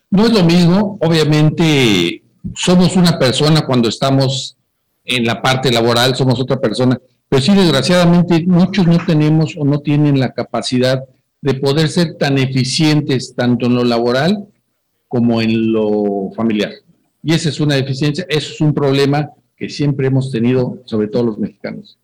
No 0.10 0.26
es 0.26 0.32
lo 0.32 0.44
mismo, 0.44 0.98
obviamente 1.02 2.24
somos 2.56 2.96
una 2.96 3.20
persona 3.20 3.66
cuando 3.66 3.89
estamos 3.89 4.58
en 5.04 5.26
la 5.26 5.42
parte 5.42 5.70
laboral, 5.70 6.16
somos 6.16 6.39
otra 6.39 6.62
persona, 6.62 6.98
pero 7.28 7.42
sí 7.42 7.54
desgraciadamente 7.54 8.46
muchos 8.48 8.88
no 8.88 8.98
tenemos 9.06 9.58
o 9.58 9.66
no 9.66 9.80
tienen 9.82 10.18
la 10.18 10.34
capacidad 10.34 11.04
de 11.42 11.54
poder 11.56 11.89
ser 11.89 12.18
tan 12.18 12.38
eficientes 12.38 13.36
tanto 13.36 13.66
en 13.66 13.76
lo 13.76 13.84
laboral 13.84 14.48
como 15.10 15.42
en 15.42 15.74
lo 15.74 16.32
familiar. 16.38 16.72
Y 17.22 17.34
esa 17.34 17.50
es 17.50 17.60
una 17.60 17.76
deficiencia, 17.76 18.26
eso 18.30 18.54
es 18.54 18.62
un 18.62 18.74
problema 18.74 19.30
que 19.62 19.70
siempre 19.70 20.07
hemos 20.07 20.32
tenido, 20.32 20.82
sobre 20.86 21.07
todo 21.07 21.24
los 21.24 21.38
mexicanos. 21.38 21.99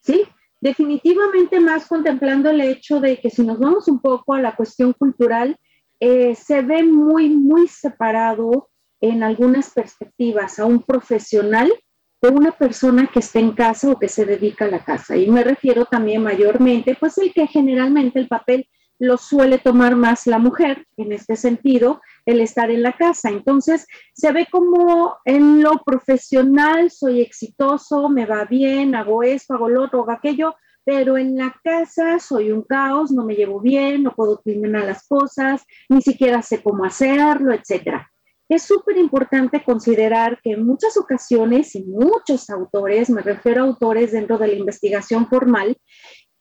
Sí, 0.00 0.24
definitivamente 0.60 1.60
más 1.60 1.86
contemplando 1.86 2.50
el 2.50 2.60
hecho 2.62 2.98
de 2.98 3.18
que 3.18 3.30
si 3.30 3.44
nos 3.44 3.60
vamos 3.60 3.86
un 3.86 4.00
poco 4.00 4.34
a 4.34 4.42
la 4.42 4.56
cuestión 4.56 4.92
cultural, 4.92 5.56
eh, 6.00 6.34
se 6.34 6.62
ve 6.62 6.82
muy, 6.82 7.30
muy 7.30 7.68
separado 7.68 8.70
en 9.00 9.22
algunas 9.22 9.70
perspectivas 9.70 10.58
a 10.58 10.64
un 10.64 10.82
profesional 10.82 11.72
de 12.20 12.28
una 12.28 12.50
persona 12.50 13.06
que 13.06 13.20
está 13.20 13.38
en 13.38 13.52
casa 13.52 13.92
o 13.92 13.98
que 14.00 14.08
se 14.08 14.24
dedica 14.24 14.64
a 14.64 14.68
la 14.68 14.84
casa. 14.84 15.16
Y 15.16 15.30
me 15.30 15.44
refiero 15.44 15.84
también 15.84 16.24
mayormente, 16.24 16.96
pues 16.98 17.18
el 17.18 17.32
que 17.32 17.46
generalmente 17.46 18.18
el 18.18 18.26
papel 18.26 18.68
lo 18.98 19.16
suele 19.16 19.58
tomar 19.58 19.94
más 19.94 20.26
la 20.26 20.40
mujer, 20.40 20.88
en 20.96 21.12
este 21.12 21.36
sentido, 21.36 22.00
el 22.26 22.40
estar 22.40 22.70
en 22.70 22.82
la 22.82 22.92
casa. 22.92 23.30
Entonces, 23.30 23.86
se 24.14 24.32
ve 24.32 24.46
como 24.50 25.16
en 25.24 25.62
lo 25.62 25.82
profesional 25.84 26.90
soy 26.90 27.20
exitoso, 27.20 28.08
me 28.08 28.26
va 28.26 28.44
bien, 28.44 28.94
hago 28.94 29.22
esto, 29.22 29.54
hago 29.54 29.68
lo 29.68 29.84
otro, 29.84 30.00
hago 30.00 30.12
aquello, 30.12 30.54
pero 30.84 31.18
en 31.18 31.36
la 31.36 31.54
casa 31.62 32.18
soy 32.18 32.50
un 32.50 32.62
caos, 32.62 33.10
no 33.10 33.24
me 33.24 33.34
llevo 33.34 33.60
bien, 33.60 34.02
no 34.02 34.14
puedo 34.14 34.38
terminar 34.38 34.84
las 34.84 35.06
cosas, 35.06 35.62
ni 35.88 36.00
siquiera 36.02 36.42
sé 36.42 36.62
cómo 36.62 36.84
hacerlo, 36.84 37.52
etcétera. 37.52 38.10
Es 38.48 38.64
súper 38.64 38.96
importante 38.96 39.62
considerar 39.62 40.40
que 40.42 40.52
en 40.52 40.66
muchas 40.66 40.96
ocasiones 40.96 41.76
y 41.76 41.84
muchos 41.84 42.50
autores, 42.50 43.08
me 43.08 43.22
refiero 43.22 43.62
a 43.62 43.66
autores 43.66 44.10
dentro 44.10 44.38
de 44.38 44.48
la 44.48 44.54
investigación 44.54 45.28
formal, 45.28 45.76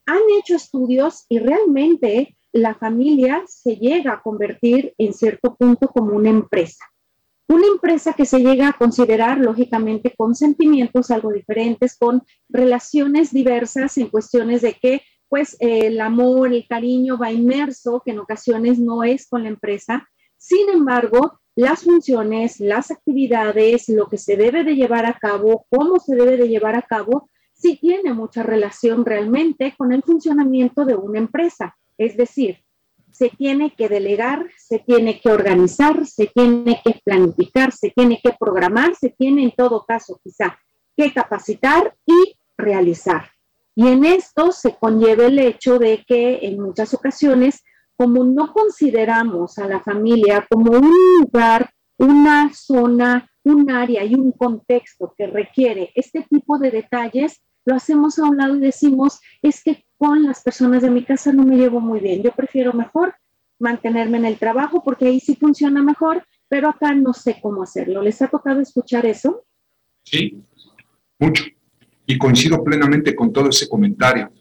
han 0.08 0.22
hecho 0.40 0.56
estudios 0.56 1.26
y 1.30 1.38
realmente 1.38 2.36
la 2.52 2.76
familia 2.76 3.44
se 3.48 3.76
llega 3.76 4.14
a 4.14 4.22
convertir 4.22 4.94
en 4.98 5.14
cierto 5.14 5.56
punto 5.56 5.88
como 5.88 6.16
una 6.16 6.30
empresa. 6.30 6.86
Una 7.48 7.66
empresa 7.68 8.14
que 8.14 8.26
se 8.26 8.40
llega 8.40 8.70
a 8.70 8.78
considerar, 8.78 9.40
lógicamente, 9.40 10.14
con 10.16 10.36
sentimientos 10.36 11.10
algo 11.10 11.32
diferentes, 11.32 11.98
con 11.98 12.22
relaciones 12.48 13.34
diversas 13.34 13.98
en 13.98 14.10
cuestiones 14.10 14.62
de 14.62 14.74
que, 14.74 15.02
pues, 15.28 15.58
el 15.60 16.00
amor, 16.00 16.54
el 16.54 16.68
cariño 16.68 17.18
va 17.18 17.32
inmerso, 17.32 18.04
que 18.06 18.12
en 18.12 18.20
ocasiones 18.20 18.78
no 18.78 19.04
es 19.04 19.28
con 19.28 19.44
la 19.44 19.50
empresa. 19.50 20.08
Sin 20.38 20.70
embargo, 20.70 21.40
las 21.56 21.84
funciones, 21.84 22.60
las 22.60 22.92
actividades, 22.92 23.90
lo 23.90 24.08
que 24.08 24.18
se 24.18 24.38
debe 24.38 24.64
de 24.64 24.76
llevar 24.76 25.06
a 25.08 25.18
cabo, 25.18 25.66
cómo 25.70 26.00
se 26.00 26.16
debe 26.16 26.38
de 26.38 26.48
llevar 26.48 26.76
a 26.76 26.84
cabo, 26.84 27.30
sí 27.54 27.78
tiene 27.82 28.14
mucha 28.14 28.44
relación 28.44 29.06
realmente 29.06 29.74
con 29.78 29.92
el 29.92 30.04
funcionamiento 30.04 30.86
de 30.86 30.96
una 30.96 31.18
empresa. 31.18 31.76
Es 32.00 32.16
decir, 32.16 32.64
se 33.12 33.30
tiene 33.30 33.76
que 33.76 33.90
delegar, 33.90 34.48
se 34.58 34.80
tiene 34.80 35.20
que 35.20 35.30
organizar, 35.30 36.06
se 36.06 36.28
tiene 36.28 36.82
que 36.84 37.02
planificar, 37.04 37.74
se 37.74 37.90
tiene 37.90 38.22
que 38.24 38.34
programar, 38.40 38.96
se 38.96 39.10
tiene 39.10 39.44
en 39.44 39.52
todo 39.52 39.86
caso 39.86 40.18
quizá 40.24 40.58
que 40.96 41.12
capacitar 41.12 41.94
y 42.06 42.38
realizar. 42.58 43.30
Y 43.76 43.90
en 43.90 44.06
esto 44.06 44.54
se 44.54 44.78
conlleva 44.78 45.26
el 45.26 45.40
hecho 45.40 45.78
de 45.78 46.06
que 46.08 46.40
en 46.44 46.62
muchas 46.62 46.94
ocasiones, 46.94 47.64
como 47.98 48.24
no 48.24 48.54
consideramos 48.54 49.58
a 49.58 49.68
la 49.68 49.82
familia 49.82 50.48
como 50.50 50.72
un 50.72 50.94
lugar, 51.20 51.70
una 51.98 52.54
zona, 52.54 53.30
un 53.44 53.70
área 53.72 54.06
y 54.06 54.16
un 54.16 54.32
contexto 54.32 55.14
que 55.18 55.28
requiere 55.28 55.92
este 55.96 56.26
tipo 56.30 56.58
de 56.58 56.72
detalles, 56.72 57.42
lo 57.66 57.76
hacemos 57.76 58.18
a 58.20 58.24
un 58.24 58.38
lado 58.38 58.56
y 58.56 58.62
decimos, 58.62 59.20
es 59.42 59.62
que 59.62 59.84
con 60.00 60.24
las 60.24 60.42
personas 60.42 60.82
de 60.82 60.90
mi 60.90 61.04
casa 61.04 61.34
no 61.34 61.44
me 61.44 61.58
llevo 61.58 61.82
muy 61.82 62.00
bien. 62.00 62.24
Yo 62.24 62.32
prefiero 62.32 62.72
mejor 62.72 63.14
mantenerme 63.60 64.18
en 64.18 64.26
el 64.26 64.38
trabajo 64.38 64.82
porque 64.82 65.08
ahí 65.08 65.20
sí 65.20 65.36
funciona 65.36 65.84
mejor, 65.84 66.24
pero 66.48 66.70
acá 66.70 66.96
no 66.96 67.14
sé 67.14 67.38
cómo 67.42 67.64
hacerlo. 67.64 68.02
¿Les 68.02 68.22
ha 68.22 68.30
tocado 68.30 68.62
escuchar 68.62 69.06
eso? 69.06 69.44
Sí, 70.04 70.42
mucho. 71.20 71.44
Y 72.06 72.18
coincido 72.18 72.64
plenamente 72.64 73.14
con 73.14 73.34
todo 73.34 73.50
ese 73.50 73.68
comentario. 73.68 74.32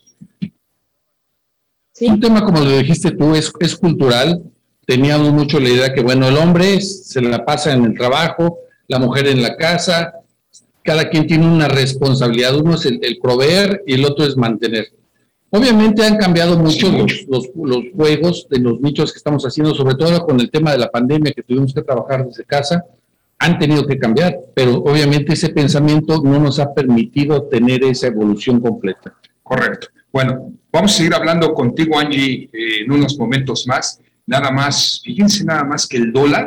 ¿Sí? 1.93 2.07
Un 2.07 2.21
tema, 2.21 2.45
como 2.45 2.61
lo 2.61 2.79
dijiste 2.79 3.11
tú, 3.11 3.35
es, 3.35 3.53
es 3.59 3.77
cultural. 3.77 4.41
Teníamos 4.87 5.33
mucho 5.33 5.59
la 5.59 5.71
idea 5.71 5.93
que, 5.93 6.03
bueno, 6.03 6.29
el 6.29 6.37
hombre 6.37 6.81
se 6.81 7.21
la 7.21 7.45
pasa 7.45 7.73
en 7.73 7.85
el 7.85 7.99
trabajo, 7.99 8.61
la 8.87 9.01
mujer 9.01 9.27
en 9.27 9.43
la 9.43 9.57
casa, 9.57 10.13
cada 10.85 11.11
quien 11.11 11.27
tiene 11.27 11.51
una 11.51 11.67
responsabilidad. 11.67 12.55
Uno 12.55 12.77
es 12.77 12.87
el, 12.87 13.01
el 13.03 13.19
proveer 13.19 13.83
y 13.85 13.95
el 13.95 14.05
otro 14.05 14.25
es 14.25 14.37
mantener. 14.37 14.87
Obviamente 15.51 16.05
han 16.05 16.17
cambiado 16.17 16.59
mucho 16.59 16.91
los, 16.91 17.27
los, 17.29 17.85
juegos 17.95 18.47
de 18.51 18.59
los 18.59 18.81
nichos 18.81 19.13
que 19.13 19.19
estamos 19.19 19.45
haciendo, 19.45 19.75
sobre 19.75 19.95
todo 19.95 20.27
con 20.27 20.39
el 20.41 20.51
tema 20.51 20.73
de 20.73 20.79
la 20.79 20.91
pandemia 20.91 21.33
que 21.33 21.43
tuvimos 21.43 21.73
que 21.73 21.83
trabajar 21.83 22.27
desde 22.27 22.45
casa, 22.45 22.85
han 23.39 23.59
tenido 23.59 23.87
que 23.87 23.99
cambiar, 23.99 24.37
pero 24.55 24.77
obviamente 24.79 25.33
ese 25.33 25.49
pensamiento 25.51 26.21
no 26.23 26.39
nos 26.39 26.59
ha 26.59 26.75
permitido 26.75 27.45
tener 27.45 27.83
esa 27.85 28.09
evolución 28.09 28.61
completa. 28.61 29.15
Correcto. 29.43 29.89
Bueno, 30.13 30.53
vamos 30.71 30.93
a 30.93 30.97
seguir 30.97 31.15
hablando 31.15 31.55
contigo, 31.55 31.99
Angie, 31.99 32.51
eh, 32.53 32.83
en 32.85 32.93
unos 32.93 33.19
momentos 33.19 33.67
más. 33.67 34.01
Nada 34.27 34.51
más, 34.51 35.01
fíjense 35.03 35.45
nada 35.45 35.65
más 35.65 35.87
que 35.87 35.97
el 35.97 36.13
dólar 36.13 36.47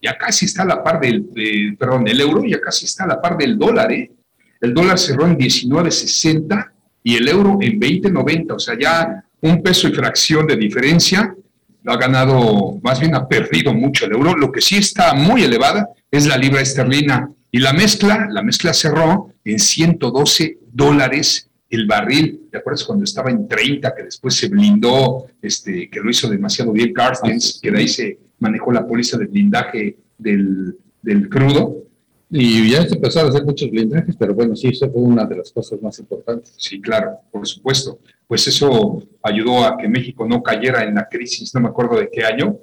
ya 0.00 0.16
casi 0.16 0.44
está 0.44 0.62
a 0.62 0.66
la 0.66 0.84
par 0.84 1.00
del, 1.00 1.76
perdón, 1.78 2.06
el 2.06 2.20
euro 2.20 2.44
ya 2.44 2.60
casi 2.60 2.84
está 2.84 3.04
a 3.04 3.08
la 3.08 3.20
par 3.20 3.36
del 3.36 3.58
dólar, 3.58 3.90
¿eh? 3.90 4.12
El 4.60 4.72
dólar 4.72 4.98
cerró 4.98 5.26
en 5.26 5.36
19.60 5.36 6.70
y 7.06 7.14
el 7.14 7.28
euro 7.28 7.58
en 7.60 7.78
20.90, 7.78 8.52
o 8.52 8.58
sea, 8.58 8.76
ya 8.76 9.24
un 9.40 9.62
peso 9.62 9.86
y 9.86 9.92
fracción 9.92 10.44
de 10.44 10.56
diferencia 10.56 11.32
ha 11.86 11.96
ganado, 11.96 12.80
más 12.82 12.98
bien 12.98 13.14
ha 13.14 13.28
perdido 13.28 13.72
mucho 13.72 14.06
el 14.06 14.12
euro. 14.14 14.34
Lo 14.34 14.50
que 14.50 14.60
sí 14.60 14.78
está 14.78 15.14
muy 15.14 15.44
elevada 15.44 15.88
es 16.10 16.26
la 16.26 16.36
libra 16.36 16.62
esterlina. 16.62 17.30
Y 17.52 17.60
la 17.60 17.72
mezcla, 17.72 18.26
la 18.28 18.42
mezcla 18.42 18.74
cerró 18.74 19.32
en 19.44 19.60
112 19.60 20.58
dólares 20.72 21.48
el 21.70 21.86
barril. 21.86 22.48
¿Te 22.50 22.58
acuerdas 22.58 22.82
cuando 22.82 23.04
estaba 23.04 23.30
en 23.30 23.46
30, 23.46 23.94
que 23.94 24.02
después 24.02 24.34
se 24.34 24.48
blindó, 24.48 25.26
este, 25.40 25.88
que 25.88 26.00
lo 26.00 26.10
hizo 26.10 26.28
demasiado 26.28 26.72
bien 26.72 26.92
Carstens, 26.92 27.60
que 27.62 27.70
de 27.70 27.78
ahí 27.78 27.86
se 27.86 28.18
manejó 28.40 28.72
la 28.72 28.84
póliza 28.84 29.16
de 29.16 29.26
blindaje 29.26 29.96
del, 30.18 30.76
del 31.02 31.28
crudo? 31.28 31.85
Y 32.28 32.70
ya 32.70 32.86
se 32.86 32.96
empezaron 32.96 33.28
a 33.28 33.34
hacer 33.34 33.44
muchos 33.44 33.70
blindajes, 33.70 34.16
pero 34.16 34.34
bueno, 34.34 34.56
sí, 34.56 34.68
eso 34.68 34.90
fue 34.90 35.00
una 35.00 35.24
de 35.24 35.36
las 35.36 35.52
cosas 35.52 35.80
más 35.80 35.98
importantes. 35.98 36.54
Sí, 36.56 36.80
claro, 36.80 37.18
por 37.30 37.46
supuesto. 37.46 37.98
Pues 38.26 38.46
eso 38.48 39.02
ayudó 39.22 39.64
a 39.64 39.76
que 39.76 39.88
México 39.88 40.26
no 40.26 40.42
cayera 40.42 40.82
en 40.82 40.96
la 40.96 41.08
crisis, 41.08 41.54
no 41.54 41.60
me 41.60 41.68
acuerdo 41.68 41.98
de 41.98 42.10
qué 42.10 42.24
año. 42.24 42.58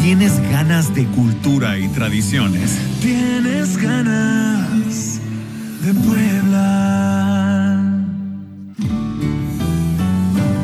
Tienes 0.08 0.40
ganas 0.50 0.94
de 0.94 1.04
cultura 1.08 1.78
y 1.78 1.86
tradiciones. 1.88 2.78
Tienes 3.02 3.76
ganas 3.76 5.20
de 5.82 5.92
Puebla. 5.92 7.82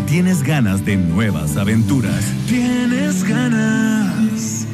Tienes 0.06 0.42
ganas 0.42 0.82
de 0.86 0.96
nuevas 0.96 1.58
aventuras. 1.58 2.24
Tienes 2.48 3.22
ganas 3.22 4.66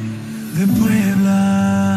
de 0.57 0.67
Puebla. 0.67 1.90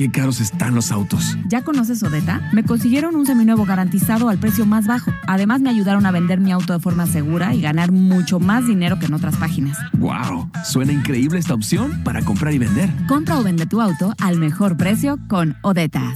Qué 0.00 0.10
caros 0.10 0.40
están 0.40 0.74
los 0.74 0.92
autos. 0.92 1.36
¿Ya 1.46 1.62
conoces 1.62 2.02
Odeta? 2.02 2.48
Me 2.54 2.64
consiguieron 2.64 3.16
un 3.16 3.26
seminuevo 3.26 3.66
garantizado 3.66 4.30
al 4.30 4.38
precio 4.38 4.64
más 4.64 4.86
bajo. 4.86 5.12
Además, 5.26 5.60
me 5.60 5.68
ayudaron 5.68 6.06
a 6.06 6.10
vender 6.10 6.40
mi 6.40 6.52
auto 6.52 6.72
de 6.72 6.78
forma 6.78 7.06
segura 7.06 7.54
y 7.54 7.60
ganar 7.60 7.92
mucho 7.92 8.40
más 8.40 8.66
dinero 8.66 8.98
que 8.98 9.04
en 9.04 9.12
otras 9.12 9.36
páginas. 9.36 9.76
¡Wow! 9.98 10.50
Suena 10.64 10.94
increíble 10.94 11.38
esta 11.38 11.52
opción 11.52 12.02
para 12.02 12.22
comprar 12.22 12.54
y 12.54 12.58
vender. 12.58 12.90
Compra 13.08 13.38
o 13.38 13.42
vende 13.42 13.66
tu 13.66 13.82
auto 13.82 14.14
al 14.18 14.38
mejor 14.38 14.78
precio 14.78 15.18
con 15.28 15.58
Odeta. 15.60 16.14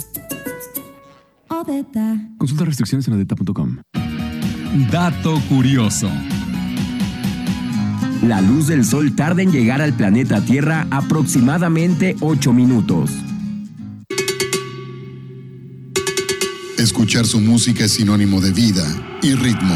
Odeta. 1.49 2.17
Consulta 2.39 2.65
restricciones 2.65 3.07
en 3.07 3.13
odeta.com. 3.13 3.81
Dato 4.91 5.39
curioso. 5.51 6.09
La 8.23 8.41
luz 8.41 8.69
del 8.69 8.87
sol 8.87 9.15
tarda 9.15 9.43
en 9.43 9.53
llegar 9.53 9.83
al 9.83 9.93
planeta 9.93 10.41
Tierra 10.41 10.87
aproximadamente 10.91 12.17
8 12.21 12.55
minutos. 12.55 13.11
Escuchar 16.85 17.25
su 17.25 17.41
música 17.41 17.87
es 17.87 17.93
sinónimo 17.93 18.43
de 18.43 18.53
vida 18.53 18.85
y 19.23 19.33
ritmo. 19.33 19.75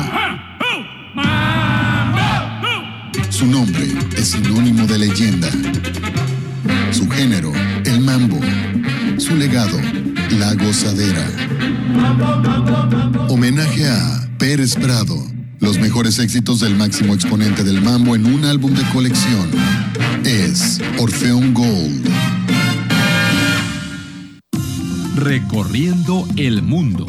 Su 3.31 3.47
nombre 3.47 3.89
es 4.15 4.29
sinónimo 4.29 4.87
de 4.87 4.99
leyenda. 4.99 5.49
Su 6.91 7.09
género, 7.09 7.51
el 7.87 8.01
mambo. 8.03 8.39
Su 9.17 9.37
legado, 9.37 9.81
la 10.39 10.53
gozadera. 10.53 11.27
Homenaje 13.31 13.89
a 13.89 14.29
Pérez 14.37 14.75
Prado. 14.75 15.17
Los 15.61 15.79
mejores 15.79 16.19
éxitos 16.19 16.61
del 16.61 16.77
máximo 16.77 17.15
exponente 17.15 17.65
del 17.65 17.81
mambo 17.81 18.17
en 18.17 18.27
un 18.27 18.45
álbum 18.45 18.75
de 18.75 18.85
colección. 18.91 19.49
Es 20.25 20.79
Orfeón 20.99 21.55
Gold. 21.55 22.07
Recorriendo 25.21 26.25
el 26.37 26.63
mundo. 26.63 27.05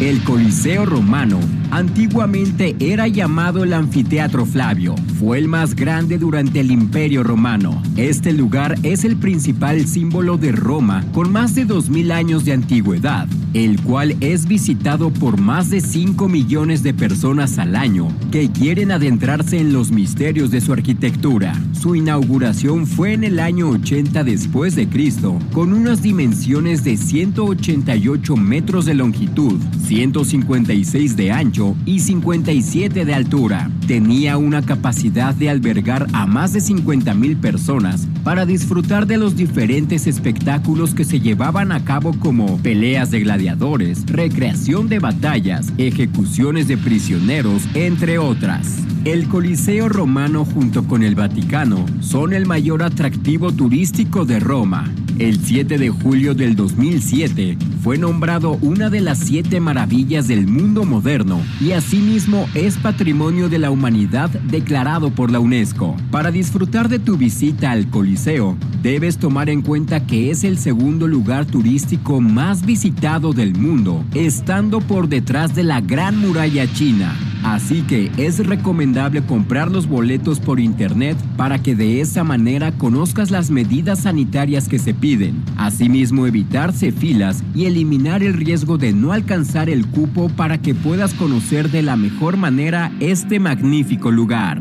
El 0.00 0.22
Coliseo 0.22 0.86
Romano 0.86 1.40
antiguamente 1.70 2.76
era 2.78 3.08
llamado 3.08 3.64
el 3.64 3.72
Anfiteatro 3.72 4.46
Flavio. 4.46 4.94
Fue 5.18 5.38
el 5.38 5.48
más 5.48 5.74
grande 5.74 6.18
durante 6.18 6.60
el 6.60 6.70
Imperio 6.70 7.22
Romano. 7.22 7.82
Este 7.96 8.32
lugar 8.32 8.76
es 8.82 9.04
el 9.04 9.16
principal 9.16 9.86
símbolo 9.86 10.36
de 10.36 10.52
Roma 10.52 11.04
con 11.12 11.32
más 11.32 11.54
de 11.54 11.66
2.000 11.66 12.12
años 12.12 12.44
de 12.44 12.52
antigüedad, 12.52 13.26
el 13.54 13.80
cual 13.82 14.16
es 14.20 14.46
visitado 14.46 15.10
por 15.10 15.40
más 15.40 15.70
de 15.70 15.80
5 15.80 16.28
millones 16.28 16.82
de 16.82 16.94
personas 16.94 17.58
al 17.58 17.76
año 17.76 18.08
que 18.30 18.50
quieren 18.50 18.90
adentrarse 18.90 19.58
en 19.58 19.72
los 19.72 19.90
misterios 19.90 20.50
de 20.50 20.60
su 20.60 20.72
arquitectura. 20.72 21.54
Su 21.72 21.94
inauguración 21.94 22.86
fue 22.86 23.14
en 23.14 23.24
el 23.24 23.40
año 23.40 23.70
80 23.70 24.24
después 24.24 24.76
de 24.76 24.88
Cristo, 24.88 25.38
con 25.52 25.72
unas 25.72 26.02
dimensiones 26.02 26.84
de 26.84 26.96
188 26.96 28.36
metros 28.36 28.84
de 28.84 28.94
longitud, 28.94 29.60
156 29.86 31.16
de 31.16 31.32
ancho 31.32 31.55
y 31.86 32.00
57 32.00 33.04
de 33.04 33.14
altura. 33.14 33.70
Tenía 33.86 34.36
una 34.36 34.60
capacidad 34.60 35.34
de 35.34 35.48
albergar 35.48 36.06
a 36.12 36.26
más 36.26 36.52
de 36.52 36.60
50 36.60 37.14
mil 37.14 37.36
personas 37.38 38.06
para 38.24 38.44
disfrutar 38.44 39.06
de 39.06 39.16
los 39.16 39.36
diferentes 39.36 40.06
espectáculos 40.06 40.94
que 40.94 41.04
se 41.04 41.20
llevaban 41.20 41.72
a 41.72 41.82
cabo 41.84 42.12
como 42.18 42.58
peleas 42.58 43.10
de 43.10 43.20
gladiadores, 43.20 44.04
recreación 44.06 44.88
de 44.88 44.98
batallas, 44.98 45.72
ejecuciones 45.78 46.68
de 46.68 46.76
prisioneros, 46.76 47.62
entre 47.74 48.18
otras. 48.18 48.82
El 49.06 49.28
Coliseo 49.28 49.88
Romano 49.88 50.44
junto 50.44 50.82
con 50.82 51.04
el 51.04 51.14
Vaticano 51.14 51.86
son 52.00 52.32
el 52.32 52.44
mayor 52.44 52.82
atractivo 52.82 53.52
turístico 53.52 54.24
de 54.24 54.40
Roma. 54.40 54.92
El 55.20 55.38
7 55.38 55.78
de 55.78 55.90
julio 55.90 56.34
del 56.34 56.56
2007 56.56 57.56
fue 57.84 57.98
nombrado 57.98 58.58
una 58.62 58.90
de 58.90 59.00
las 59.00 59.20
siete 59.20 59.60
maravillas 59.60 60.26
del 60.26 60.48
mundo 60.48 60.84
moderno 60.84 61.40
y 61.60 61.70
asimismo 61.70 62.48
es 62.54 62.78
Patrimonio 62.78 63.48
de 63.48 63.60
la 63.60 63.70
Humanidad 63.70 64.28
declarado 64.28 65.10
por 65.10 65.30
la 65.30 65.38
UNESCO. 65.38 65.94
Para 66.10 66.32
disfrutar 66.32 66.88
de 66.88 66.98
tu 66.98 67.16
visita 67.16 67.70
al 67.70 67.88
Coliseo, 67.88 68.56
debes 68.82 69.18
tomar 69.18 69.48
en 69.50 69.62
cuenta 69.62 70.04
que 70.04 70.32
es 70.32 70.42
el 70.42 70.58
segundo 70.58 71.06
lugar 71.06 71.44
turístico 71.44 72.20
más 72.20 72.66
visitado 72.66 73.32
del 73.32 73.54
mundo, 73.54 74.04
estando 74.14 74.80
por 74.80 75.08
detrás 75.08 75.54
de 75.54 75.62
la 75.62 75.80
Gran 75.80 76.18
Muralla 76.18 76.66
China. 76.72 77.16
Así 77.46 77.82
que 77.82 78.10
es 78.16 78.44
recomendable 78.44 79.22
comprar 79.22 79.70
los 79.70 79.86
boletos 79.86 80.40
por 80.40 80.58
internet 80.58 81.16
para 81.36 81.62
que 81.62 81.76
de 81.76 82.00
esa 82.00 82.24
manera 82.24 82.72
conozcas 82.72 83.30
las 83.30 83.50
medidas 83.50 84.00
sanitarias 84.00 84.68
que 84.68 84.80
se 84.80 84.92
piden. 84.94 85.44
Asimismo, 85.56 86.26
evitarse 86.26 86.90
filas 86.90 87.44
y 87.54 87.66
eliminar 87.66 88.24
el 88.24 88.34
riesgo 88.34 88.78
de 88.78 88.92
no 88.92 89.12
alcanzar 89.12 89.70
el 89.70 89.86
cupo 89.86 90.28
para 90.28 90.58
que 90.58 90.74
puedas 90.74 91.14
conocer 91.14 91.70
de 91.70 91.82
la 91.82 91.94
mejor 91.94 92.36
manera 92.36 92.90
este 92.98 93.38
magnífico 93.38 94.10
lugar. 94.10 94.60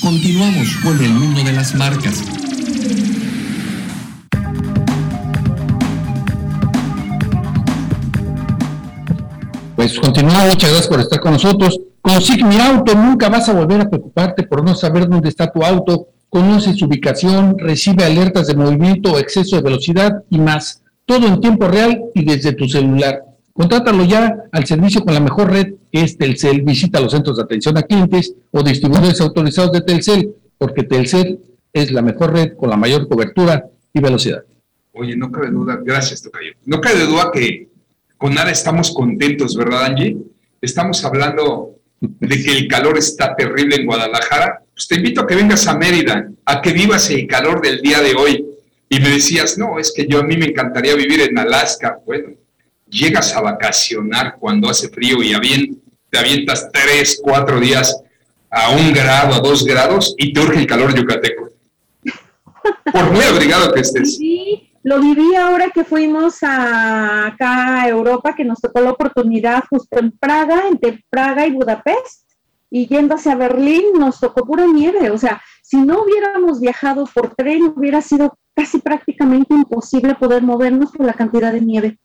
Continuamos 0.00 0.76
con 0.84 1.04
el 1.04 1.12
mundo 1.14 1.42
de 1.42 1.52
las 1.52 1.74
marcas. 1.74 2.49
Pues 9.80 9.98
continuamos, 9.98 10.48
muchas 10.48 10.68
gracias 10.68 10.88
por 10.88 11.00
estar 11.00 11.20
con 11.20 11.32
nosotros. 11.32 11.80
Con 12.02 12.48
mi 12.50 12.58
Auto 12.58 12.94
nunca 12.94 13.30
vas 13.30 13.48
a 13.48 13.54
volver 13.54 13.80
a 13.80 13.88
preocuparte 13.88 14.42
por 14.42 14.62
no 14.62 14.74
saber 14.74 15.08
dónde 15.08 15.30
está 15.30 15.50
tu 15.50 15.62
auto, 15.62 16.08
conoce 16.28 16.74
su 16.74 16.84
ubicación, 16.84 17.56
recibe 17.58 18.04
alertas 18.04 18.48
de 18.48 18.56
movimiento 18.56 19.18
exceso 19.18 19.56
de 19.56 19.62
velocidad 19.62 20.22
y 20.28 20.38
más. 20.38 20.82
Todo 21.06 21.26
en 21.26 21.40
tiempo 21.40 21.66
real 21.66 21.98
y 22.14 22.26
desde 22.26 22.52
tu 22.52 22.68
celular. 22.68 23.24
Contrátalo 23.54 24.04
ya 24.04 24.36
al 24.52 24.66
servicio 24.66 25.02
con 25.02 25.14
la 25.14 25.20
mejor 25.20 25.50
red 25.50 25.72
que 25.90 26.02
es 26.02 26.18
Telcel. 26.18 26.60
Visita 26.60 27.00
los 27.00 27.12
centros 27.12 27.38
de 27.38 27.44
atención 27.44 27.78
a 27.78 27.82
clientes 27.82 28.34
o 28.50 28.62
distribuidores 28.62 29.18
autorizados 29.22 29.72
de 29.72 29.80
Telcel, 29.80 30.34
porque 30.58 30.82
Telcel 30.82 31.40
es 31.72 31.90
la 31.90 32.02
mejor 32.02 32.34
red 32.34 32.54
con 32.54 32.68
la 32.68 32.76
mayor 32.76 33.08
cobertura 33.08 33.64
y 33.94 34.00
velocidad. 34.02 34.42
Oye, 34.92 35.16
no 35.16 35.32
cabe 35.32 35.50
duda, 35.50 35.78
gracias, 35.82 36.20
Tocayo. 36.20 36.52
No 36.66 36.82
cabe 36.82 37.06
duda 37.06 37.30
que 37.32 37.69
con 38.20 38.34
nada 38.34 38.50
estamos 38.50 38.92
contentos, 38.92 39.56
¿verdad, 39.56 39.86
Angie? 39.86 40.14
Estamos 40.60 41.02
hablando 41.06 41.76
de 42.00 42.42
que 42.42 42.52
el 42.52 42.68
calor 42.68 42.98
está 42.98 43.34
terrible 43.34 43.76
en 43.76 43.86
Guadalajara. 43.86 44.62
Pues 44.74 44.86
te 44.86 44.96
invito 44.96 45.22
a 45.22 45.26
que 45.26 45.36
vengas 45.36 45.66
a 45.66 45.78
Mérida, 45.78 46.30
a 46.44 46.60
que 46.60 46.72
vivas 46.72 47.08
el 47.08 47.26
calor 47.26 47.62
del 47.62 47.80
día 47.80 48.02
de 48.02 48.14
hoy. 48.14 48.44
Y 48.90 49.00
me 49.00 49.08
decías, 49.08 49.56
no, 49.56 49.78
es 49.78 49.90
que 49.96 50.06
yo 50.06 50.18
a 50.18 50.22
mí 50.22 50.36
me 50.36 50.44
encantaría 50.44 50.94
vivir 50.94 51.22
en 51.22 51.38
Alaska. 51.38 51.98
Bueno, 52.04 52.34
llegas 52.90 53.34
a 53.34 53.40
vacacionar 53.40 54.36
cuando 54.38 54.68
hace 54.68 54.90
frío 54.90 55.22
y 55.22 55.32
te 56.10 56.18
avientas 56.18 56.68
tres, 56.70 57.18
cuatro 57.22 57.58
días 57.58 58.02
a 58.50 58.68
un 58.72 58.92
grado, 58.92 59.32
a 59.32 59.40
dos 59.40 59.64
grados 59.64 60.14
y 60.18 60.34
te 60.34 60.40
urge 60.40 60.58
el 60.58 60.66
calor 60.66 60.94
yucateco. 60.94 61.48
Por 62.92 63.12
muy 63.12 63.24
abrigado 63.24 63.72
que 63.72 63.80
estés. 63.80 64.18
Sí, 64.18 64.69
lo 64.82 65.00
viví 65.00 65.34
ahora 65.34 65.70
que 65.70 65.84
fuimos 65.84 66.42
a, 66.42 67.26
acá 67.26 67.82
a 67.82 67.88
Europa, 67.88 68.34
que 68.34 68.44
nos 68.44 68.60
tocó 68.60 68.80
la 68.80 68.92
oportunidad 68.92 69.64
justo 69.68 69.98
en 69.98 70.12
Praga, 70.12 70.68
entre 70.68 71.04
Praga 71.10 71.46
y 71.46 71.52
Budapest, 71.52 72.28
y 72.70 72.86
yendo 72.86 73.16
hacia 73.16 73.34
Berlín 73.34 73.92
nos 73.98 74.20
tocó 74.20 74.46
pura 74.46 74.66
nieve. 74.66 75.10
O 75.10 75.18
sea, 75.18 75.42
si 75.62 75.78
no 75.78 76.02
hubiéramos 76.02 76.60
viajado 76.60 77.04
por 77.12 77.34
tren, 77.34 77.72
hubiera 77.76 78.00
sido 78.00 78.38
casi 78.54 78.78
prácticamente 78.78 79.54
imposible 79.54 80.14
poder 80.14 80.42
movernos 80.42 80.92
por 80.92 81.04
la 81.04 81.14
cantidad 81.14 81.52
de 81.52 81.60
nieve. 81.60 81.98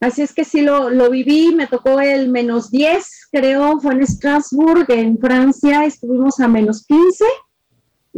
Así 0.00 0.22
es 0.22 0.34
que 0.34 0.44
sí 0.44 0.60
lo, 0.60 0.90
lo 0.90 1.10
viví, 1.10 1.54
me 1.54 1.66
tocó 1.66 2.00
el 2.00 2.28
menos 2.28 2.70
10, 2.70 3.28
creo, 3.32 3.80
fue 3.80 3.94
en 3.94 4.06
Strasbourg, 4.06 4.84
en 4.88 5.18
Francia, 5.18 5.84
estuvimos 5.84 6.38
a 6.38 6.48
menos 6.48 6.84
15 6.86 7.24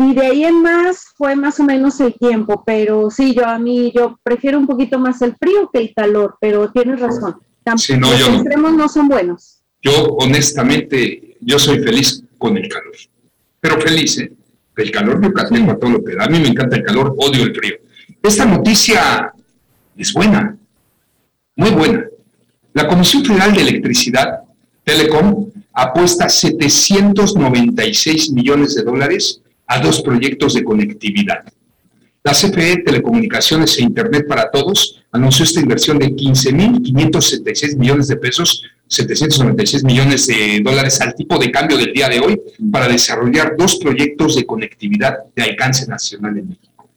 y 0.01 0.15
de 0.15 0.27
ahí 0.27 0.45
en 0.45 0.63
más 0.63 1.07
fue 1.17 1.35
más 1.35 1.59
o 1.59 1.65
menos 1.65 1.99
el 1.99 2.15
tiempo, 2.15 2.63
pero 2.65 3.11
sí, 3.11 3.35
yo 3.35 3.45
a 3.45 3.59
mí, 3.59 3.93
yo 3.93 4.17
prefiero 4.23 4.57
un 4.57 4.67
poquito 4.67 4.97
más 5.01 5.21
el 5.23 5.35
frío 5.35 5.69
que 5.73 5.81
el 5.81 5.93
calor, 5.93 6.37
pero 6.41 6.71
tienes 6.71 7.01
razón, 7.01 7.41
sí, 7.77 7.97
no, 7.97 8.09
los 8.13 8.29
extremos 8.29 8.75
no 8.75 8.89
son 8.89 9.09
buenos. 9.09 9.59
Yo 9.83 10.15
honestamente, 10.21 11.37
yo 11.41 11.59
soy 11.59 11.81
feliz 11.81 12.23
con 12.39 12.57
el 12.57 12.69
calor, 12.69 12.95
pero 13.59 13.81
feliz, 13.81 14.19
¿eh? 14.19 14.33
El 14.77 14.93
calor 14.93 15.19
me 15.19 15.31
tengo 15.31 15.73
a 15.73 15.77
todo 15.77 15.91
lo 15.91 16.05
que 16.05 16.15
da, 16.15 16.27
a 16.27 16.29
mí 16.29 16.39
me 16.39 16.47
encanta 16.47 16.77
el 16.77 16.85
calor, 16.85 17.17
odio 17.19 17.43
el 17.43 17.53
frío. 17.53 17.75
Esta 18.23 18.45
noticia 18.45 19.33
es 19.97 20.13
buena, 20.13 20.57
muy 21.57 21.71
buena. 21.71 22.05
La 22.73 22.87
Comisión 22.87 23.25
Federal 23.25 23.53
de 23.53 23.63
Electricidad, 23.63 24.43
Telecom, 24.85 25.51
apuesta 25.73 26.29
796 26.29 28.31
millones 28.31 28.77
de 28.77 28.85
dólares 28.85 29.43
a 29.69 29.79
dos 29.79 30.03
proyectos 30.03 30.55
de 30.55 30.65
conectividad. 30.65 31.45
La 32.25 32.33
CFE 32.33 32.83
Telecomunicaciones 32.85 33.79
e 33.79 33.83
Internet 33.83 34.27
para 34.29 34.51
Todos 34.51 35.03
anunció 35.13 35.45
esta 35.45 35.61
inversión 35.61 35.99
de 35.99 36.09
15.576 36.09 37.77
millones 37.77 38.09
de 38.09 38.17
pesos, 38.17 38.65
796 38.89 39.85
millones 39.85 40.27
de 40.27 40.61
dólares 40.63 41.01
al 41.01 41.15
tipo 41.15 41.39
de 41.39 41.51
cambio 41.51 41.79
del 41.79 41.93
día 41.93 42.09
de 42.09 42.21
hoy, 42.21 42.41
para 42.73 42.89
desarrollar 42.89 43.55
dos 43.57 43.77
proyectos 43.77 44.37
de 44.37 44.45
conectividad 44.45 45.19
de 45.35 45.43
alcance 45.43 45.87
nacional 45.87 46.37
en 46.39 46.49
México. 46.49 46.89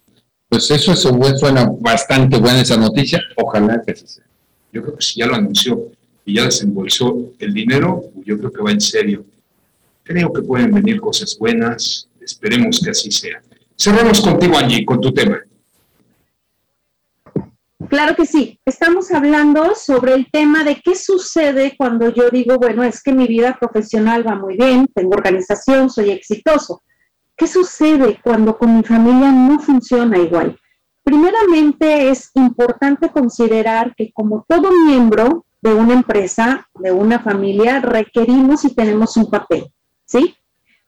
Pues 0.49 0.69
eso 0.69 0.91
es, 0.91 0.99
suena 1.39 1.72
bastante 1.80 2.38
buena 2.38 2.61
esa 2.61 2.76
noticia. 2.76 3.22
Ojalá 3.38 3.82
que 3.86 3.95
se 3.95 4.07
sea. 4.07 4.26
Yo 4.74 4.82
creo 4.82 4.95
que 4.97 5.01
si 5.01 5.19
ya 5.19 5.28
lo 5.28 5.36
anunció 5.36 5.91
y 6.26 6.36
ya 6.36 6.43
desembolsó 6.45 7.32
el 7.39 7.53
dinero, 7.53 8.03
yo 8.26 8.38
creo 8.38 8.51
que 8.51 8.61
va 8.61 8.72
en 8.72 8.82
serio. 8.82 9.24
Creo 10.03 10.34
que 10.34 10.41
pueden 10.41 10.74
venir 10.74 10.99
cosas 10.99 11.38
buenas, 11.39 12.09
esperemos 12.22 12.80
que 12.84 12.91
así 12.91 13.11
sea. 13.11 13.41
Cerramos 13.78 14.22
contigo, 14.22 14.57
Angie, 14.57 14.86
con 14.86 15.01
tu 15.01 15.11
tema. 15.13 15.39
Claro 17.89 18.15
que 18.15 18.26
sí. 18.26 18.59
Estamos 18.65 19.11
hablando 19.11 19.76
sobre 19.76 20.13
el 20.13 20.30
tema 20.32 20.63
de 20.63 20.82
qué 20.84 20.95
sucede 20.95 21.76
cuando 21.78 22.13
yo 22.13 22.30
digo, 22.30 22.57
bueno, 22.57 22.84
es 22.84 23.01
que 23.01 23.11
mi 23.11 23.28
vida 23.28 23.57
profesional 23.59 24.26
va 24.26 24.36
muy 24.36 24.55
bien, 24.55 24.88
tengo 24.93 25.11
organización, 25.11 25.89
soy 25.89 26.11
exitoso. 26.11 26.84
¿Qué 27.36 27.47
sucede 27.47 28.19
cuando 28.24 28.57
con 28.57 28.78
mi 28.78 28.84
familia 28.84 29.32
no 29.32 29.59
funciona 29.59 30.17
igual? 30.19 30.57
Primeramente, 31.03 32.09
es 32.09 32.30
importante 32.36 33.09
considerar 33.09 33.95
que 33.95 34.11
como 34.13 34.45
todo 34.47 34.72
miembro 34.86 35.45
de 35.61 35.74
una 35.74 35.93
empresa, 35.93 36.67
de 36.76 36.91
una 36.91 37.19
familia, 37.19 37.80
requerimos 37.82 38.63
y 38.65 38.76
tenemos 38.76 39.17
un 39.17 39.30
papel, 39.30 39.65
¿sí? 40.05 40.36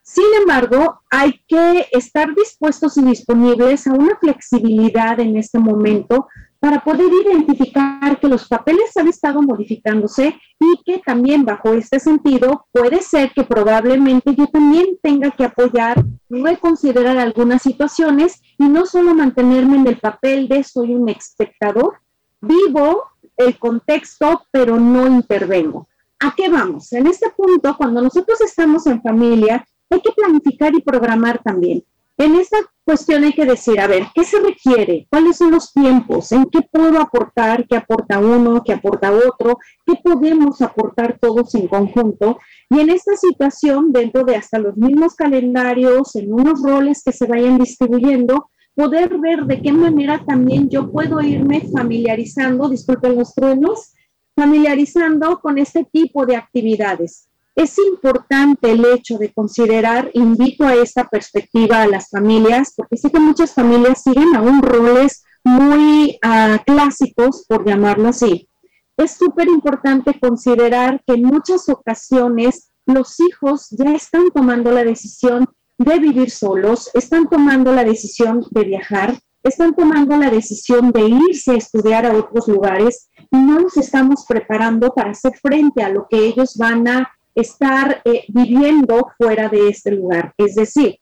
Sin 0.06 0.26
embargo, 0.42 1.02
hay 1.10 1.42
que 1.48 1.88
estar 1.94 2.36
dispuestos 2.36 2.98
y 2.98 3.04
disponibles 3.04 3.88
a 3.88 3.94
una 3.94 4.18
flexibilidad 4.18 5.18
en 5.22 5.38
este 5.38 5.60
momento 5.60 6.28
para 6.60 6.84
poder 6.84 7.10
identificar 7.26 8.20
que 8.20 8.28
los 8.28 8.50
papeles 8.50 8.96
han 8.98 9.08
estado 9.08 9.42
modificándose 9.42 10.38
y 10.60 10.84
que 10.86 11.02
también 11.06 11.46
bajo 11.46 11.74
este 11.74 12.02
sentido 12.02 12.68
puede 12.74 13.02
ser 13.02 13.32
que 13.32 13.46
probablemente 13.46 14.36
yo 14.36 14.48
también 14.48 14.98
tenga 15.02 15.32
que 15.32 15.46
apoyar, 15.46 16.04
reconsiderar 16.30 17.18
algunas 17.18 17.62
situaciones 17.62 18.42
y 18.60 18.68
no 18.68 18.86
solo 18.86 19.16
mantenerme 19.16 19.78
en 19.78 19.88
el 19.88 20.00
papel 20.00 20.50
de 20.50 20.66
soy 20.66 20.96
un 20.96 21.08
espectador, 21.08 22.00
vivo 22.42 23.04
el 23.38 23.58
contexto 23.58 24.46
pero 24.52 24.78
no 24.78 25.08
intervengo. 25.08 25.88
¿A 26.20 26.34
qué 26.36 26.50
vamos? 26.50 26.92
En 26.94 27.08
este 27.08 27.30
punto, 27.30 27.76
cuando 27.78 28.02
nosotros 28.02 28.40
estamos 28.40 28.88
en 28.88 29.02
familia, 29.02 29.66
hay 29.94 30.02
que 30.02 30.12
planificar 30.12 30.74
y 30.76 30.82
programar 30.82 31.42
también. 31.44 31.84
En 32.18 32.36
esta 32.36 32.58
cuestión 32.86 33.24
hay 33.24 33.34
que 33.34 33.46
decir, 33.46 33.80
a 33.80 33.88
ver, 33.88 34.06
¿qué 34.14 34.24
se 34.24 34.40
requiere? 34.40 35.08
¿Cuáles 35.10 35.38
son 35.38 35.52
los 35.52 35.74
tiempos? 35.74 36.32
¿En 36.32 36.46
qué 36.46 36.62
puedo 36.62 37.00
aportar? 37.00 37.66
¿Qué 37.68 37.76
aporta 37.76 38.20
uno? 38.20 38.62
¿Qué 38.64 38.74
aporta 38.74 39.12
otro? 39.12 39.58
¿Qué 39.86 39.94
podemos 40.04 40.62
aportar 40.62 41.18
todos 41.20 41.56
en 41.56 41.68
conjunto? 41.68 42.38
Y 42.70 42.80
en 42.80 42.92
esta 42.92 43.16
situación, 43.16 43.92
dentro 43.92 44.24
de 44.24 44.36
hasta 44.36 44.60
los 44.60 44.78
mismos 44.78 45.16
calendarios, 45.16 46.16
en 46.16 46.32
unos 46.32 46.62
roles 46.62 47.02
que 47.04 47.12
se 47.12 47.26
vayan 47.26 47.58
distribuyendo, 47.58 48.50
poder 48.76 49.18
ver 49.20 49.46
de 49.46 49.62
qué 49.62 49.72
manera 49.72 50.24
también 50.24 50.70
yo 50.70 50.92
puedo 50.92 51.20
irme 51.22 51.62
familiarizando, 51.76 52.70
disculpen 52.70 53.16
los 53.16 53.34
truenos, 53.34 53.94
familiarizando 54.36 55.40
con 55.40 55.58
este 55.58 55.84
tipo 55.84 56.28
de 56.28 56.36
actividades. 56.36 57.28
Es 57.56 57.78
importante 57.78 58.72
el 58.72 58.84
hecho 58.86 59.18
de 59.20 59.32
considerar, 59.32 60.10
invito 60.14 60.66
a 60.66 60.74
esta 60.74 61.08
perspectiva 61.08 61.84
a 61.84 61.88
las 61.88 62.10
familias, 62.10 62.74
porque 62.76 62.98
sé 62.98 63.12
que 63.12 63.20
muchas 63.20 63.54
familias 63.54 64.02
siguen 64.02 64.36
aún 64.36 64.62
roles 64.62 65.24
muy 65.44 66.20
uh, 66.26 66.58
clásicos, 66.66 67.46
por 67.48 67.66
llamarlo 67.66 68.10
así. 68.10 68.50
Es 68.98 69.12
súper 69.12 69.48
importante 69.48 70.20
considerar 70.20 71.04
que 71.06 71.14
en 71.14 71.24
muchas 71.24 71.70
ocasiones 71.70 72.72
los 72.86 73.20
hijos 73.20 73.68
ya 73.72 73.94
están 73.94 74.32
tomando 74.34 74.72
la 74.72 74.84
decisión 74.84 75.48
de 75.78 76.00
vivir 76.00 76.32
solos, 76.32 76.90
están 76.94 77.28
tomando 77.28 77.72
la 77.74 77.84
decisión 77.84 78.44
de 78.52 78.64
viajar, 78.64 79.20
están 79.44 79.76
tomando 79.76 80.18
la 80.18 80.30
decisión 80.30 80.92
de 80.92 81.08
irse 81.08 81.52
a 81.52 81.58
estudiar 81.58 82.06
a 82.06 82.16
otros 82.16 82.48
lugares 82.48 83.10
y 83.30 83.38
no 83.38 83.60
los 83.60 83.78
estamos 83.78 84.26
preparando 84.28 84.94
para 84.94 85.12
hacer 85.12 85.34
frente 85.42 85.84
a 85.84 85.90
lo 85.90 86.08
que 86.10 86.26
ellos 86.26 86.56
van 86.58 86.88
a 86.88 87.12
estar 87.36 88.02
eh, 88.06 88.26
viviendo 88.28 89.08
fuera 89.18 89.50
de 89.50 89.70
este 89.70 89.92
lugar. 89.92 90.34
Es 90.38 90.56
decir, 90.56 90.98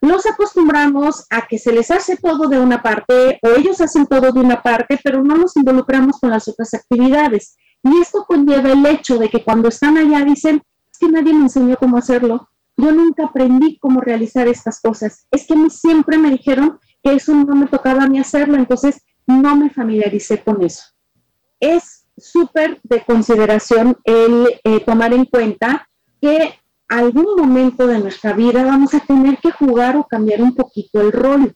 nos 0.00 0.26
acostumbramos 0.26 1.26
a 1.30 1.46
que 1.46 1.58
se 1.58 1.72
les 1.72 1.90
hace 1.90 2.16
todo 2.16 2.48
de 2.48 2.58
una 2.58 2.82
parte 2.82 3.38
o 3.42 3.48
ellos 3.56 3.80
hacen 3.80 4.06
todo 4.06 4.32
de 4.32 4.40
una 4.40 4.62
parte, 4.62 4.98
pero 5.02 5.22
no 5.22 5.36
nos 5.36 5.56
involucramos 5.56 6.18
con 6.20 6.30
las 6.30 6.48
otras 6.48 6.74
actividades. 6.74 7.56
Y 7.82 8.00
esto 8.00 8.24
conlleva 8.26 8.72
el 8.72 8.84
hecho 8.86 9.18
de 9.18 9.28
que 9.28 9.42
cuando 9.42 9.68
están 9.68 9.96
allá 9.96 10.24
dicen, 10.24 10.62
es 10.90 10.98
que 10.98 11.08
nadie 11.08 11.32
me 11.32 11.44
enseñó 11.44 11.76
cómo 11.76 11.98
hacerlo, 11.98 12.48
yo 12.76 12.92
nunca 12.92 13.26
aprendí 13.26 13.78
cómo 13.78 14.00
realizar 14.00 14.48
estas 14.48 14.80
cosas, 14.80 15.26
es 15.30 15.46
que 15.46 15.54
a 15.54 15.70
siempre 15.70 16.18
me 16.18 16.30
dijeron 16.30 16.78
que 17.02 17.14
eso 17.14 17.34
no 17.34 17.54
me 17.54 17.66
tocaba 17.66 18.04
a 18.04 18.08
mí 18.08 18.18
hacerlo, 18.18 18.56
entonces 18.56 19.02
no 19.26 19.56
me 19.56 19.70
familiaricé 19.70 20.42
con 20.42 20.62
eso. 20.62 20.82
Es 21.58 22.05
súper 22.16 22.80
de 22.82 23.02
consideración 23.02 23.96
el 24.04 24.60
eh, 24.64 24.80
tomar 24.80 25.12
en 25.12 25.24
cuenta 25.26 25.88
que 26.20 26.54
algún 26.88 27.36
momento 27.36 27.86
de 27.86 27.98
nuestra 27.98 28.32
vida 28.32 28.64
vamos 28.64 28.94
a 28.94 29.00
tener 29.00 29.38
que 29.38 29.50
jugar 29.50 29.96
o 29.96 30.04
cambiar 30.04 30.40
un 30.40 30.54
poquito 30.54 31.00
el 31.00 31.12
rol. 31.12 31.54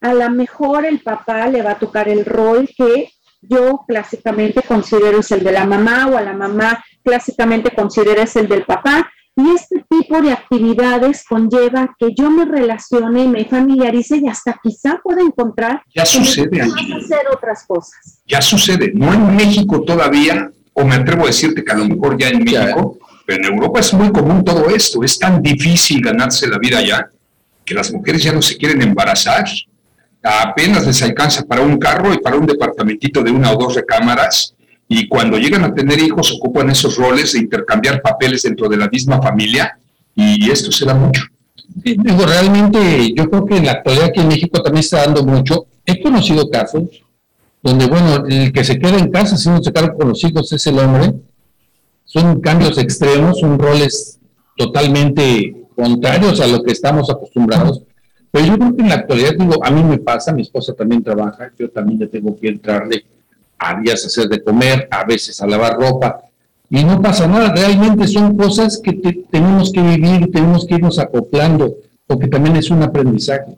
A 0.00 0.12
lo 0.14 0.28
mejor 0.30 0.84
el 0.84 1.00
papá 1.00 1.46
le 1.46 1.62
va 1.62 1.72
a 1.72 1.78
tocar 1.78 2.08
el 2.08 2.24
rol 2.24 2.68
que 2.76 3.10
yo 3.40 3.84
clásicamente 3.86 4.62
considero 4.62 5.20
es 5.20 5.30
el 5.32 5.42
de 5.42 5.52
la 5.52 5.64
mamá 5.64 6.06
o 6.06 6.16
a 6.16 6.22
la 6.22 6.32
mamá 6.32 6.84
clásicamente 7.04 7.74
considera 7.74 8.22
es 8.22 8.36
el 8.36 8.48
del 8.48 8.64
papá. 8.64 9.10
Y 9.34 9.50
este 9.54 9.84
tipo 9.88 10.20
de 10.20 10.32
actividades 10.32 11.24
conlleva 11.26 11.96
que 11.98 12.10
yo 12.14 12.30
me 12.30 12.44
relacione 12.44 13.24
y 13.24 13.28
me 13.28 13.44
familiarice 13.46 14.18
y 14.18 14.28
hasta 14.28 14.60
quizá 14.62 15.00
pueda 15.02 15.22
encontrar 15.22 15.82
ya 15.94 16.04
sucede 16.04 16.60
hacer 16.60 17.20
otras 17.34 17.64
cosas. 17.66 18.22
Ya 18.26 18.42
sucede, 18.42 18.92
no 18.94 19.12
en 19.14 19.34
México 19.34 19.82
todavía, 19.82 20.50
o 20.74 20.84
me 20.84 20.96
atrevo 20.96 21.24
a 21.24 21.28
decirte 21.28 21.64
que 21.64 21.72
a 21.72 21.76
lo 21.76 21.86
mejor 21.86 22.18
ya 22.18 22.28
en 22.28 22.44
México, 22.44 22.98
pero 23.26 23.46
en 23.46 23.54
Europa 23.54 23.80
es 23.80 23.94
muy 23.94 24.12
común 24.12 24.44
todo 24.44 24.68
esto. 24.68 25.02
Es 25.02 25.18
tan 25.18 25.40
difícil 25.40 26.02
ganarse 26.02 26.46
la 26.46 26.58
vida 26.58 26.78
allá 26.78 27.10
que 27.64 27.74
las 27.74 27.90
mujeres 27.90 28.22
ya 28.22 28.32
no 28.32 28.42
se 28.42 28.58
quieren 28.58 28.82
embarazar. 28.82 29.46
Apenas 30.22 30.86
les 30.86 31.02
alcanza 31.02 31.44
para 31.44 31.62
un 31.62 31.78
carro 31.78 32.12
y 32.12 32.18
para 32.18 32.36
un 32.36 32.46
departamentito 32.46 33.22
de 33.22 33.30
una 33.30 33.50
o 33.50 33.56
dos 33.56 33.74
recámaras 33.74 34.54
y 34.94 35.08
cuando 35.08 35.38
llegan 35.38 35.64
a 35.64 35.72
tener 35.72 35.98
hijos 35.98 36.34
ocupan 36.34 36.68
esos 36.68 36.96
roles 36.96 37.32
de 37.32 37.38
intercambiar 37.38 38.02
papeles 38.02 38.42
dentro 38.42 38.68
de 38.68 38.76
la 38.76 38.90
misma 38.90 39.22
familia 39.22 39.78
y 40.14 40.50
esto 40.50 40.70
se 40.70 40.84
da 40.84 40.92
mucho. 40.92 41.22
digo, 41.74 42.26
realmente 42.26 43.14
yo 43.16 43.30
creo 43.30 43.46
que 43.46 43.56
en 43.56 43.64
la 43.64 43.72
actualidad 43.72 44.08
aquí 44.08 44.20
en 44.20 44.28
México 44.28 44.62
también 44.62 44.80
está 44.80 44.98
dando 44.98 45.24
mucho. 45.24 45.64
He 45.86 46.02
conocido 46.02 46.50
casos 46.50 46.82
donde, 47.62 47.86
bueno, 47.86 48.26
el 48.28 48.52
que 48.52 48.64
se 48.64 48.78
queda 48.78 48.98
en 48.98 49.10
casa 49.10 49.38
si 49.38 49.48
no 49.48 49.62
se 49.62 49.72
queda 49.72 49.94
con 49.94 50.10
los 50.10 50.22
hijos 50.24 50.52
es 50.52 50.66
el 50.66 50.78
hombre. 50.78 51.14
Son 52.04 52.42
cambios 52.42 52.76
extremos, 52.76 53.40
son 53.40 53.58
roles 53.58 54.20
totalmente 54.58 55.56
contrarios 55.74 56.38
a 56.42 56.46
lo 56.48 56.62
que 56.62 56.72
estamos 56.72 57.08
acostumbrados. 57.08 57.80
Pero 58.30 58.44
yo 58.44 58.58
creo 58.58 58.76
que 58.76 58.82
en 58.82 58.88
la 58.90 58.96
actualidad, 58.96 59.32
digo, 59.38 59.64
a 59.64 59.70
mí 59.70 59.82
me 59.82 59.96
pasa, 59.96 60.34
mi 60.34 60.42
esposa 60.42 60.74
también 60.74 61.02
trabaja, 61.02 61.50
yo 61.58 61.70
también 61.70 62.00
ya 62.00 62.08
tengo 62.08 62.38
que 62.38 62.48
entrarle 62.48 63.06
a 63.62 63.80
días 63.80 64.04
hacer 64.04 64.28
de 64.28 64.42
comer, 64.42 64.88
a 64.90 65.04
veces 65.04 65.40
a 65.40 65.46
lavar 65.46 65.78
ropa, 65.78 66.22
y 66.68 66.82
no 66.84 67.02
pasa 67.02 67.26
nada, 67.26 67.52
realmente 67.52 68.08
son 68.08 68.36
cosas 68.36 68.80
que 68.82 68.92
tenemos 69.30 69.70
que 69.70 69.82
vivir, 69.82 70.30
tenemos 70.32 70.66
que 70.66 70.76
irnos 70.76 70.98
acoplando, 70.98 71.74
porque 72.06 72.28
también 72.28 72.56
es 72.56 72.70
un 72.70 72.82
aprendizaje. 72.82 73.54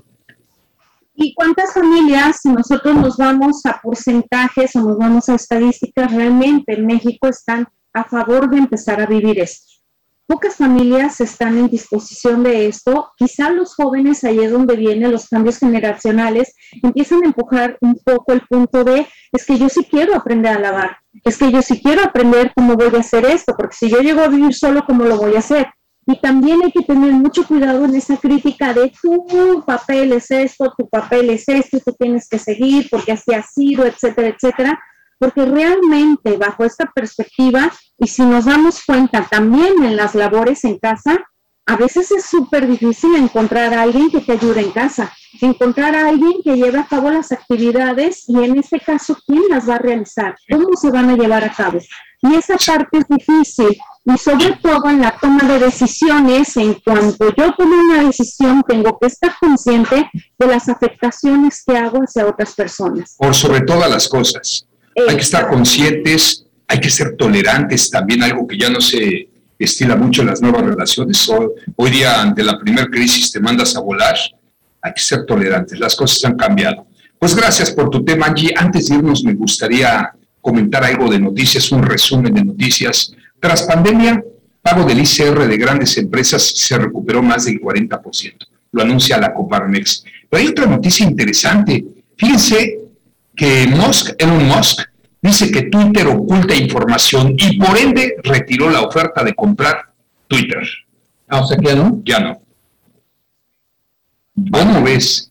¿Y 1.14 1.32
cuántas 1.32 1.72
familias, 1.72 2.40
si 2.42 2.48
nosotros 2.48 2.96
nos 2.96 3.16
vamos 3.16 3.64
a 3.66 3.80
porcentajes 3.80 4.74
o 4.74 4.80
nos 4.80 4.98
vamos 4.98 5.28
a 5.28 5.36
estadísticas, 5.36 6.12
realmente 6.12 6.74
en 6.74 6.86
México 6.86 7.28
están 7.28 7.68
a 7.92 8.02
favor 8.02 8.50
de 8.50 8.58
empezar 8.58 9.00
a 9.00 9.06
vivir 9.06 9.38
esto? 9.38 9.73
Pocas 10.26 10.56
familias 10.56 11.20
están 11.20 11.58
en 11.58 11.68
disposición 11.68 12.42
de 12.44 12.66
esto. 12.66 13.10
Quizá 13.18 13.50
los 13.50 13.74
jóvenes, 13.74 14.24
ahí 14.24 14.38
es 14.38 14.50
donde 14.50 14.74
vienen 14.74 15.12
los 15.12 15.28
cambios 15.28 15.58
generacionales, 15.58 16.54
empiezan 16.82 17.22
a 17.22 17.26
empujar 17.26 17.76
un 17.82 18.00
poco 18.02 18.32
el 18.32 18.40
punto 18.40 18.84
de, 18.84 19.06
es 19.32 19.44
que 19.44 19.58
yo 19.58 19.68
sí 19.68 19.86
quiero 19.90 20.16
aprender 20.16 20.56
a 20.56 20.58
lavar, 20.58 20.96
es 21.24 21.36
que 21.36 21.52
yo 21.52 21.60
sí 21.60 21.82
quiero 21.82 22.02
aprender 22.02 22.52
cómo 22.56 22.74
voy 22.74 22.94
a 22.96 23.00
hacer 23.00 23.26
esto, 23.26 23.54
porque 23.54 23.76
si 23.76 23.90
yo 23.90 23.98
llego 23.98 24.22
a 24.22 24.28
vivir 24.28 24.54
solo, 24.54 24.84
¿cómo 24.86 25.04
lo 25.04 25.18
voy 25.18 25.36
a 25.36 25.40
hacer? 25.40 25.66
Y 26.06 26.18
también 26.18 26.62
hay 26.62 26.72
que 26.72 26.82
tener 26.82 27.12
mucho 27.12 27.46
cuidado 27.46 27.84
en 27.84 27.94
esa 27.94 28.16
crítica 28.16 28.72
de 28.72 28.92
tu 29.02 29.62
papel 29.66 30.14
es 30.14 30.30
esto, 30.30 30.72
tu 30.76 30.88
papel 30.88 31.30
es 31.30 31.46
esto, 31.48 31.80
tú 31.84 31.94
tienes 31.98 32.28
que 32.30 32.38
seguir 32.38 32.88
porque 32.90 33.12
así 33.12 33.34
ha 33.34 33.42
sido, 33.42 33.84
etcétera, 33.84 34.28
etcétera 34.28 34.80
porque 35.24 35.46
realmente 35.46 36.36
bajo 36.36 36.64
esta 36.64 36.84
perspectiva, 36.94 37.72
y 37.98 38.08
si 38.08 38.22
nos 38.22 38.44
damos 38.44 38.84
cuenta 38.84 39.26
también 39.30 39.82
en 39.82 39.96
las 39.96 40.14
labores 40.14 40.64
en 40.64 40.78
casa, 40.78 41.18
a 41.64 41.76
veces 41.76 42.10
es 42.10 42.26
súper 42.26 42.68
difícil 42.68 43.16
encontrar 43.16 43.72
a 43.72 43.82
alguien 43.82 44.10
que 44.10 44.20
te 44.20 44.32
ayude 44.32 44.60
en 44.60 44.70
casa, 44.70 45.10
encontrar 45.40 45.96
a 45.96 46.08
alguien 46.08 46.42
que 46.44 46.56
lleve 46.56 46.78
a 46.78 46.86
cabo 46.86 47.08
las 47.08 47.32
actividades 47.32 48.28
y 48.28 48.36
en 48.36 48.58
este 48.58 48.80
caso, 48.80 49.16
¿quién 49.26 49.44
las 49.48 49.66
va 49.66 49.76
a 49.76 49.78
realizar? 49.78 50.36
¿Cómo 50.50 50.76
se 50.76 50.90
van 50.90 51.08
a 51.08 51.16
llevar 51.16 51.42
a 51.42 51.54
cabo? 51.54 51.78
Y 52.20 52.34
esa 52.34 52.56
parte 52.58 52.98
es 52.98 53.08
difícil 53.08 53.78
y 54.04 54.18
sobre 54.18 54.58
todo 54.62 54.90
en 54.90 55.00
la 55.00 55.16
toma 55.18 55.48
de 55.48 55.58
decisiones, 55.58 56.54
en 56.58 56.74
cuanto 56.74 57.34
yo 57.34 57.54
tomo 57.54 57.74
una 57.74 58.04
decisión, 58.04 58.62
tengo 58.68 58.98
que 58.98 59.06
estar 59.06 59.34
consciente 59.40 60.10
de 60.38 60.46
las 60.46 60.68
afectaciones 60.68 61.62
que 61.66 61.78
hago 61.78 62.00
hacia 62.00 62.26
otras 62.26 62.54
personas. 62.54 63.16
Por 63.18 63.34
sobre 63.34 63.62
todas 63.62 63.90
las 63.90 64.06
cosas. 64.06 64.66
Hay 65.08 65.16
que 65.16 65.22
estar 65.22 65.48
conscientes, 65.48 66.46
hay 66.68 66.80
que 66.80 66.90
ser 66.90 67.16
tolerantes, 67.16 67.90
también 67.90 68.22
algo 68.22 68.46
que 68.46 68.58
ya 68.58 68.70
no 68.70 68.80
se 68.80 69.28
estila 69.58 69.96
mucho 69.96 70.22
en 70.22 70.28
las 70.28 70.40
nuevas 70.40 70.64
relaciones. 70.64 71.30
Hoy, 71.76 71.90
día, 71.90 72.20
ante 72.20 72.42
la 72.42 72.58
primera 72.58 72.86
crisis, 72.86 73.32
te 73.32 73.40
mandas 73.40 73.76
a 73.76 73.80
volar. 73.80 74.16
Hay 74.82 74.92
que 74.92 75.00
ser 75.00 75.24
tolerantes, 75.26 75.78
las 75.78 75.96
cosas 75.96 76.24
han 76.24 76.36
cambiado. 76.36 76.86
Pues 77.18 77.34
gracias 77.34 77.70
por 77.70 77.90
tu 77.90 78.04
tema, 78.04 78.26
Angie. 78.26 78.52
Antes 78.56 78.88
de 78.88 78.96
irnos, 78.96 79.24
me 79.24 79.34
gustaría 79.34 80.12
comentar 80.40 80.84
algo 80.84 81.10
de 81.10 81.18
noticias, 81.18 81.72
un 81.72 81.82
resumen 81.82 82.34
de 82.34 82.44
noticias. 82.44 83.12
Tras 83.40 83.62
pandemia, 83.62 84.22
pago 84.60 84.84
del 84.84 85.00
ICR 85.00 85.46
de 85.46 85.56
grandes 85.56 85.96
empresas 85.96 86.42
se 86.42 86.78
recuperó 86.78 87.22
más 87.22 87.46
del 87.46 87.60
40%. 87.60 88.46
Lo 88.72 88.82
anuncia 88.82 89.18
la 89.18 89.32
Coparmex. 89.32 90.04
Pero 90.28 90.42
hay 90.42 90.48
otra 90.48 90.66
noticia 90.66 91.06
interesante. 91.06 91.84
Fíjense 92.16 92.83
que 93.36 93.66
Musk, 93.66 94.14
Elon 94.18 94.46
Musk, 94.46 94.80
dice 95.20 95.50
que 95.50 95.62
Twitter 95.62 96.06
oculta 96.06 96.54
información 96.54 97.34
y 97.38 97.58
por 97.58 97.76
ende 97.76 98.16
retiró 98.22 98.70
la 98.70 98.82
oferta 98.82 99.24
de 99.24 99.34
comprar 99.34 99.92
Twitter. 100.28 100.62
Ah, 101.28 101.40
o 101.40 101.46
sea 101.46 101.56
que 101.56 101.66
ya 101.66 101.74
no. 101.74 102.02
Ya 102.04 102.20
no. 102.20 102.40
¿Cómo 104.50 104.82
ves? 104.82 105.30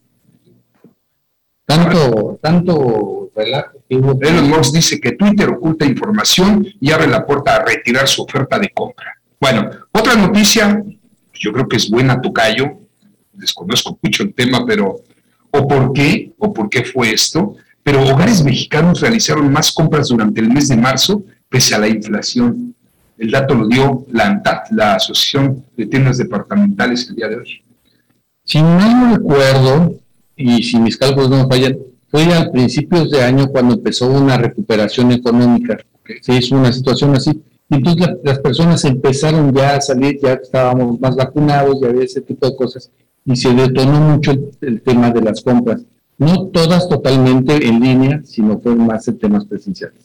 Tanto, 1.65 2.39
tanto 2.41 3.31
Elon 3.35 4.49
Musk 4.49 4.73
dice 4.73 4.99
que 4.99 5.13
Twitter 5.13 5.49
oculta 5.49 5.85
información 5.85 6.67
y 6.79 6.91
abre 6.91 7.07
la 7.07 7.25
puerta 7.25 7.55
a 7.55 7.65
retirar 7.65 8.07
su 8.07 8.23
oferta 8.23 8.59
de 8.59 8.69
compra. 8.69 9.17
Bueno, 9.39 9.69
otra 9.91 10.15
noticia, 10.15 10.83
yo 11.33 11.51
creo 11.51 11.67
que 11.67 11.77
es 11.77 11.89
buena, 11.89 12.21
Tocayo, 12.21 12.79
desconozco 13.33 13.97
mucho 14.01 14.23
el 14.23 14.33
tema, 14.33 14.65
pero 14.65 14.95
¿o 15.51 15.67
por 15.67 15.93
qué? 15.93 16.33
¿O 16.37 16.53
por 16.53 16.69
qué 16.69 16.83
fue 16.83 17.11
esto? 17.11 17.55
Pero 17.83 18.01
hogares 18.01 18.43
mexicanos 18.43 19.01
realizaron 19.01 19.51
más 19.51 19.71
compras 19.71 20.07
durante 20.07 20.39
el 20.39 20.49
mes 20.49 20.69
de 20.69 20.77
marzo 20.77 21.23
pese 21.49 21.75
a 21.75 21.79
la 21.79 21.87
inflación. 21.87 22.73
El 23.17 23.29
dato 23.29 23.53
lo 23.53 23.67
dio 23.67 24.05
la 24.09 24.27
ANTAT, 24.27 24.71
la 24.71 24.95
Asociación 24.95 25.63
de 25.77 25.85
Tiendas 25.85 26.17
Departamentales, 26.17 27.07
el 27.09 27.15
día 27.15 27.27
de 27.27 27.37
hoy. 27.37 27.61
Si 28.43 28.61
no 28.61 29.15
recuerdo, 29.15 29.95
y 30.35 30.63
si 30.63 30.79
mis 30.79 30.97
cálculos 30.97 31.29
no 31.29 31.43
me 31.43 31.47
fallan, 31.47 31.77
fue 32.09 32.25
al 32.33 32.51
principios 32.51 33.11
de 33.11 33.21
año 33.21 33.47
cuando 33.47 33.75
empezó 33.75 34.09
una 34.09 34.37
recuperación 34.37 35.11
económica. 35.11 35.77
Se 36.21 36.35
hizo 36.35 36.55
una 36.55 36.71
situación 36.71 37.15
así. 37.15 37.43
Entonces 37.69 38.07
las 38.23 38.39
personas 38.39 38.83
empezaron 38.85 39.53
ya 39.53 39.75
a 39.75 39.81
salir, 39.81 40.19
ya 40.21 40.33
estábamos 40.33 40.99
más 40.99 41.15
vacunados, 41.15 41.79
ya 41.81 41.89
había 41.89 42.03
ese 42.03 42.21
tipo 42.21 42.49
de 42.49 42.55
cosas, 42.55 42.91
y 43.25 43.35
se 43.35 43.53
detonó 43.53 43.99
mucho 43.99 44.33
el 44.61 44.81
tema 44.81 45.11
de 45.11 45.21
las 45.21 45.41
compras 45.41 45.81
no 46.17 46.47
todas 46.47 46.87
totalmente 46.87 47.67
en 47.67 47.79
línea, 47.79 48.21
sino 48.23 48.59
fue 48.59 48.75
más 48.75 49.07
en 49.07 49.17
temas 49.17 49.45
presenciales. 49.45 50.03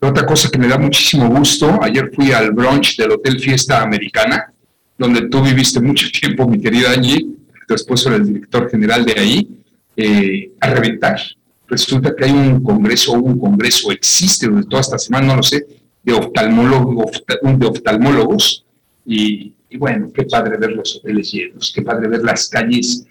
Otra 0.00 0.24
cosa 0.24 0.48
que 0.48 0.58
me 0.58 0.68
da 0.68 0.78
muchísimo 0.78 1.28
gusto, 1.28 1.82
ayer 1.82 2.10
fui 2.14 2.30
al 2.32 2.52
brunch 2.52 2.96
del 2.96 3.12
Hotel 3.12 3.40
Fiesta 3.40 3.82
Americana, 3.82 4.52
donde 4.96 5.28
tú 5.28 5.42
viviste 5.42 5.80
mucho 5.80 6.06
tiempo, 6.20 6.46
mi 6.46 6.60
querida 6.60 6.92
Angie, 6.92 7.26
tu 7.66 7.74
esposo 7.74 8.08
era 8.08 8.18
el 8.18 8.26
director 8.26 8.70
general 8.70 9.04
de 9.04 9.20
ahí, 9.20 9.48
eh, 9.96 10.52
a 10.60 10.70
reventar. 10.70 11.18
Resulta 11.66 12.14
que 12.14 12.24
hay 12.24 12.30
un 12.30 12.62
congreso, 12.62 13.12
un 13.12 13.38
congreso 13.38 13.90
existe 13.90 14.46
durante 14.46 14.68
toda 14.68 14.80
esta 14.80 14.98
semana, 14.98 15.26
no 15.26 15.36
lo 15.36 15.42
sé, 15.42 15.66
de 16.02 16.12
oftalmólogos 16.14 18.64
y, 19.04 19.52
y 19.68 19.76
bueno, 19.76 20.10
qué 20.14 20.22
padre 20.22 20.56
ver 20.56 20.70
los 20.70 20.96
hoteles 20.96 21.30
llenos, 21.30 21.70
qué 21.74 21.82
padre 21.82 22.08
ver 22.08 22.22
las 22.22 22.48
calles 22.48 23.04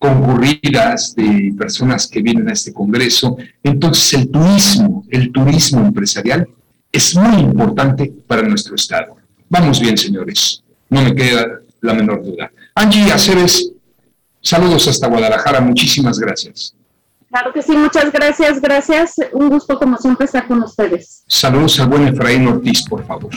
concurridas 0.00 1.14
de 1.14 1.54
personas 1.56 2.06
que 2.06 2.22
vienen 2.22 2.48
a 2.48 2.52
este 2.52 2.72
Congreso. 2.72 3.36
Entonces 3.62 4.14
el 4.14 4.30
turismo, 4.30 5.04
el 5.10 5.30
turismo 5.30 5.86
empresarial 5.86 6.48
es 6.90 7.14
muy 7.14 7.42
importante 7.42 8.10
para 8.26 8.42
nuestro 8.42 8.74
Estado. 8.74 9.14
Vamos 9.50 9.78
bien, 9.78 9.98
señores, 9.98 10.64
no 10.88 11.02
me 11.02 11.14
queda 11.14 11.60
la 11.82 11.92
menor 11.92 12.24
duda. 12.24 12.50
Angie 12.74 13.12
Aceves, 13.12 13.72
saludos 14.40 14.88
hasta 14.88 15.06
Guadalajara, 15.06 15.60
muchísimas 15.60 16.18
gracias. 16.18 16.74
Claro 17.28 17.52
que 17.52 17.60
sí, 17.60 17.72
muchas 17.72 18.10
gracias, 18.10 18.58
gracias. 18.58 19.16
Un 19.34 19.50
gusto 19.50 19.78
como 19.78 19.98
siempre 19.98 20.24
estar 20.24 20.48
con 20.48 20.62
ustedes. 20.62 21.24
Saludos 21.28 21.78
al 21.78 21.88
buen 21.88 22.08
Efraín 22.08 22.48
Ortiz, 22.48 22.82
por 22.88 23.04
favor. 23.06 23.30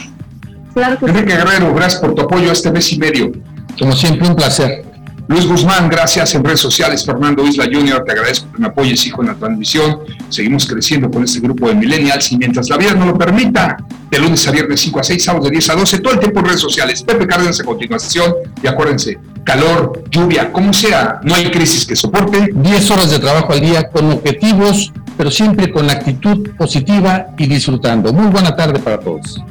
Claro 0.74 0.98
que 0.98 1.08
Enrique 1.08 1.36
Guerrero, 1.36 1.76
gracias 1.76 2.00
por 2.02 2.16
tu 2.16 2.22
apoyo 2.22 2.54
este 2.54 2.72
mes 2.72 2.92
y 2.94 2.98
medio. 2.98 3.34
Como 3.78 3.92
siempre, 3.92 4.30
un 4.30 4.36
placer. 4.36 4.93
Luis 5.28 5.46
Guzmán, 5.48 5.88
gracias 5.90 6.36
en 6.36 6.44
redes 6.44 6.60
sociales. 6.60 7.06
Fernando 7.06 7.46
Isla 7.48 7.66
Jr., 7.66 8.04
te 8.06 8.12
agradezco 8.12 8.52
que 8.52 8.60
me 8.60 8.68
apoyes, 8.68 9.06
hijo, 9.08 9.22
en 9.22 9.30
la 9.30 9.36
transmisión. 9.36 10.00
Seguimos 10.30 10.66
creciendo 10.66 11.10
con 11.10 11.24
este 11.24 11.40
grupo 11.40 11.70
de 11.70 11.76
millennials 11.76 12.32
y 12.34 12.38
mientras 12.38 12.70
la 12.70 12.78
vida 12.78 12.94
nos 12.94 13.08
lo 13.08 13.18
permita, 13.18 13.78
de 14.12 14.20
lunes 14.20 14.46
a 14.48 14.52
viernes 14.52 14.82
5 14.82 15.00
a 15.00 15.04
6, 15.04 15.24
sábados 15.24 15.46
de 15.46 15.52
10 15.52 15.70
a 15.70 15.76
12, 15.76 16.00
todo 16.00 16.14
el 16.14 16.20
tiempo 16.20 16.40
en 16.42 16.46
redes 16.48 16.60
sociales. 16.60 17.02
Pepe 17.04 17.26
Cárdenas 17.26 17.60
a 17.60 17.64
continuación 17.64 18.34
y 18.62 18.68
acuérdense, 18.68 19.18
calor, 19.46 20.04
lluvia, 20.12 20.52
como 20.52 20.74
sea, 20.74 21.20
no 21.24 21.36
hay 21.36 21.50
crisis 21.52 21.86
que 21.86 21.96
soporte. 21.96 22.50
10 22.54 22.92
horas 22.92 23.10
de 23.12 23.20
trabajo 23.20 23.54
al 23.54 23.62
día 23.62 23.90
con 23.90 24.12
objetivos, 24.12 24.92
pero 25.18 25.32
siempre 25.32 25.72
con 25.72 25.90
actitud 25.90 26.50
positiva 26.58 27.28
y 27.38 27.48
disfrutando. 27.48 28.12
Muy 28.12 28.28
buena 28.28 28.56
tarde 28.56 28.80
para 28.80 29.00
todos. 29.00 29.42